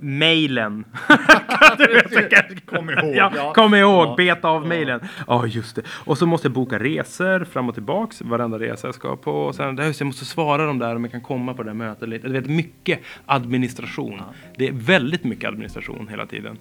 Mailen. 0.00 0.84
Kom 2.66 2.90
ihåg. 2.90 3.14
Ja, 3.16 3.32
ja. 3.36 3.52
kom 3.52 3.74
ihåg, 3.74 4.06
Ja. 4.08 4.14
beta 4.16 4.48
av 4.48 4.62
Ja. 4.62 4.68
mailen. 4.68 5.00
Ja, 5.26 5.46
just 5.46 5.76
det. 5.76 5.82
Och 5.88 6.18
så 6.18 6.26
måste 6.26 6.46
jag 6.48 6.52
boka 6.52 6.78
resor 6.78 7.44
fram 7.44 7.68
och 7.68 7.74
tillbaks, 7.74 8.20
varenda 8.22 8.58
resa 8.58 8.88
jag 8.88 8.94
ska 8.94 9.16
på. 9.16 9.32
Och 9.32 9.54
sen, 9.54 9.76
just, 9.76 10.00
jag 10.00 10.06
måste 10.06 10.24
svara 10.24 10.66
dem 10.66 10.78
där 10.78 10.96
om 10.96 11.04
jag 11.04 11.10
kan 11.12 11.20
komma 11.20 11.54
på 11.54 11.62
det 11.62 11.68
där 11.68 11.74
mötet. 11.74 12.22
Du 12.22 12.32
vet, 12.32 12.46
mycket 12.46 13.00
administration. 13.26 14.22
Det 14.56 14.68
är 14.68 14.72
väldigt 14.72 15.24
mycket 15.24 15.48
administration 15.48 16.08
hela 16.08 16.26
tiden. 16.26 16.58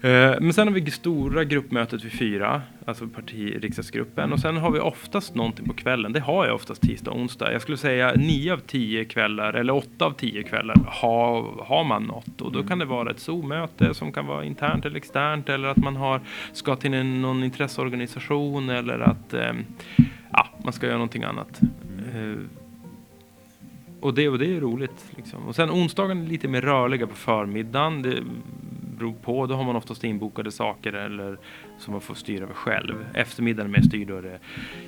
Eh, 0.00 0.34
men 0.40 0.52
sen 0.52 0.68
har 0.68 0.74
vi 0.74 0.90
stora 0.90 1.44
gruppmötet 1.44 2.04
vid 2.04 2.12
fyra, 2.12 2.62
alltså 2.84 3.06
parti 3.06 3.58
riksdagsgruppen. 3.62 4.32
Och 4.32 4.40
sen 4.40 4.56
har 4.56 4.70
vi 4.70 4.80
oftast 4.80 5.34
någonting 5.34 5.66
på 5.66 5.74
kvällen. 5.74 6.12
Det 6.12 6.20
har 6.20 6.46
jag 6.46 6.54
oftast 6.54 6.82
tisdag 6.82 7.10
och 7.10 7.20
onsdag. 7.20 7.52
Jag 7.52 7.62
skulle 7.62 7.76
säga 7.76 8.12
nio 8.16 8.52
av 8.52 8.58
tio 8.58 9.04
kvällar, 9.04 9.52
eller 9.52 9.74
åtta 9.74 10.04
av 10.04 10.10
tio 10.10 10.42
kvällar, 10.42 10.76
har, 10.86 11.64
har 11.64 11.84
man 11.84 12.02
något. 12.02 12.40
Och 12.40 12.52
då 12.52 12.62
kan 12.62 12.78
det 12.78 12.84
vara 12.84 13.10
ett 13.10 13.20
Zoom-möte 13.20 13.94
som 13.94 14.12
kan 14.12 14.26
vara 14.26 14.44
internt 14.44 14.84
eller 14.84 14.96
externt. 14.96 15.48
Eller 15.48 15.68
att 15.68 15.76
man 15.76 15.96
har, 15.96 16.20
ska 16.52 16.76
till 16.76 16.94
en, 16.94 17.22
någon 17.22 17.44
intresseorganisation. 17.44 18.70
Eller 18.70 18.98
att 18.98 19.34
eh, 19.34 19.52
ja, 20.32 20.48
man 20.64 20.72
ska 20.72 20.86
göra 20.86 20.96
någonting 20.96 21.22
annat. 21.22 21.60
Eh, 22.14 22.40
och 24.00 24.14
det, 24.14 24.28
och 24.28 24.38
det 24.38 24.56
är 24.56 24.60
roligt. 24.60 25.06
Liksom. 25.16 25.42
Och 25.42 25.54
sen 25.54 25.70
onsdagen 25.70 26.22
är 26.22 26.26
lite 26.26 26.48
mer 26.48 26.60
rörliga 26.60 27.06
på 27.06 27.14
förmiddagen. 27.14 28.02
Det 28.02 28.22
beror 28.94 29.12
på. 29.14 29.46
Då 29.46 29.54
har 29.54 29.64
man 29.64 29.76
oftast 29.76 30.04
inbokade 30.04 30.50
saker 30.50 30.92
eller 30.92 31.38
som 31.78 31.92
man 31.92 32.00
får 32.00 32.14
styra 32.14 32.44
över 32.44 32.54
själv. 32.54 33.06
Eftermiddagen 33.14 33.70
mer 33.72 33.82
styrd. 33.82 34.08
Då 34.08 34.16
är 34.16 34.22
det 34.22 34.38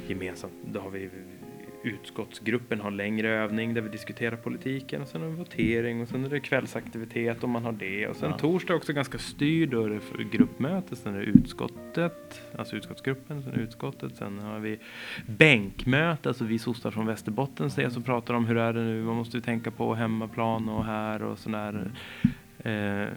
gemensamt. 0.08 0.52
Då 0.72 0.80
har 0.80 0.90
vi 0.90 1.10
utskottsgruppen 1.84 2.80
har 2.80 2.90
längre 2.90 3.28
övning 3.28 3.74
där 3.74 3.82
vi 3.82 3.88
diskuterar 3.88 4.36
politiken. 4.36 5.02
Och 5.02 5.08
sen 5.08 5.20
har 5.20 5.28
vi 5.28 5.34
votering 5.36 6.02
och 6.02 6.08
sen 6.08 6.24
är 6.24 6.28
det 6.28 6.40
kvällsaktivitet 6.40 7.44
om 7.44 7.50
man 7.50 7.64
har 7.64 7.72
det. 7.72 8.08
Och 8.08 8.16
sen 8.16 8.30
Ja. 8.30 8.38
torsdag 8.38 8.74
också 8.74 8.92
ganska 8.92 9.18
styrd. 9.18 9.70
Då 9.70 9.84
är 9.84 9.88
det 9.90 10.24
gruppmöte. 10.32 10.96
Sen 10.96 11.14
är 11.14 11.18
det 11.18 11.24
utskottet. 11.24 12.42
Alltså 12.58 12.76
utskottsgruppen. 12.76 13.42
Sen 13.42 13.52
utskottet. 13.54 14.16
Sen 14.16 14.38
har 14.38 14.58
vi 14.58 14.78
bänkmöte. 15.26 16.28
Alltså 16.28 16.44
vi 16.44 16.58
sossar 16.58 16.90
från 16.90 17.06
Västerbotten 17.06 17.66
ses 17.66 17.96
och 17.96 18.04
pratar 18.04 18.34
om 18.34 18.44
hur 18.46 18.56
är 18.56 18.72
det 18.72 18.80
nu. 18.82 19.02
Vad 19.02 19.16
måste 19.16 19.36
vi 19.36 19.42
tänka 19.42 19.70
på 19.70 19.94
hemmaplan 19.94 20.68
och 20.68 20.84
här 20.84 21.22
och 21.22 21.38
sådär. 21.38 21.90
Eh, 22.58 23.08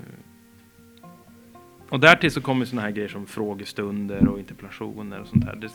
och 1.89 1.99
därtill 1.99 2.31
så 2.31 2.41
kommer 2.41 2.65
sådana 2.65 2.81
här 2.81 2.91
grejer 2.91 3.09
som 3.09 3.25
frågestunder 3.25 4.27
och 4.27 4.39
interpellationer 4.39 5.21
och 5.21 5.27
sånt 5.27 5.45
där. 5.45 5.55
Det 5.55 5.69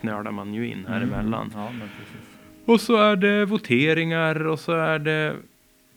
knölar 0.00 0.30
man 0.30 0.54
ju 0.54 0.68
in 0.68 0.86
här 0.88 1.00
emellan. 1.00 1.50
Ja, 1.54 1.70
men 1.70 1.88
precis. 1.88 2.36
Och 2.64 2.80
så 2.80 2.96
är 2.96 3.16
det 3.16 3.44
voteringar 3.44 4.46
och 4.46 4.60
så 4.60 4.72
är 4.72 4.98
det 4.98 5.36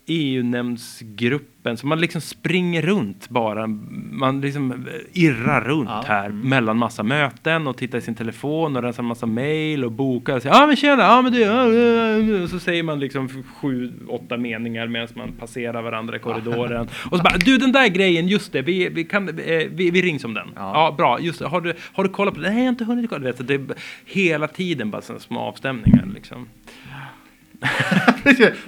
EU-nämndsgruppen. 0.10 1.78
Så 1.78 1.88
man 1.88 2.00
liksom 2.00 2.22
springer 2.22 2.82
runt 2.82 3.30
bara. 3.30 3.68
Man 4.12 4.42
liksom 4.42 4.88
irrar 5.14 5.62
runt 5.62 5.90
Ja. 5.90 6.04
här 6.08 6.26
Mm. 6.26 6.50
mellan 6.50 6.78
massa 6.78 7.04
möten 7.04 7.68
och 7.68 7.78
tittar 7.78 7.98
i 7.98 8.02
sin 8.02 8.16
telefon 8.16 8.76
och 8.76 8.84
rensar 8.84 9.04
massa 9.04 9.26
mail 9.26 9.86
och 9.86 9.92
bokar. 9.92 10.42
Ja 10.44 10.64
ah, 10.64 10.68
men 10.68 10.76
tjena, 10.76 11.04
ja 11.04 11.22
men 11.22 11.32
du, 11.34 11.40
ja, 11.40 11.68
ja, 11.74 12.18
ja." 12.18 12.44
Och 12.44 12.50
så 12.50 12.60
säger 12.60 12.84
man 12.84 13.00
liksom 13.00 13.44
sju, 13.62 13.94
åtta 14.08 14.38
meningar 14.38 14.88
medan 14.88 15.08
man 15.16 15.32
passerar 15.32 15.82
varandra 15.82 16.16
i 16.16 16.20
korridoren. 16.20 16.88
Och 17.12 17.18
så 17.18 17.24
bara, 17.24 17.38
du 17.38 17.58
den 17.58 17.72
där 17.72 17.88
grejen, 17.88 18.28
just 18.28 18.52
det, 18.52 18.62
vi, 18.62 18.90
vi, 18.90 19.04
kan, 19.04 19.30
eh, 19.30 19.36
vi, 19.72 19.92
vi 19.92 20.02
rings 20.02 20.24
om 20.24 20.34
den. 20.34 20.48
Ja. 20.56 20.72
Ja, 20.74 20.96
bra, 20.98 21.20
just 21.20 21.40
det. 21.40 21.48
Har 21.48 21.62
du, 21.62 21.74
har 21.94 22.04
du 22.04 22.10
kollat 22.10 22.34
på 22.34 22.40
det? 22.42 22.48
Nej, 22.50 22.58
jag 22.58 22.64
har 22.64 22.70
inte 22.70 22.86
hunnit 22.86 23.10
kolla. 23.10 23.20
Du 23.20 23.26
vet, 23.26 23.38
så 23.38 23.44
det 23.44 23.54
är 23.54 23.66
hela 24.06 24.48
tiden 24.48 24.92
bara 24.92 25.02
sådana 25.02 25.20
små 25.20 25.40
avstämningar 25.40 26.06
liksom. 26.14 26.48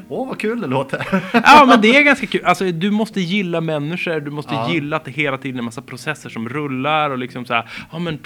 Åh, 0.10 0.28
vad 0.28 0.39
kul 0.39 0.62
det 0.62 0.68
låter. 0.68 1.06
Ja, 1.34 1.66
men 1.68 1.82
det 1.82 1.88
är 1.97 2.04
ganska 2.04 2.28
kul. 2.28 2.45
Alltså, 2.45 2.72
du 2.72 2.91
måste 2.91 3.22
gilla 3.22 3.62
människor. 3.62 4.20
Du 4.20 4.32
måste 4.32 4.54
Ja. 4.54 4.72
gilla 4.74 4.95
att 4.97 5.06
det 5.06 5.12
hela 5.12 5.38
tiden 5.38 5.56
är 5.56 5.60
en 5.60 5.66
massa 5.66 5.82
processer 5.82 6.30
som 6.30 6.49
rullar 6.49 7.10
och 7.10 7.18
liksom 7.18 7.45
så 7.45 7.54
här. 7.54 7.70
Ja, 7.91 7.99
men 7.99 8.20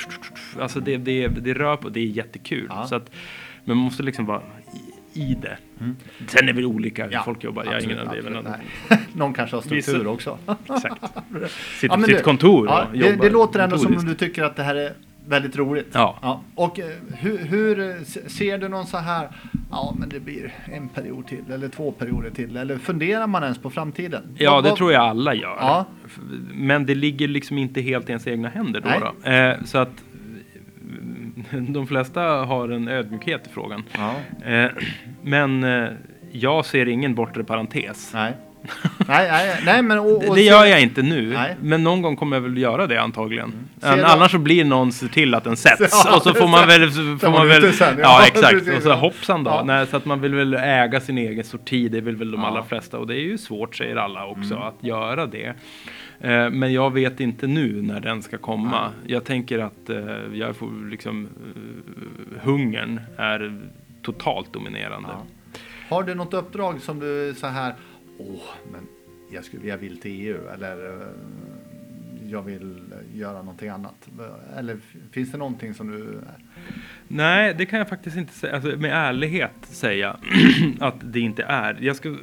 alltså 0.59 0.79
det, 0.79 0.97
det, 0.97 1.27
det 1.27 1.53
rör 1.53 1.75
på. 1.77 1.89
Det 1.89 1.99
är 1.99 2.03
jättekul. 2.05 2.65
Ja. 2.69 2.85
Så 2.87 2.95
att, 2.95 3.11
men 3.65 3.77
man 3.77 3.83
måste 3.85 4.03
liksom 4.03 4.25
vara 4.25 4.41
i 5.13 5.37
det. 5.41 5.57
Mm. 5.79 5.95
Sen 6.27 6.49
är 6.49 6.53
det 6.53 6.65
olika 6.65 7.05
hur 7.05 7.11
Ja, 7.11 7.21
folk 7.25 7.43
jobbar. 7.43 7.63
Jag 7.65 7.71
har 7.71 7.79
ingen 7.81 7.99
absolut, 7.99 8.25
aning. 8.25 8.45
absolut. 8.89 9.07
Någon 9.15 9.33
kanske 9.33 9.55
har 9.55 9.61
struktur 9.61 9.93
Vissa- 9.97 10.07
också. 10.09 10.37
Exakt. 10.75 10.95
Sitter 11.79 11.95
Ja, 11.95 12.01
på 12.01 12.03
sitt 12.03 12.23
kontor 12.23 12.67
Ja, 12.67 12.85
och 12.85 12.91
det, 12.97 12.97
jobbar 13.09 13.25
det 13.25 13.29
låter 13.31 13.59
ändå 13.59 13.77
som 13.77 13.97
om 13.97 14.05
du 14.05 14.13
tycker 14.15 14.43
att 14.43 14.55
det 14.55 14.63
här 14.63 14.75
är 14.75 14.93
väldigt 15.27 15.55
roligt. 15.57 15.87
Ja. 15.93 16.41
Och 16.55 16.79
eh, 16.79 16.85
hur, 17.17 17.37
hur 17.37 17.79
eh, 17.79 18.01
se- 18.03 18.29
ser 18.29 18.57
du 18.57 18.67
någon 18.67 18.85
så 18.85 18.97
här, 18.97 19.29
ja 19.71 19.95
men 19.99 20.09
det 20.09 20.19
blir 20.19 20.53
en 20.73 20.89
period 20.89 21.27
till 21.27 21.43
eller 21.51 21.67
två 21.69 21.91
perioder 21.91 22.29
till 22.29 22.57
eller 22.57 22.77
funderar 22.77 23.27
man 23.27 23.43
ens 23.43 23.57
på 23.57 23.69
framtiden? 23.69 24.35
Ja, 24.37 24.51
Vad- 24.51 24.63
det 24.63 24.69
vad- 24.69 24.77
tror 24.77 24.91
jag 24.93 25.01
alla 25.03 25.33
gör. 25.33 25.57
Ja. 25.59 25.85
Men 26.53 26.85
det 26.85 26.95
ligger 26.95 27.27
liksom 27.27 27.57
inte 27.57 27.81
helt 27.81 28.09
i 28.09 28.11
ens 28.11 28.27
egna 28.27 28.49
händer 28.49 28.81
då. 28.81 28.89
Då. 29.23 29.29
Eh, 29.31 29.55
så 29.63 29.77
att 29.77 30.03
de 31.69 31.87
flesta 31.87 32.21
har 32.21 32.69
en 32.69 32.87
ödmjukhet 32.87 33.47
i 33.47 33.49
frågan. 33.49 33.83
Ja. 33.97 34.13
Eh, 34.51 34.71
men 35.21 35.63
eh, 35.63 35.89
jag 36.31 36.65
ser 36.65 36.87
ingen 36.87 37.15
bortre 37.15 37.43
parentes. 37.43 38.11
Nej. 38.13 38.33
nej, 39.07 39.27
nej, 39.31 39.61
nej, 39.65 39.81
men 39.81 39.99
och, 39.99 40.21
Det, 40.21 40.29
och 40.29 40.35
det 40.35 40.41
gör 40.41 40.65
jag 40.65 40.81
inte 40.81 41.01
nu, 41.01 41.33
Nej. 41.33 41.55
men 41.61 41.83
någon 41.83 42.01
gång 42.01 42.15
kommer 42.15 42.35
jag 42.37 42.41
väl 42.41 42.57
göra 42.57 42.87
det 42.87 43.01
antagligen. 43.01 43.53
Du- 43.75 43.87
Annars 44.03 44.31
så 44.31 44.37
blir 44.37 44.65
någon 44.65 44.91
se 44.91 45.07
till 45.07 45.33
att 45.35 45.43
den 45.43 45.57
sätts 45.57 46.03
Ja, 46.05 46.15
och 46.15 46.21
så 46.23 46.33
får 46.33 46.47
man 46.47 46.67
väl... 46.67 46.91
Får 47.19 47.29
man 47.31 47.47
väl 47.47 47.73
sen, 47.73 47.95
ja. 47.99 48.03
ja, 48.21 48.27
exakt. 48.27 48.77
Och 48.77 48.83
så 48.83 48.93
hoppsan 48.93 49.43
då. 49.43 49.51
Ja. 49.51 49.63
Nej, 49.65 49.87
så 49.87 49.97
att 49.97 50.05
man 50.05 50.21
vill 50.21 50.35
väl 50.35 50.53
äga 50.53 50.99
sin 51.01 51.17
egen 51.17 51.43
sorti. 51.43 51.89
Det 51.89 52.01
vill 52.01 52.15
väl 52.15 52.31
de 52.31 52.41
Ja. 52.41 52.47
allra 52.47 52.63
flesta. 52.63 52.97
Och 52.97 53.07
det 53.07 53.15
är 53.15 53.23
ju 53.23 53.37
svårt, 53.37 53.75
säger 53.75 53.95
alla 53.95 54.25
också, 54.25 54.53
Mm. 54.53 54.67
att 54.67 54.75
göra 54.83 55.25
det. 55.25 55.53
Eh, 56.21 56.49
Men 56.49 56.73
jag 56.73 56.93
vet 56.93 57.19
inte 57.19 57.47
nu 57.47 57.81
när 57.81 57.99
den 57.99 58.23
ska 58.23 58.37
komma. 58.37 58.89
Jag 59.07 59.23
tänker 59.25 59.59
att 59.59 59.89
eh, 59.89 59.97
jag 60.33 60.55
får 60.55 60.89
liksom... 60.89 61.27
eh, 62.35 62.43
Hungern 62.43 63.01
är 63.17 63.61
totalt 64.01 64.53
dominerande. 64.53 65.09
Har 65.89 66.03
du 66.03 66.15
något 66.15 66.33
uppdrag 66.33 66.81
som 66.81 66.99
du 66.99 67.33
så 67.37 67.47
här, 67.47 67.73
åh, 68.17 68.43
men 68.71 68.87
jag 69.31 69.43
skulle 69.45 69.67
jag 69.67 69.77
vill 69.77 69.97
till 69.97 70.11
EU 70.11 70.47
eller 70.53 71.01
eh, 71.01 71.07
jag 72.31 72.41
vill 72.41 72.83
göra 73.13 73.37
någonting 73.37 73.69
annat? 73.69 74.09
Eller 74.57 74.77
finns 75.11 75.31
det 75.31 75.37
någonting 75.37 75.73
som 75.73 75.91
du... 75.91 76.19
Nej, 77.07 77.53
det 77.57 77.65
kan 77.65 77.79
jag 77.79 77.89
faktiskt 77.89 78.17
inte 78.17 78.33
säga. 78.33 78.55
Alltså, 78.55 78.77
med 78.77 78.91
ärlighet 78.93 79.51
säga 79.61 80.17
att 80.79 80.95
det 81.01 81.19
inte 81.19 81.43
är. 81.43 81.77
Jag 81.81 81.95
ska... 81.95 82.15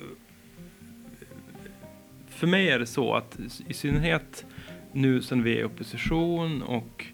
För 2.28 2.46
mig 2.46 2.68
är 2.70 2.78
det 2.78 2.86
så 2.86 3.14
att 3.14 3.38
i 3.68 3.74
synnerhet 3.74 4.44
nu 4.92 5.22
sen 5.22 5.42
vi 5.42 5.56
är 5.56 5.60
i 5.60 5.64
opposition 5.64 6.62
och 6.62 7.06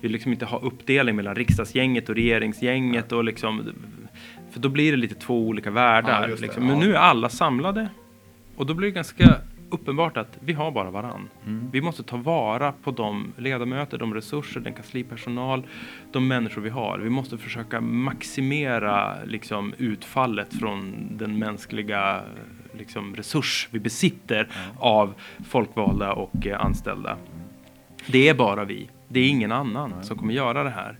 vi 0.00 0.08
liksom 0.08 0.32
inte 0.32 0.44
har 0.46 0.64
uppdelning 0.64 1.16
mellan 1.16 1.34
riksdagsgänget 1.34 2.08
och 2.08 2.14
regeringsgänget 2.14 3.12
och 3.12 3.24
liksom 3.24 3.72
för 4.50 4.60
då 4.60 4.68
blir 4.68 4.90
det 4.90 4.96
lite 4.98 5.14
två 5.14 5.46
olika 5.48 5.68
Ja, 5.68 5.74
världar. 5.74 6.28
det, 6.28 6.40
liksom. 6.40 6.62
ja. 6.62 6.68
Men 6.68 6.78
nu 6.88 6.94
är 6.94 6.98
alla 6.98 7.28
samlade 7.28 7.88
och 8.56 8.66
då 8.66 8.74
blir 8.74 8.88
det 8.88 8.94
ganska 8.94 9.40
uppenbart 9.70 10.16
att 10.16 10.38
vi 10.40 10.52
har 10.52 10.70
bara 10.70 10.90
varann. 10.90 11.28
Mm. 11.46 11.70
Vi 11.72 11.80
måste 11.80 12.02
ta 12.02 12.16
vara 12.16 12.72
på 12.72 12.90
de 12.90 13.32
ledamöter, 13.36 13.98
de 13.98 14.14
resurser, 14.14 14.60
den 14.60 14.72
kanslipersonal, 14.72 15.66
de 16.12 16.28
människor 16.28 16.62
vi 16.62 16.70
har. 16.70 16.98
Vi 16.98 17.10
måste 17.10 17.38
försöka 17.38 17.80
maximera 17.80 19.24
liksom, 19.24 19.74
utfallet 19.78 20.54
från 20.54 21.08
den 21.10 21.38
mänskliga 21.38 22.22
liksom, 22.72 23.16
resurs 23.16 23.68
vi 23.70 23.78
besitter 23.78 24.48
av 24.78 25.14
folkvalda 25.48 26.12
och 26.12 26.46
eh, 26.46 26.60
anställda. 26.60 27.16
Det 28.06 28.28
är 28.28 28.34
bara 28.34 28.64
vi. 28.64 28.90
Det 29.08 29.20
är 29.20 29.28
ingen 29.28 29.52
annan 29.52 30.04
som 30.04 30.18
kommer 30.18 30.34
göra 30.34 30.62
det 30.62 30.70
här. 30.70 30.98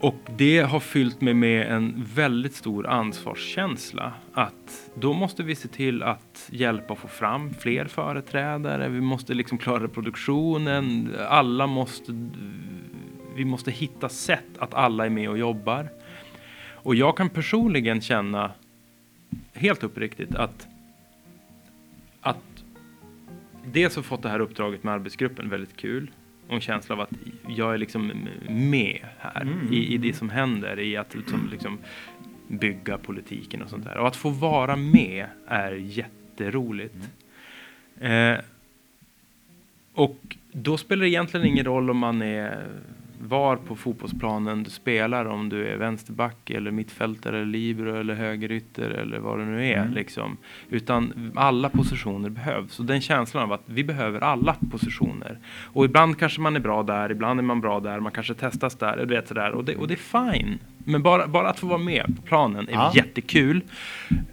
Och 0.00 0.16
det 0.36 0.60
har 0.60 0.80
fyllt 0.80 1.20
mig 1.20 1.34
med 1.34 1.72
en 1.72 2.04
väldigt 2.14 2.54
stor 2.54 2.86
ansvarskänsla. 2.86 4.12
Att 4.32 4.90
då 4.94 5.12
måste 5.12 5.42
vi 5.42 5.54
se 5.54 5.68
till 5.68 6.02
att 6.02 6.48
hjälpa 6.52 6.92
att 6.92 6.98
få 6.98 7.08
fram 7.08 7.54
fler 7.54 7.84
företrädare. 7.84 8.88
Vi 8.88 9.00
måste 9.00 9.34
liksom 9.34 9.58
klara 9.58 9.88
produktionen. 9.88 11.14
Alla 11.28 11.66
måste... 11.66 12.28
Vi 13.36 13.44
måste 13.44 13.70
hitta 13.70 14.08
sätt 14.08 14.58
att 14.58 14.74
alla 14.74 15.06
är 15.06 15.10
med 15.10 15.30
och 15.30 15.38
jobbar. 15.38 15.88
Och 16.74 16.94
jag 16.94 17.16
kan 17.16 17.30
personligen 17.30 18.00
känna, 18.00 18.52
helt 19.54 19.84
uppriktigt, 19.84 20.34
att, 20.34 20.68
att 22.20 22.64
dels 23.64 23.96
har 23.96 24.02
fått 24.02 24.22
det 24.22 24.28
här 24.28 24.40
uppdraget 24.40 24.84
med 24.84 24.94
arbetsgruppen 24.94 25.48
väldigt 25.48 25.76
kul 25.76 26.10
och 26.50 26.56
en 26.56 26.60
känsla 26.60 26.94
av 26.94 27.00
att 27.00 27.10
jag 27.48 27.74
är 27.74 27.78
liksom 27.78 28.28
med 28.48 28.98
här 29.18 29.42
Mm. 29.42 29.72
i, 29.72 29.94
i 29.94 29.98
det 29.98 30.12
som 30.12 30.30
händer, 30.30 30.80
i 30.80 30.96
att 30.96 31.14
liksom, 31.14 31.48
liksom 31.50 31.78
bygga 32.48 32.98
politiken 32.98 33.62
och 33.62 33.70
sånt 33.70 33.84
där. 33.84 33.96
Och 33.96 34.08
att 34.08 34.16
få 34.16 34.30
vara 34.30 34.76
med 34.76 35.26
är 35.46 35.72
jätteroligt. 35.72 37.10
Eh, 38.00 38.36
och 39.94 40.36
då 40.52 40.78
spelar 40.78 41.02
det 41.02 41.10
egentligen 41.10 41.46
ingen 41.46 41.64
roll 41.64 41.90
om 41.90 41.98
man 41.98 42.22
är 42.22 42.66
var 43.22 43.56
på 43.56 43.76
fotbollsplanen 43.76 44.62
du 44.62 44.70
spelar, 44.70 45.24
om 45.24 45.48
du 45.48 45.66
är 45.66 45.76
vänsterback 45.76 46.50
eller 46.50 46.70
mittfältare 46.70 47.36
eller 47.36 47.46
libero 47.46 47.96
eller 48.00 48.14
högerytter 48.14 48.90
eller 48.90 49.18
vad 49.18 49.38
det 49.38 49.44
nu 49.44 49.66
är. 49.66 49.82
Mm. 49.82 49.94
Liksom. 49.94 50.36
Utan 50.68 51.32
alla 51.36 51.68
positioner 51.68 52.28
behövs. 52.28 52.78
Och 52.78 52.84
den 52.84 53.00
känslan 53.00 53.42
av 53.42 53.52
att 53.52 53.62
vi 53.66 53.84
behöver 53.84 54.20
alla 54.20 54.56
positioner. 54.70 55.38
Och 55.64 55.84
ibland 55.84 56.18
kanske 56.18 56.40
man 56.40 56.56
är 56.56 56.60
bra 56.60 56.82
där, 56.82 57.10
ibland 57.10 57.40
är 57.40 57.44
man 57.44 57.60
bra 57.60 57.80
där, 57.80 58.00
man 58.00 58.12
kanske 58.12 58.34
testas 58.34 58.74
där, 58.74 58.96
du 58.96 59.04
vet 59.06 59.28
sådär. 59.28 59.50
Och 59.50 59.64
det, 59.64 59.76
och 59.76 59.88
det 59.88 59.94
är 59.94 60.32
fine. 60.32 60.58
Men 60.78 61.02
bara, 61.02 61.26
bara 61.26 61.48
att 61.50 61.58
få 61.58 61.66
vara 61.66 61.78
med 61.78 62.04
på 62.16 62.22
planen 62.22 62.68
är 62.68 62.72
Ja. 62.72 62.92
jättekul. 62.94 63.60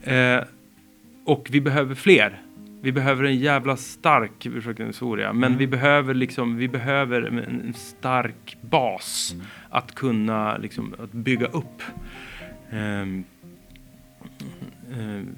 Eh, 0.04 0.40
och 1.26 1.48
vi 1.52 1.62
behöver 1.62 1.96
fler. 1.96 2.42
Vi 2.82 2.92
behöver 2.92 3.24
en 3.24 3.38
jävla 3.38 3.78
stark, 3.78 4.46
ursäkta 4.46 4.84
historia, 4.84 5.34
men 5.34 5.44
Mm. 5.44 5.58
vi 5.60 5.68
behöver 5.68 6.14
liksom, 6.14 6.56
vi 6.58 6.68
behöver 6.68 7.22
en, 7.22 7.40
en 7.40 7.74
stark 7.74 8.58
bas 8.62 9.32
Mm. 9.34 9.46
att 9.70 9.96
kunna 9.96 10.58
liksom, 10.58 10.96
att 11.00 11.12
bygga 11.12 11.46
upp. 11.48 11.82
Ehm, 12.70 13.24
ehm, 14.94 15.36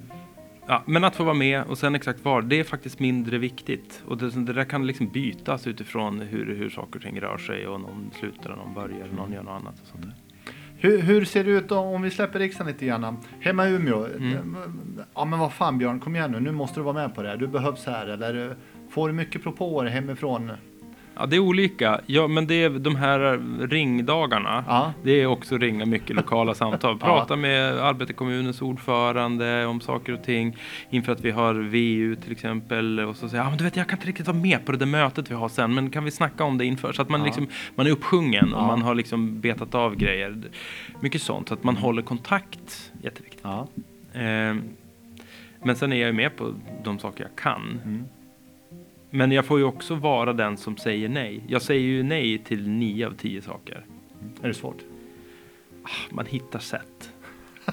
ja, 0.67 0.83
men 0.85 1.03
att 1.03 1.15
få 1.15 1.23
vara 1.23 1.33
med 1.33 1.63
och 1.63 1.77
sen 1.77 1.95
exakt 1.95 2.25
var, 2.25 2.41
det 2.41 2.59
är 2.59 2.63
faktiskt 2.63 2.99
mindre 2.99 3.37
viktigt. 3.37 4.03
Och 4.05 4.17
det, 4.17 4.29
det 4.45 4.53
där 4.53 4.63
kan 4.63 4.87
liksom 4.87 5.07
bytas 5.09 5.67
utifrån 5.67 6.19
hur, 6.19 6.55
hur 6.55 6.69
saker 6.69 6.95
och 6.95 7.01
ting 7.01 7.21
rör 7.21 7.37
sig 7.37 7.67
och 7.67 7.81
någon 7.81 8.11
slutar 8.19 8.49
och 8.49 8.57
någon 8.57 8.73
börjar 8.73 9.07
och 9.07 9.15
någon 9.15 9.31
gör 9.31 9.43
något 9.43 9.61
annat. 9.61 9.81
Och 9.81 9.87
sånt 9.87 10.01
där. 10.03 10.13
Hur, 10.81 11.01
hur 11.01 11.25
ser 11.25 11.43
det 11.43 11.51
ut 11.51 11.71
om 11.71 12.01
vi 12.01 12.09
släpper 12.09 12.39
riksdagen 12.39 12.71
lite 12.73 12.85
grann? 12.85 13.17
Hemma 13.39 13.67
i 13.69 13.73
Umeå, 13.73 14.05
Mm. 14.05 14.55
ja 15.15 15.25
men 15.25 15.39
vad 15.39 15.53
fan 15.53 15.77
Björn, 15.77 15.99
kom 15.99 16.15
igen 16.15 16.31
nu, 16.31 16.39
nu 16.39 16.51
måste 16.51 16.79
du 16.79 16.83
vara 16.83 16.93
med 16.93 17.15
på 17.15 17.21
det 17.23 17.29
här, 17.29 17.37
du 17.37 17.47
behövs 17.47 17.85
här. 17.85 18.07
Eller 18.07 18.49
eh, 18.49 18.55
får 18.89 19.07
du 19.07 19.13
mycket 19.13 19.43
propåer 19.43 19.85
hemifrån? 19.85 20.51
Ja, 21.19 21.25
det 21.25 21.35
är 21.35 21.39
olika. 21.39 22.01
Ja, 22.05 22.27
men 22.27 22.47
det 22.47 22.63
är 22.63 22.69
de 22.69 22.95
här 22.95 23.41
ringdagarna. 23.67 24.63
Ja. 24.67 24.93
Det 25.03 25.11
är 25.21 25.25
också 25.25 25.57
ringa 25.57 25.85
mycket 25.85 26.15
lokala 26.15 26.53
samtal. 26.53 26.97
Prata 26.99 27.35
med 27.35 27.73
arbetarkommunens 27.79 28.61
ordförande 28.61 29.65
om 29.65 29.81
saker 29.81 30.13
och 30.13 30.23
ting 30.23 30.57
inför 30.89 31.11
att 31.11 31.21
vi 31.21 31.31
har 31.31 31.53
VU 31.53 32.15
till 32.15 32.31
exempel. 32.31 32.99
Och 32.99 33.15
så 33.15 33.29
säger 33.29 33.43
ja, 33.43 33.49
men 33.49 33.57
du 33.57 33.63
vet, 33.63 33.75
jag 33.75 33.87
kan 33.87 33.97
inte 33.97 34.07
riktigt 34.07 34.27
vara 34.27 34.37
med 34.37 34.65
på 34.65 34.71
det 34.71 34.77
där 34.77 34.85
mötet 34.85 35.31
vi 35.31 35.35
har 35.35 35.49
sen, 35.49 35.73
men 35.73 35.89
kan 35.89 36.03
vi 36.03 36.11
snacka 36.11 36.43
om 36.43 36.57
det 36.57 36.65
inför? 36.65 36.93
Så 36.93 37.01
att 37.01 37.09
man, 37.09 37.19
Ja. 37.19 37.25
liksom, 37.25 37.47
man 37.75 37.87
är 37.87 37.91
uppsjungen 37.91 38.53
och 38.53 38.61
Ja. 38.61 38.67
man 38.67 38.81
har 38.81 38.95
liksom 38.95 39.39
betat 39.41 39.75
av 39.75 39.95
grejer. 39.95 40.41
Mycket 41.01 41.21
sånt, 41.21 41.47
så 41.47 41.53
att 41.53 41.63
man 41.63 41.75
håller 41.77 42.01
kontakt. 42.01 42.91
Jätteviktigt. 43.03 43.41
Ja. 43.43 43.67
Ehm, 44.13 44.61
men 45.63 45.75
sen 45.75 45.93
är 45.93 46.05
jag 46.05 46.15
med 46.15 46.35
på 46.35 46.53
de 46.83 46.99
saker 46.99 47.23
jag 47.23 47.35
kan. 47.43 47.81
Mm. 47.85 48.03
Men 49.09 49.31
jag 49.31 49.45
får 49.45 49.59
ju 49.59 49.65
också 49.65 49.95
vara 49.95 50.33
den 50.33 50.57
som 50.57 50.77
säger 50.77 51.09
nej. 51.09 51.43
Jag 51.47 51.61
säger 51.61 51.81
ju 51.81 52.03
nej 52.03 52.37
till 52.37 52.69
nio 52.69 53.07
av 53.07 53.11
tio 53.11 53.41
saker. 53.41 53.85
Är 54.41 54.47
det 54.47 54.53
svårt? 54.53 54.77
Man 56.09 56.25
hittar 56.25 56.59
sätt. 56.59 57.13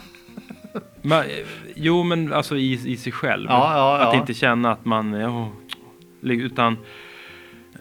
man, 1.02 1.24
jo, 1.74 2.02
men 2.02 2.32
alltså 2.32 2.56
i, 2.56 2.72
i 2.72 2.96
sig 2.96 3.12
själv. 3.12 3.46
Ja, 3.48 3.76
ja, 3.76 4.06
Att 4.06 4.14
ja. 4.14 4.20
inte 4.20 4.34
känna 4.34 4.72
att 4.72 4.84
man... 4.84 5.14
Oh, 5.14 5.48
utan... 6.22 6.76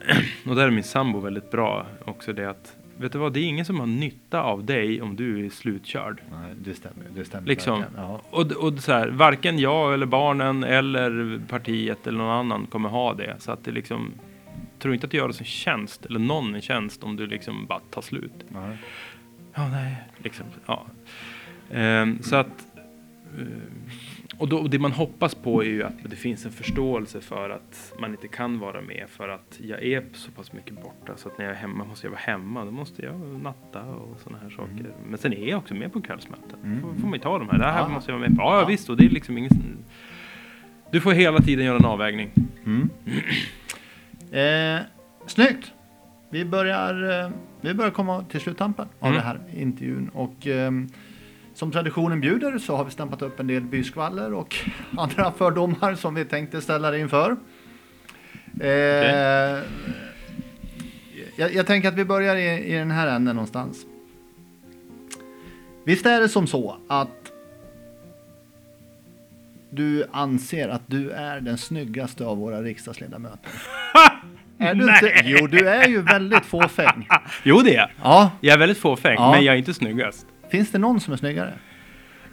Och 0.46 0.56
där 0.56 0.68
är 0.68 0.72
min 0.72 0.84
sambo 0.84 1.20
väldigt 1.20 1.52
bra 1.52 1.86
också 2.06 2.34
det 2.34 2.50
att... 2.50 2.75
Vet 2.98 3.12
du 3.12 3.18
vad, 3.18 3.34
det 3.34 3.40
är 3.40 3.44
ingen 3.44 3.66
som 3.66 3.80
har 3.80 3.88
nytta 3.88 4.42
av 4.42 4.66
dig 4.66 5.02
om 5.02 5.16
du 5.16 5.46
är 5.46 5.50
slutkörd. 5.50 6.22
Nej, 6.32 6.54
det 6.58 6.74
stämmer. 6.74 7.06
Det 7.16 7.26
stämmer 7.26 7.48
Liksom. 7.48 7.84
Ja. 7.98 8.22
Och, 8.30 8.52
och 8.52 8.80
så 8.80 8.92
här, 8.94 9.08
varken 9.08 9.60
jag 9.60 9.94
eller 9.94 10.06
barnen 10.06 10.64
eller 10.64 11.42
partiet 11.48 12.08
eller 12.08 12.18
någon 12.18 12.32
annan 12.32 12.66
kommer 12.66 12.90
ha 12.90 13.14
det. 13.14 13.36
Så 13.40 13.52
att 13.52 13.64
det 13.64 13.72
liksom... 13.72 14.12
Tror 14.80 14.94
inte 14.94 15.06
att 15.06 15.12
du 15.12 15.18
gör 15.18 15.30
oss 15.30 15.40
en 15.40 15.46
tjänst, 15.46 16.06
eller 16.06 16.20
någon 16.20 16.56
en 16.56 16.62
tjänst, 16.62 17.04
om 17.04 17.16
du 17.16 17.28
liksom 17.28 17.66
bara 17.66 17.80
tar 17.80 18.02
slut. 18.02 18.46
Nej. 18.50 18.78
Ja, 19.54 19.68
nej, 19.70 19.96
liksom. 20.18 20.46
Ja. 20.66 20.86
Ehm, 21.72 22.22
så 22.22 22.36
att... 22.36 22.68
eh, 23.38 23.46
och, 24.40 24.48
då, 24.50 24.58
och 24.58 24.70
det 24.70 24.80
man 24.80 24.92
hoppas 24.92 25.36
på 25.36 25.64
är 25.64 25.68
ju 25.68 25.84
att 25.84 25.94
det 26.10 26.16
finns 26.16 26.46
en 26.46 26.52
förståelse 26.52 27.22
för 27.22 27.50
att 27.50 27.94
man 28.00 28.12
inte 28.12 28.28
kan 28.28 28.60
vara 28.60 28.82
med 28.82 29.06
för 29.10 29.30
att 29.30 29.60
jag 29.64 29.84
är 29.84 30.04
så 30.14 30.32
pass 30.32 30.54
mycket 30.54 30.74
borta 30.84 31.14
så 31.18 31.30
att 31.30 31.38
när 31.38 31.46
jag 31.46 31.54
är 31.54 31.58
hemma 31.60 31.84
måste 31.86 32.06
jag 32.08 32.12
vara 32.12 32.22
hemma. 32.22 32.66
Då 32.66 32.72
måste 32.72 33.02
jag 33.06 33.20
natta 33.44 33.82
och 33.84 34.20
sådana 34.20 34.44
här 34.44 34.50
saker. 34.50 34.72
Mm. 34.80 34.92
Men 35.10 35.18
sen 35.18 35.34
är 35.34 35.48
jag 35.50 35.58
också 35.58 35.74
med 35.74 35.94
på 35.94 36.02
kvällsmöten. 36.02 36.60
Mm. 36.64 36.82
Får, 36.82 36.94
får 36.94 37.08
man 37.08 37.14
ju 37.14 37.20
ta 37.20 37.40
de 37.40 37.50
här. 37.50 37.58
Det 37.58 37.66
här 37.66 37.80
Ja. 37.80 37.88
måste 37.88 38.12
jag 38.12 38.18
vara 38.20 38.30
med 38.30 38.38
på. 38.38 38.44
Ja, 38.44 38.60
Ja. 38.60 38.66
visst. 38.66 38.90
Och 38.90 38.98
det 38.98 39.06
är 39.06 39.10
liksom 39.10 39.38
ingen... 39.38 39.52
Du 40.92 41.02
får 41.02 41.12
hela 41.12 41.40
tiden 41.40 41.66
göra 41.66 41.78
en 41.78 41.86
avvägning. 41.86 42.30
Mm. 42.66 42.90
Eh, 44.32 44.80
snyggt! 45.28 45.72
Vi 46.30 46.46
börjar, 46.46 47.24
eh, 47.26 47.32
vi 47.62 47.74
börjar 47.74 47.92
komma 47.92 48.24
till 48.24 48.40
sluttampen 48.42 48.88
av 49.00 49.08
Mm. 49.08 49.18
den 49.18 49.26
här 49.28 49.40
intervjun. 49.62 50.10
Och, 50.14 50.48
ehm, 50.48 50.88
som 51.56 51.72
traditionen 51.72 52.22
bjuder 52.22 52.58
så 52.58 52.76
har 52.76 52.86
vi 52.86 52.92
stampat 52.92 53.22
upp 53.22 53.40
en 53.40 53.48
del 53.48 53.62
byskvaller 53.62 54.34
och 54.34 54.56
andra 54.98 55.32
fördomar 55.32 55.96
som 55.96 56.16
vi 56.16 56.26
tänkte 56.26 56.62
ställa 56.62 56.92
dig 56.92 57.02
inför. 57.02 57.36
Eh, 58.62 58.68
jag, 61.38 61.54
jag 61.54 61.68
tänker 61.68 61.88
att 61.90 61.94
vi 61.96 62.06
börjar 62.06 62.36
i, 62.36 62.74
i 62.74 62.74
den 62.74 62.92
här 62.92 63.08
änden 63.08 63.36
någonstans. 63.36 63.86
Visst 65.86 66.06
är 66.06 66.20
det 66.22 66.30
som 66.30 66.48
så 66.48 66.78
att 66.88 67.32
du 69.70 70.06
anser 70.12 70.70
att 70.70 70.82
du 70.88 71.12
är 71.12 71.42
den 71.42 71.58
snyggaste 71.58 72.26
av 72.26 72.38
våra 72.38 72.62
riksdagsledamöter? 72.62 73.52
är 74.58 74.76
du 74.76 74.84
inte? 74.84 75.12
Jo, 75.24 75.48
du 75.48 75.70
är 75.70 75.88
ju 75.88 76.02
väldigt 76.02 76.46
fåfäng. 76.46 77.08
Jo, 77.44 77.62
det 77.62 77.76
är 77.76 77.80
jag. 77.80 77.90
Ja, 78.04 78.32
Jag 78.42 78.54
är 78.54 78.58
väldigt 78.60 78.78
fåfäng, 78.78 79.16
Ja. 79.18 79.32
men 79.32 79.44
jag 79.46 79.54
är 79.56 79.60
inte 79.60 79.74
snyggast 79.74 80.28
finns 80.50 80.72
det 80.72 80.78
någon 80.78 81.00
som 81.00 81.14
är 81.14 81.18
snyggare? 81.18 81.54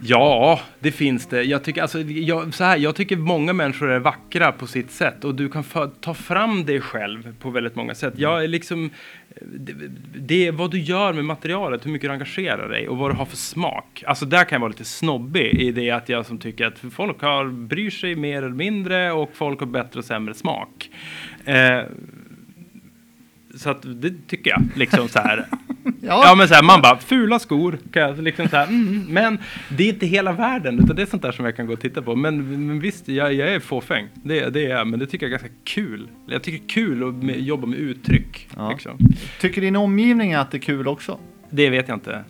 Ja, 0.05 0.59
det 0.79 0.91
finns 0.91 1.27
det. 1.27 1.43
Jag 1.43 1.63
tycker, 1.63 1.81
alltså, 1.81 2.01
jag, 2.01 2.53
så 2.53 2.63
här, 2.63 2.77
jag 2.77 2.95
tycker 2.95 3.17
många 3.17 3.53
människor 3.53 3.91
är 3.91 3.99
vackra 3.99 4.51
på 4.51 4.67
sitt 4.67 4.91
sätt 4.91 5.23
och 5.23 5.35
du 5.35 5.49
kan 5.49 5.63
ta 6.01 6.13
fram 6.13 6.65
dig 6.65 6.81
själv 6.81 7.35
på 7.39 7.49
väldigt 7.49 7.75
många 7.75 7.95
sätt. 7.95 8.13
Jag 8.17 8.43
är 8.43 8.47
liksom, 8.47 8.89
det, 9.41 9.73
det 10.15 10.47
är 10.47 10.51
vad 10.51 10.71
du 10.71 10.79
gör 10.79 11.13
med 11.13 11.25
materialet, 11.25 11.85
hur 11.85 11.91
mycket 11.91 12.09
du 12.09 12.13
engagerar 12.13 12.69
dig 12.69 12.87
och 12.87 12.97
vad 12.97 13.11
du 13.11 13.15
har 13.15 13.25
för 13.25 13.37
smak. 13.37 14.03
Alltså 14.07 14.25
där 14.25 14.43
kan 14.43 14.55
jag 14.55 14.59
vara 14.59 14.69
lite 14.69 14.85
snobbig 14.85 15.53
i 15.53 15.71
det 15.71 15.91
att 15.91 16.09
jag 16.09 16.25
som 16.25 16.37
tycker 16.37 16.65
att 16.65 16.79
folk 16.79 17.21
har, 17.21 17.45
bryr 17.45 17.89
sig 17.89 18.15
mer 18.15 18.37
eller 18.37 18.55
mindre 18.55 19.11
och 19.11 19.29
folk 19.33 19.59
har 19.59 19.67
bättre 19.67 19.99
och 19.99 20.05
sämre 20.05 20.33
smak. 20.33 20.89
Eh, 21.45 21.81
så 23.55 23.69
att 23.69 23.81
det 24.01 24.13
tycker 24.27 24.49
jag, 24.49 24.61
liksom 24.75 25.07
så 25.07 25.19
här. 25.19 25.45
Ja 26.01 26.35
men 26.37 26.47
så 26.47 26.53
här, 26.53 26.63
man 26.63 26.81
bara, 26.81 26.97
fula 26.97 27.39
skor. 27.39 27.77
Kan 27.91 28.01
jag 28.01 28.23
liksom 28.23 28.47
så 28.47 28.55
här, 28.55 28.67
mm, 28.67 29.05
men 29.09 29.37
det 29.69 29.83
är 29.83 29.89
inte 29.89 30.05
hela 30.05 30.31
världen, 30.31 30.79
utan 30.79 30.95
det 30.95 31.01
är 31.01 31.05
sånt 31.05 31.21
där 31.21 31.31
som 31.31 31.45
jag 31.45 31.55
kan 31.55 31.67
gå 31.67 31.73
och 31.73 31.79
titta 31.79 32.01
på. 32.01 32.15
Men, 32.15 32.67
men 32.67 32.79
visst, 32.79 33.07
jag, 33.07 33.33
jag 33.33 33.49
är 33.49 33.59
fåfäng. 33.59 34.07
Det, 34.13 34.49
det 34.49 34.65
är 34.65 34.69
jag, 34.69 34.87
men 34.87 34.99
det 34.99 35.07
tycker 35.07 35.25
jag 35.25 35.33
är 35.33 35.37
ganska 35.39 35.57
kul. 35.63 36.07
Jag 36.27 36.43
tycker 36.43 36.57
det 36.57 36.65
är 36.65 36.69
kul 36.69 37.09
att 37.09 37.15
med, 37.15 37.39
jobba 37.39 37.67
med 37.67 37.79
uttryck. 37.79 38.47
Ja. 38.55 38.69
Liksom. 38.71 38.97
Tycker 39.41 39.61
din 39.61 39.75
omgivning 39.75 40.33
att 40.33 40.51
det 40.51 40.57
är 40.57 40.59
kul 40.59 40.87
också? 40.87 41.19
Det 41.49 41.69
vet 41.69 41.87
jag 41.87 41.95
inte. 41.95 42.23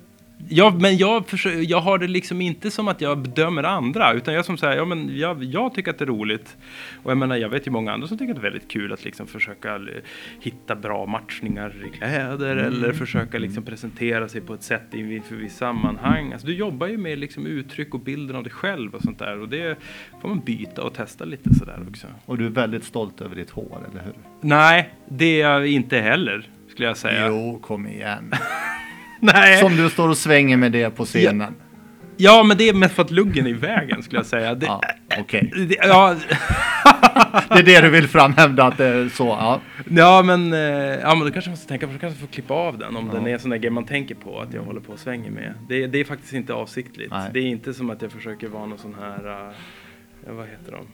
Jag, 0.49 0.81
men 0.81 0.97
jag, 0.97 1.27
försöker, 1.27 1.71
jag 1.71 1.81
har 1.81 1.97
det 1.97 2.07
liksom 2.07 2.41
inte 2.41 2.71
som 2.71 2.87
att 2.87 3.01
jag 3.01 3.17
bedömer 3.17 3.63
andra, 3.63 4.13
utan 4.13 4.33
jag 4.33 4.45
som 4.45 4.57
säger, 4.57 4.77
ja 4.77 4.85
men 4.85 5.17
jag, 5.17 5.43
jag 5.43 5.73
tycker 5.73 5.91
att 5.91 5.97
det 5.97 6.05
är 6.05 6.07
roligt. 6.07 6.57
Och 7.03 7.11
jag 7.11 7.17
menar, 7.17 7.35
jag 7.35 7.49
vet 7.49 7.67
ju 7.67 7.71
många 7.71 7.91
andra 7.91 8.07
som 8.07 8.17
tycker 8.17 8.33
att 8.33 8.41
det 8.41 8.47
är 8.47 8.51
väldigt 8.51 8.67
kul 8.67 8.93
att 8.93 9.05
liksom 9.05 9.27
försöka 9.27 9.75
eh, 9.75 9.81
hitta 10.39 10.75
bra 10.75 11.05
matchningar 11.05 11.85
i 11.85 11.97
kläder 11.97 12.55
eller 12.55 12.93
försöka 12.93 13.37
liksom 13.39 13.63
presentera 13.63 14.29
sig 14.29 14.41
på 14.41 14.53
ett 14.53 14.63
sätt 14.63 14.93
inför 14.93 15.35
visst 15.35 15.57
sammanhang. 15.57 16.31
Alltså, 16.31 16.47
du 16.47 16.55
jobbar 16.55 16.87
ju 16.87 16.97
med 16.97 17.19
liksom 17.19 17.45
uttryck 17.45 17.93
och 17.93 17.99
bilden 17.99 18.35
av 18.35 18.43
dig 18.43 18.51
själv 18.51 18.95
och 18.95 19.01
sånt 19.01 19.19
där 19.19 19.39
och 19.39 19.49
det 19.49 19.77
får 20.21 20.29
man 20.29 20.39
byta 20.39 20.83
och 20.83 20.93
testa 20.93 21.25
lite 21.25 21.55
sådär 21.55 21.85
också. 21.89 22.07
Och 22.25 22.37
du 22.37 22.45
är 22.45 22.49
väldigt 22.49 22.83
stolt 22.83 23.21
över 23.21 23.35
ditt 23.35 23.49
hår, 23.49 23.87
eller 23.91 24.03
hur? 24.03 24.13
Nej, 24.41 24.93
det 25.09 25.41
är 25.41 25.49
jag 25.49 25.67
inte 25.67 25.99
heller, 25.99 26.49
skulle 26.69 26.87
jag 26.87 26.97
säga. 26.97 27.27
Jo, 27.27 27.59
kom 27.61 27.87
igen. 27.87 28.33
Nej. 29.23 29.59
Som 29.59 29.75
du 29.75 29.89
står 29.89 30.09
och 30.09 30.17
svänger 30.17 30.57
med 30.57 30.71
det 30.71 30.89
på 30.89 31.05
scenen. 31.05 31.55
Ja, 32.17 32.43
men 32.43 32.57
det 32.57 32.69
är 32.69 32.73
mest 32.73 32.95
för 32.95 33.01
att 33.03 33.11
luggen 33.11 33.45
är 33.45 33.49
i 33.49 33.53
vägen 33.53 34.03
skulle 34.03 34.19
jag 34.19 34.25
säga. 34.25 34.55
Det, 34.55 34.65
Ja, 34.65 34.81
okej. 35.19 35.51
det, 35.69 35.75
ja, 35.81 36.15
Det 37.49 37.59
är 37.59 37.63
det 37.63 37.81
du 37.81 37.89
vill 37.89 38.07
framhävda 38.07 38.63
att 38.63 38.77
det 38.77 38.85
är 38.85 39.09
så. 39.09 39.27
Ja. 39.27 39.61
ja, 39.89 40.21
men, 40.23 40.53
eh, 40.53 40.59
ja, 40.59 41.15
men 41.15 41.19
då 41.27 41.31
kanske 41.33 41.49
man 41.49 41.53
måste 41.53 41.67
tänka 41.67 41.87
på 41.87 41.93
att 41.93 42.01
kanske 42.01 42.19
få 42.19 42.27
klippa 42.27 42.53
av 42.53 42.77
den 42.77 42.95
om 42.95 43.07
Ja. 43.07 43.13
den 43.19 43.27
är 43.27 43.33
en 43.33 43.39
sån 43.39 43.49
där 43.51 43.57
grej 43.57 43.69
man 43.71 43.85
tänker 43.85 44.15
på 44.15 44.39
att 44.39 44.53
jag 44.53 44.61
håller 44.61 44.81
på 44.81 44.93
och 44.93 44.99
svänger 44.99 45.31
med. 45.31 45.53
Det, 45.69 45.87
det 45.87 45.99
är 45.99 46.03
faktiskt 46.05 46.33
inte 46.33 46.53
avsiktligt. 46.53 47.11
Nej. 47.11 47.29
Det 47.33 47.39
är 47.39 47.45
inte 47.45 47.73
som 47.73 47.89
att 47.89 48.01
jag 48.01 48.11
försöker 48.11 48.47
vara 48.47 48.65
någon 48.65 48.77
sån 48.77 48.95
här, 49.01 49.47
eh, 50.27 50.33
vad 50.33 50.47
heter 50.47 50.71
de? 50.71 50.85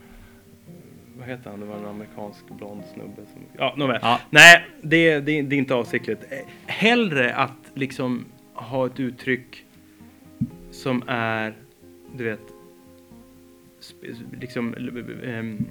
Vad 1.20 1.28
heter 1.28 1.50
han? 1.50 1.60
Det 1.60 1.66
var 1.66 1.76
en 1.78 1.86
amerikansk 1.86 2.40
blond 2.58 2.84
snubbe. 2.94 3.16
Som, 3.16 3.42
ja, 3.58 3.74
nåväl. 3.78 4.00
Ja. 4.02 4.20
Nej, 4.30 4.66
det, 4.82 5.20
det, 5.20 5.42
det 5.42 5.56
är 5.56 5.60
inte 5.60 5.74
avsiktligt. 5.74 6.24
Eh, 6.30 6.38
Hellre 6.66 7.36
att 7.36 7.52
liksom 7.80 8.26
ha 8.54 8.86
ett 8.86 9.00
uttryck 9.00 9.66
som 10.72 11.04
är, 11.08 11.54
du 12.16 12.24
vet, 12.24 12.40
liksom, 14.42 14.76
ehm, 15.26 15.66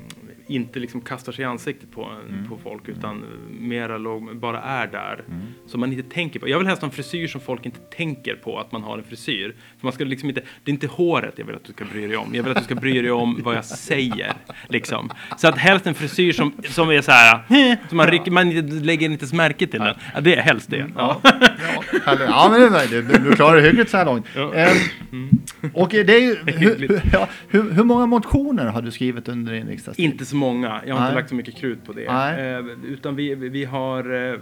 inte 0.47 0.79
liksom 0.79 1.01
kastar 1.01 1.33
sig 1.33 1.43
i 1.43 1.47
ansiktet 1.47 1.91
på, 1.91 2.05
Mm. 2.29 2.49
på 2.49 2.59
folk 2.59 2.89
utan 2.89 3.25
mera 3.61 3.99
låg, 3.99 4.37
bara 4.37 4.61
är 4.63 4.87
där. 4.87 5.25
Mm. 5.29 5.41
Som 5.67 5.81
man 5.81 5.93
inte 5.93 6.15
tänker 6.15 6.41
på. 6.41 6.49
Jag 6.49 6.59
vill 6.59 6.67
helst 6.67 6.83
ha 6.83 6.87
en 6.89 6.93
frisyr 6.95 7.27
som 7.27 7.41
folk 7.41 7.67
inte 7.67 7.79
tänker 7.81 8.35
på 8.35 8.59
att 8.59 8.73
man 8.73 8.83
har 8.83 8.99
en 8.99 9.05
frisyr. 9.05 9.55
För 9.79 9.87
man 9.87 9.93
ska 9.93 10.05
liksom 10.05 10.29
inte, 10.29 10.41
det 10.65 10.71
är 10.71 10.73
inte 10.73 10.87
håret 10.87 11.35
jag 11.37 11.45
vill 11.45 11.55
att 11.57 11.65
du 11.65 11.73
ska 11.73 11.85
bry 11.85 12.07
dig 12.07 12.17
om. 12.17 12.35
Jag 12.35 12.43
vill 12.43 12.53
att 12.53 12.59
du 12.59 12.65
ska 12.65 12.75
bry 12.75 13.03
dig 13.03 13.11
om 13.11 13.41
vad 13.43 13.57
jag 13.57 13.65
säger. 13.65 14.33
Liksom. 14.69 15.11
Så 15.37 15.49
att 15.49 15.59
helst 15.59 15.87
en 15.87 15.95
frisyr 15.95 16.33
som, 16.33 16.53
som 16.65 16.91
är 16.91 17.01
så 17.01 17.13
här, 17.13 17.41
som 17.89 17.97
man, 17.97 18.07
rycker, 18.07 18.31
man 18.31 18.51
lägger 18.81 19.11
inte 19.11 19.23
ens 19.23 19.33
märke 19.33 19.67
till 19.67 19.81
den. 19.81 19.95
Ja, 20.15 20.21
det 20.21 20.35
är 20.37 20.43
helst 20.43 20.71
det. 20.71 20.87
Ja. 20.97 21.21
Ja, 21.25 21.78
ja, 22.07 22.49
men 22.51 22.89
du, 22.91 23.03
du 23.03 23.33
klarar 23.33 23.61
hyggligt 23.61 23.91
så 23.91 23.97
här 23.97 24.05
långt. 24.05 24.27
Ja. 24.35 24.55
Ehm, 24.55 25.29
och 25.75 25.89
det 25.89 26.17
är 26.17 26.21
ju, 26.21 26.35
hur, 26.53 27.01
hur, 27.49 27.71
hur, 27.73 27.85
många 27.85 28.07
motioner 28.07 28.67
har 28.67 28.83
du 28.83 28.91
skrivit 28.91 29.29
under 29.29 29.53
din 29.53 29.67
riksdagstid? 29.69 30.05
Inte 30.05 30.25
så 30.25 30.37
många. 30.37 30.81
Jag 30.87 30.95
har 30.95 31.01
Nej. 31.01 31.09
inte 31.09 31.15
lagt 31.21 31.29
så 31.29 31.35
mycket 31.35 31.57
krut 31.57 31.85
på 31.85 31.93
det. 31.93 32.13
Nej. 32.13 32.53
Eh, 32.55 32.65
utan 32.89 33.17
vi, 33.17 33.35
vi 33.35 33.65
har 33.65 34.31
eh, 34.33 34.39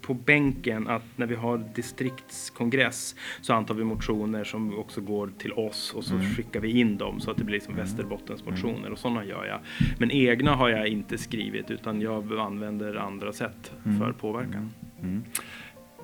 på 0.00 0.14
bänken 0.14 0.88
att 0.88 1.02
när 1.16 1.26
vi 1.26 1.34
har 1.34 1.64
distriktskongress 1.74 3.14
så 3.40 3.54
antar 3.54 3.74
vi 3.74 3.84
motioner 3.84 4.44
som 4.44 4.78
också 4.78 5.00
går 5.00 5.30
till 5.38 5.52
oss 5.52 5.92
och 5.94 6.04
så 6.04 6.14
Mm. 6.14 6.26
skickar 6.34 6.60
vi 6.60 6.80
in 6.80 6.96
dem 6.98 7.20
så 7.20 7.30
att 7.30 7.36
det 7.36 7.44
blir 7.44 7.60
som 7.60 7.76
Västerbottens 7.76 8.44
motioner 8.44 8.92
och 8.92 8.98
sådana 8.98 9.24
gör 9.24 9.44
jag. 9.44 9.58
Men 9.98 10.10
egna 10.10 10.54
har 10.54 10.68
jag 10.68 10.86
inte 10.88 11.18
skrivit 11.18 11.70
utan 11.70 12.00
jag 12.00 12.32
använder 12.38 12.94
andra 12.94 13.32
sätt 13.32 13.72
Mm. 13.84 13.98
för 13.98 14.12
påverkan. 14.12 14.70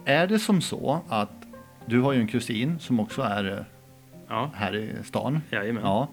Är 0.09 0.27
det 0.27 0.39
som 0.39 0.61
så 0.61 1.01
att 1.09 1.31
du 1.87 2.01
har 2.01 2.13
ju 2.13 2.21
en 2.21 2.27
kusin 2.27 2.79
som 2.79 3.01
också 3.01 3.23
är 3.23 3.53
eh, 3.53 3.59
Ja, 4.29 4.51
här 4.55 4.77
i 4.77 4.91
stan. 5.05 5.41
jajamän. 5.51 5.83
Ja. 5.85 6.09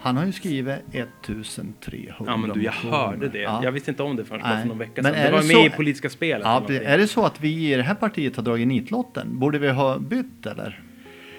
Han 0.00 0.16
har 0.16 0.24
ju 0.26 0.32
skrivit 0.32 0.78
1300 0.92 2.14
Ja 2.26 2.36
men 2.36 2.50
du, 2.50 2.62
jag 2.62 2.72
hörde 2.72 3.28
det. 3.28 3.38
Ja. 3.38 3.60
Jag 3.64 3.72
visste 3.72 3.90
inte 3.90 4.02
om 4.02 4.16
det 4.16 4.24
förrän 4.24 4.40
Nej. 4.44 4.60
för 4.62 4.68
någon 4.68 4.78
vecka 4.78 5.02
Men 5.02 5.04
sedan. 5.04 5.14
är 5.22 5.24
Det 5.26 5.32
var 5.32 5.38
med 5.42 5.56
så- 5.56 5.66
i 5.66 5.70
politiska 5.70 6.10
spelet. 6.10 6.42
Ja, 6.46 6.62
är 6.68 6.98
det 6.98 7.06
så 7.08 7.24
att 7.26 7.40
vi 7.40 7.72
i 7.72 7.76
det 7.76 7.82
här 7.82 7.94
partiet 7.94 8.36
har 8.36 8.42
dragit 8.42 8.68
nitlotten? 8.68 9.38
Borde 9.38 9.58
vi 9.58 9.68
ha 9.70 9.98
bytt 9.98 10.46
eller? 10.46 10.80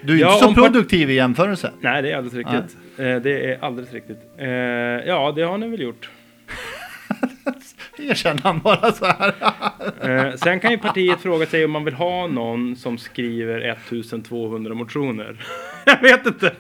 Du 0.04 0.16
är 0.16 0.20
Ja, 0.22 0.34
inte 0.34 0.46
så 0.46 0.54
produktiv 0.54 1.10
i 1.10 1.14
jämförelse. 1.14 1.72
Nej, 1.82 2.02
det 2.02 2.12
är 2.12 2.18
alldeles 2.18 2.34
riktigt. 2.34 2.78
Eh, 3.00 3.16
det 3.16 3.52
är 3.54 3.64
alldeles 3.64 3.94
riktigt. 3.94 4.20
Eh, 4.38 4.48
ja, 4.48 5.32
det 5.36 5.42
har 5.44 5.58
ni 5.58 5.68
väl 5.68 5.82
gjort. 5.82 6.10
Erkänn 7.98 8.38
han 8.44 8.60
bara 8.60 8.92
så 8.92 9.06
här. 9.06 9.34
Eh, 10.02 10.34
sen 10.36 10.60
kan 10.60 10.72
ju 10.72 10.78
partiet 10.78 11.20
fråga 11.20 11.46
sig 11.46 11.66
om 11.66 11.72
man 11.72 11.86
vill 11.86 11.94
ha 11.94 12.28
någon 12.28 12.76
som 12.76 12.98
skriver 12.98 13.62
1200 13.62 14.74
motioner. 14.74 15.46
Jag 15.86 16.02
vet 16.02 16.26
inte. 16.26 16.56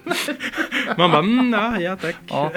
Man 0.97 1.11
bara, 1.11 1.19
mm, 1.19 1.53
ja, 1.53 1.79
ja 1.79 1.95
tack. 1.95 2.15
Ja. 2.27 2.51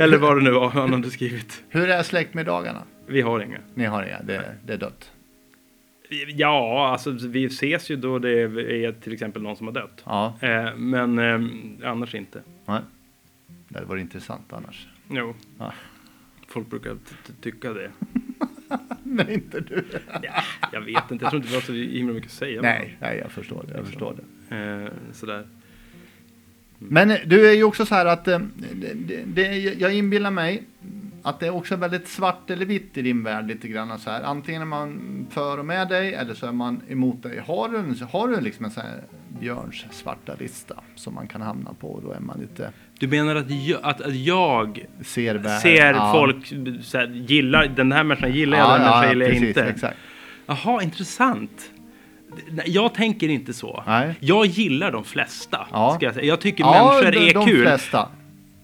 Eller 0.00 0.18
vad 0.18 0.36
det 0.36 0.42
nu 0.42 0.50
var 0.50 0.68
han 0.70 0.92
hade 0.92 1.10
skrivit. 1.10 1.62
Hur 1.68 1.88
är 1.90 2.02
släktmiddagarna? 2.02 2.82
Vi 3.06 3.20
har 3.20 3.40
inga. 3.40 3.58
Ni 3.74 3.84
har 3.84 4.02
inga, 4.02 4.22
det, 4.22 4.54
det 4.64 4.72
är 4.72 4.76
dött. 4.78 5.10
Ja, 6.34 6.88
alltså 6.92 7.10
vi 7.10 7.44
ses 7.44 7.90
ju 7.90 7.96
då 7.96 8.18
det 8.18 8.40
är 8.40 8.92
till 9.00 9.12
exempel 9.12 9.42
någon 9.42 9.56
som 9.56 9.66
har 9.66 9.74
dött. 9.74 10.02
Ja, 10.04 10.34
Eh, 10.40 10.76
men 10.76 11.18
eh, 11.18 11.90
annars 11.90 12.14
inte. 12.14 12.42
nej. 12.66 12.80
Det 13.68 13.84
var 13.84 13.96
intressant 13.96 14.52
annars. 14.52 14.86
Jo. 15.10 15.34
Ja. 15.58 15.72
Folk 16.50 16.70
brukar 16.70 16.96
tycka 17.40 17.72
det. 17.72 17.90
Men 19.02 19.30
inte 19.30 19.60
du. 19.60 19.84
Ja, 20.22 20.42
jag 20.72 20.80
vet 20.80 21.10
inte, 21.10 21.24
jag 21.24 21.30
tror 21.30 21.42
inte 21.42 21.48
vi 21.48 21.54
har 21.54 21.62
så 21.62 21.72
himla 21.72 22.12
mycket 22.12 22.30
att 22.30 22.36
säga. 22.36 22.62
Nej, 22.62 22.96
nej, 23.00 23.18
jag 23.18 23.32
förstår 23.32 23.64
det. 23.68 23.76
Jag 23.76 23.86
förstår 23.86 24.16
det. 24.48 24.56
Eh, 24.56 25.12
sådär. 25.12 25.46
Men 26.78 27.16
du 27.26 27.48
är 27.48 27.52
ju 27.52 27.64
också 27.64 27.86
så 27.86 27.94
här 27.94 28.06
att 28.06 28.28
eh, 28.28 28.38
det, 28.72 29.24
det, 29.26 29.58
jag 29.58 29.94
inbillar 29.94 30.30
mig 30.30 30.62
att 31.22 31.40
det 31.40 31.46
är 31.46 31.50
också 31.50 31.76
väldigt 31.76 32.08
svart 32.08 32.50
eller 32.50 32.66
vitt 32.66 32.96
i 32.96 33.02
din 33.02 33.22
värld 33.22 33.46
lite 33.46 33.68
grann 33.68 33.98
så 33.98 34.10
här. 34.10 34.22
Antingen 34.22 34.62
är 34.62 34.66
man 34.66 35.26
för 35.30 35.58
och 35.58 35.64
med 35.64 35.88
dig 35.88 36.14
eller 36.14 36.34
så 36.34 36.46
är 36.46 36.52
man 36.52 36.80
emot 36.88 37.22
dig. 37.22 37.38
Har 37.38 37.68
du, 37.68 38.04
har 38.04 38.28
du 38.28 38.40
liksom 38.40 38.64
en 38.64 38.70
så 38.70 38.80
här 38.80 39.02
Björns 39.40 39.86
svarta 39.90 40.34
lista 40.38 40.74
som 40.94 41.14
man 41.14 41.28
kan 41.28 41.42
hamna 41.42 41.74
på. 41.74 42.00
Då 42.04 42.12
är 42.12 42.20
man 42.20 42.40
lite 42.40 42.72
Du 43.00 43.08
menar 43.08 43.36
att 43.36 43.50
jag, 43.50 43.80
att, 43.82 44.00
att 44.00 44.14
jag 44.16 44.84
servär. 45.02 45.58
ser 45.58 45.92
Ja. 45.94 46.12
folk 46.12 46.52
här, 46.94 47.06
gillar, 47.06 47.66
den 47.66 47.92
här 47.92 48.04
människan 48.04 48.32
gillar 48.32 48.58
jag, 48.58 48.66
Ja, 48.66 48.72
den 48.72 48.80
människan 48.82 49.02
ja, 49.02 49.08
gillar 49.08 49.26
jag 49.26 49.32
precis, 49.34 49.48
inte. 49.48 49.64
Exakt. 49.64 49.96
Jaha, 50.46 50.82
intressant. 50.82 51.70
Jag 52.66 52.94
tänker 52.94 53.28
inte 53.28 53.52
så. 53.52 53.82
Nej. 53.86 54.14
Jag 54.20 54.46
gillar 54.46 54.92
de 54.92 55.04
flesta. 55.04 55.66
Ja. 55.72 55.94
Ska 55.96 56.06
jag, 56.06 56.14
säga. 56.14 56.26
jag 56.26 56.40
tycker 56.40 56.64
Ja, 56.64 56.92
människor 56.94 57.12
de, 57.12 57.30
är 57.30 57.34
de 57.34 57.46
kul. 57.46 57.62
flesta. 57.62 58.08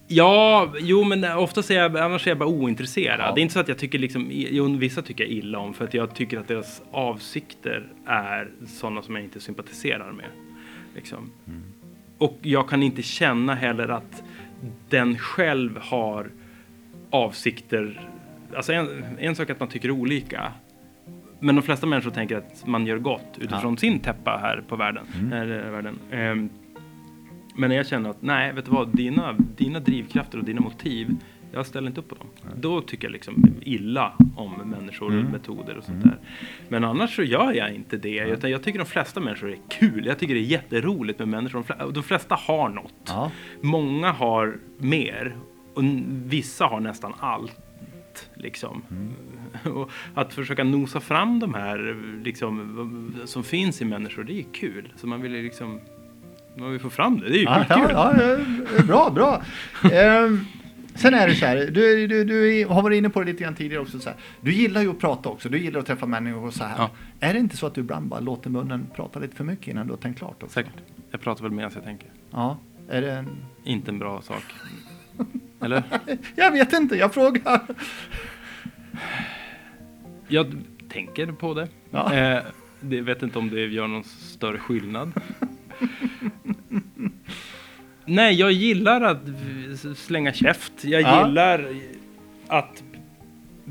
Ja, 0.07 0.73
jo 0.79 1.03
men 1.03 1.23
oftast 1.37 1.71
är 1.71 1.75
jag, 1.75 1.97
annars 1.97 2.27
är 2.27 2.31
jag 2.31 2.37
bara 2.37 2.49
ointresserad. 2.49 3.19
Ja. 3.19 3.31
Det 3.35 3.39
är 3.39 3.41
inte 3.41 3.53
så 3.53 3.59
att 3.59 3.67
jag 3.67 3.77
tycker 3.77 3.99
liksom, 3.99 4.27
jo, 4.31 4.77
vissa 4.77 5.01
tycker 5.01 5.23
jag 5.23 5.31
illa 5.33 5.59
om 5.59 5.73
för 5.73 5.85
att 5.85 5.93
jag 5.93 6.15
tycker 6.15 6.39
att 6.39 6.47
deras 6.47 6.81
avsikter 6.91 7.87
är 8.07 8.49
sådana 8.67 9.01
som 9.01 9.15
jag 9.15 9.23
inte 9.23 9.39
sympatiserar 9.39 10.11
med. 10.11 10.25
Liksom. 10.95 11.31
Mm. 11.47 11.63
Och 12.17 12.37
jag 12.41 12.69
kan 12.69 12.83
inte 12.83 13.01
känna 13.01 13.55
heller 13.55 13.87
att 13.87 14.23
den 14.89 15.17
själv 15.17 15.77
har 15.81 16.31
avsikter. 17.09 18.09
Alltså 18.55 18.73
en, 18.73 19.03
en 19.19 19.35
sak 19.35 19.49
är 19.49 19.53
att 19.53 19.59
man 19.59 19.69
tycker 19.69 19.91
olika. 19.91 20.51
Men 21.39 21.55
de 21.55 21.61
flesta 21.61 21.87
människor 21.87 22.11
tänker 22.11 22.37
att 22.37 22.67
man 22.67 22.85
gör 22.85 22.97
gott 22.97 23.37
utifrån 23.39 23.77
sin 23.77 23.99
täppa 23.99 24.39
här 24.41 24.63
på 24.67 24.75
världen. 24.75 25.05
Mm. 25.19 25.31
Här, 25.31 25.67
i 25.67 25.69
världen. 25.69 25.99
Ehm, 26.11 26.49
men 27.55 27.71
jag 27.71 27.87
känner 27.87 28.09
att 28.09 28.21
nej, 28.21 28.53
vet 28.53 28.65
du 28.65 28.71
vad, 28.71 28.95
dina, 28.95 29.35
dina 29.55 29.79
drivkrafter 29.79 30.37
och 30.37 30.43
dina 30.43 30.61
motiv, 30.61 31.15
jag 31.51 31.65
ställer 31.65 31.87
inte 31.87 31.99
upp 32.01 32.07
på 32.09 32.15
dem. 32.15 32.27
Då 32.55 32.81
tycker 32.81 33.07
jag 33.07 33.11
liksom 33.11 33.45
illa 33.61 34.13
om 34.35 34.53
människor 34.65 35.11
Mm. 35.11 35.25
och 35.25 35.31
metoder 35.31 35.77
och 35.77 35.83
sånt 35.83 36.03
där. 36.03 36.17
Men 36.69 36.83
annars 36.83 37.15
så 37.15 37.23
gör 37.23 37.53
jag 37.53 37.73
inte 37.73 37.97
det. 37.97 38.19
Utan 38.19 38.51
jag 38.51 38.63
tycker 38.63 38.79
de 38.79 38.85
flesta 38.85 39.19
människor 39.19 39.49
är 39.51 39.57
kul. 39.69 40.05
Jag 40.05 40.19
tycker 40.19 40.33
det 40.33 40.39
är 40.39 40.43
jätteroligt 40.43 41.19
med 41.19 41.27
människor. 41.27 41.63
De 41.67 41.73
fle- 41.73 41.91
De 41.91 42.03
flesta 42.03 42.35
har 42.35 42.69
något. 42.69 42.93
Ja. 43.07 43.31
Många 43.61 44.11
har 44.11 44.57
mer. 44.77 45.35
Och 45.73 45.83
vissa 46.09 46.65
har 46.65 46.79
nästan 46.79 47.13
allt. 47.19 47.59
Liksom. 48.35 48.81
Och 49.73 49.89
att 50.13 50.33
försöka 50.33 50.63
nosa 50.63 50.99
fram 50.99 51.39
de 51.39 51.53
här 51.53 51.95
liksom, 52.23 53.13
som 53.25 53.43
finns 53.43 53.81
i 53.81 53.85
människor, 53.85 54.23
det 54.23 54.39
är 54.39 54.45
kul. 54.53 54.93
Så 54.95 55.07
man 55.07 55.21
vill 55.21 55.31
liksom 55.31 55.79
man 56.57 56.71
vill 56.71 56.79
få 56.81 56.89
fram 56.89 57.19
det. 57.19 57.29
Det 57.29 57.35
är 57.35 57.39
ju 57.39 57.45
kul. 57.45 57.65
ja, 57.69 58.13
ja, 58.19 58.37
ja, 58.77 58.83
bra, 58.87 59.09
bra. 59.09 59.41
Ehm, 59.91 60.45
sen 60.97 61.13
är 61.13 61.27
det 61.27 61.35
så 61.35 61.45
här, 61.45 61.55
du, 61.71 62.07
du, 62.07 62.23
du 62.23 62.65
har 62.65 62.81
varit 62.81 62.97
inne 62.97 63.09
på 63.09 63.19
det 63.19 63.25
lite 63.25 63.43
grann 63.43 63.55
tidigare 63.55 63.81
också. 63.81 63.99
Så 63.99 64.09
här. 64.09 64.17
Du 64.41 64.53
gillar 64.53 64.81
ju 64.81 64.89
att 64.89 64.99
prata 64.99 65.29
också, 65.29 65.49
du 65.49 65.59
gillar 65.59 65.79
att 65.79 65.85
träffa 65.85 66.05
människor 66.05 66.45
och 66.45 66.53
så 66.53 66.63
här. 66.63 66.75
Ja. 66.77 66.89
Är 67.19 67.33
det 67.33 67.39
inte 67.39 67.57
så 67.57 67.67
att 67.67 67.73
du 67.73 67.81
ibland 67.81 68.07
bara 68.07 68.19
låter 68.19 68.49
munnen 68.49 68.87
prata 68.95 69.19
lite 69.19 69.35
för 69.35 69.43
mycket 69.43 69.67
innan 69.67 69.87
du 69.87 69.93
har 69.93 69.97
tänkt 69.97 70.17
klart? 70.17 70.43
Också? 70.43 70.53
Säkert. 70.53 70.73
Jag 71.11 71.21
pratar 71.21 71.43
väl 71.43 71.51
medan 71.51 71.71
jag 71.75 71.83
tänker. 71.83 72.09
Ja, 72.31 72.57
är 72.89 73.01
det 73.01 73.11
en... 73.11 73.27
Inte 73.63 73.91
en 73.91 73.99
bra 73.99 74.21
sak. 74.21 74.43
Eller? 75.61 75.83
Jag 76.35 76.51
vet 76.51 76.73
inte, 76.73 76.95
jag 76.95 77.13
frågar. 77.13 77.61
Jag 80.27 80.61
tänker 80.89 81.31
på 81.31 81.53
det. 81.53 81.67
Ja. 81.89 82.13
Eh, 82.13 82.43
det 82.79 83.01
vet 83.01 83.23
inte 83.23 83.39
om 83.39 83.49
det 83.49 83.65
gör 83.65 83.87
någon 83.87 84.03
större 84.03 84.57
skillnad. 84.57 85.11
Nej, 88.09 88.33
jag 88.35 88.51
gillar 88.51 89.01
att 89.01 89.17
slänga 89.95 90.33
käft. 90.33 90.73
Jag 90.83 91.01
Ja. 91.01 91.27
gillar 91.27 91.67
att 92.47 92.83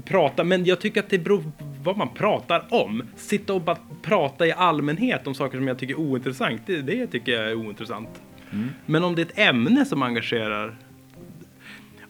prata, 0.04 0.44
men 0.44 0.64
jag 0.64 0.80
tycker 0.80 1.00
att 1.00 1.10
det 1.10 1.18
beror 1.18 1.38
på 1.38 1.50
vad 1.82 1.96
man 1.96 2.08
pratar 2.08 2.64
om. 2.70 3.02
Sitta 3.16 3.52
och 3.54 3.60
bara 3.62 3.76
prata 4.02 4.46
i 4.46 4.52
allmänhet 4.52 5.26
om 5.26 5.34
saker 5.34 5.58
som 5.58 5.68
jag 5.68 5.78
tycker 5.78 5.94
är 5.94 5.98
ointressant, 6.00 6.62
det, 6.66 6.82
det 6.82 7.06
tycker 7.06 7.32
jag 7.32 7.50
är 7.50 7.54
ointressant. 7.54 8.08
Mm. 8.52 8.68
Men 8.86 9.04
om 9.04 9.14
det 9.14 9.22
är 9.22 9.26
ett 9.26 9.38
ämne 9.38 9.84
som 9.84 10.02
engagerar, 10.02 10.76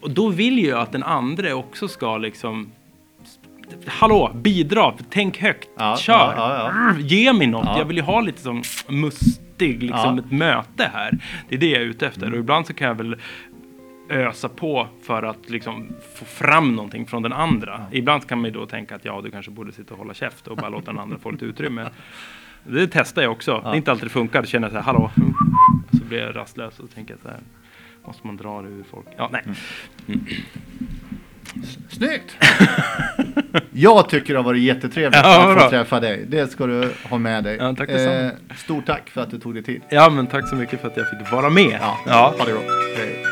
och 0.01 0.11
då 0.11 0.29
vill 0.29 0.64
jag 0.64 0.79
att 0.81 0.93
den 0.93 1.03
andra 1.03 1.55
också 1.55 1.89
ska 1.89 2.16
liksom 2.18 2.72
Hallå, 3.87 4.31
bidra, 4.35 4.95
tänk 5.11 5.39
högt, 5.39 5.68
Ja, 5.79 5.97
kör, 5.97 6.35
ja, 6.37 6.72
ja, 6.97 6.99
ge 7.01 7.33
mig 7.33 7.47
något. 7.47 7.66
Ja. 7.66 7.79
Jag 7.79 7.85
vill 7.85 7.97
ju 7.97 8.03
ha 8.03 8.20
lite 8.20 8.41
som 8.43 8.62
mustig, 9.57 9.82
liksom 9.82 10.16
Ja. 10.16 10.22
ett 10.24 10.30
möte 10.32 10.90
här. 10.94 11.18
Det 11.48 11.54
är 11.54 11.59
det 11.59 11.70
jag 11.70 11.82
är 11.82 11.86
ute 11.86 12.07
efter. 12.07 12.32
Och 12.32 12.38
ibland 12.38 12.66
så 12.66 12.74
kan 12.74 12.88
jag 12.88 12.94
väl 12.94 13.16
ösa 14.09 14.48
på 14.48 14.88
för 15.02 15.22
att 15.22 15.50
liksom 15.50 15.88
få 16.14 16.24
fram 16.24 16.76
någonting 16.76 17.07
från 17.07 17.22
den 17.22 17.32
andra. 17.32 17.86
Ibland 17.92 18.26
kan 18.28 18.38
man 18.40 18.44
ju 18.50 18.54
då 18.54 18.66
tänka 18.66 18.94
att 18.96 19.04
ja, 19.04 19.20
du 19.24 19.30
kanske 19.30 19.50
borde 19.50 19.72
sitta 19.72 19.94
och 19.94 19.98
hålla 19.98 20.14
käft 20.14 20.46
och 20.48 20.57
bara 20.57 20.68
låta 20.68 20.86
den 20.92 20.98
andra 21.00 21.18
få 21.18 21.30
lite 21.30 21.44
utrymme. 21.44 21.88
Det 22.64 22.88
testar 22.92 23.22
jag 23.22 23.32
också. 23.32 23.61
Det 23.64 23.68
är 23.68 23.74
inte 23.74 23.90
alltid 23.90 24.07
det 24.07 24.11
funkar. 24.11 24.40
Då 24.42 24.46
känner 24.46 24.66
jag 24.68 24.72
så 24.72 24.76
här, 24.78 24.84
hallå, 24.84 25.11
så 25.98 26.04
blir 26.04 26.18
jag 26.18 26.36
rastlös 26.36 26.78
och 26.80 26.90
tänker 26.90 27.16
så 27.22 27.28
här, 27.28 27.40
måste 28.07 28.26
man 28.26 28.36
dra 28.36 28.62
det 28.62 28.68
ur 28.68 28.84
folk? 28.90 29.07
Ja, 29.16 29.30
nej. 29.32 29.42
Snyggt! 31.90 32.36
Jag 33.72 34.09
tycker 34.09 34.32
det 34.32 34.38
har 34.38 34.44
varit 34.44 34.62
jättetrevligt 34.62 35.20
Ja, 35.24 35.52
att 35.57 35.62
få 35.62 35.70
träffa 35.70 36.00
dig. 36.00 36.24
Det 36.28 36.50
ska 36.52 36.66
du 36.66 36.92
ha 37.11 37.18
med 37.18 37.44
dig. 37.44 37.57
Ja, 37.61 37.74
tack. 37.74 37.88
Eh, 37.88 38.28
stort 38.57 38.86
tack 38.86 39.11
för 39.11 39.20
att 39.20 39.30
du 39.30 39.38
tog 39.38 39.54
dig 39.54 39.62
tid. 39.62 39.82
Ja, 39.88 40.11
men 40.11 40.26
tack 40.26 40.48
så 40.48 40.57
mycket 40.57 40.80
för 40.80 40.88
att 40.88 40.96
jag 40.96 41.07
fick 41.11 41.32
vara 41.32 41.50
med. 41.50 41.78
Ja, 42.07 42.34
ha 42.38 42.44
det 42.44 42.52
bra. 42.52 42.62
Hej. 42.96 43.26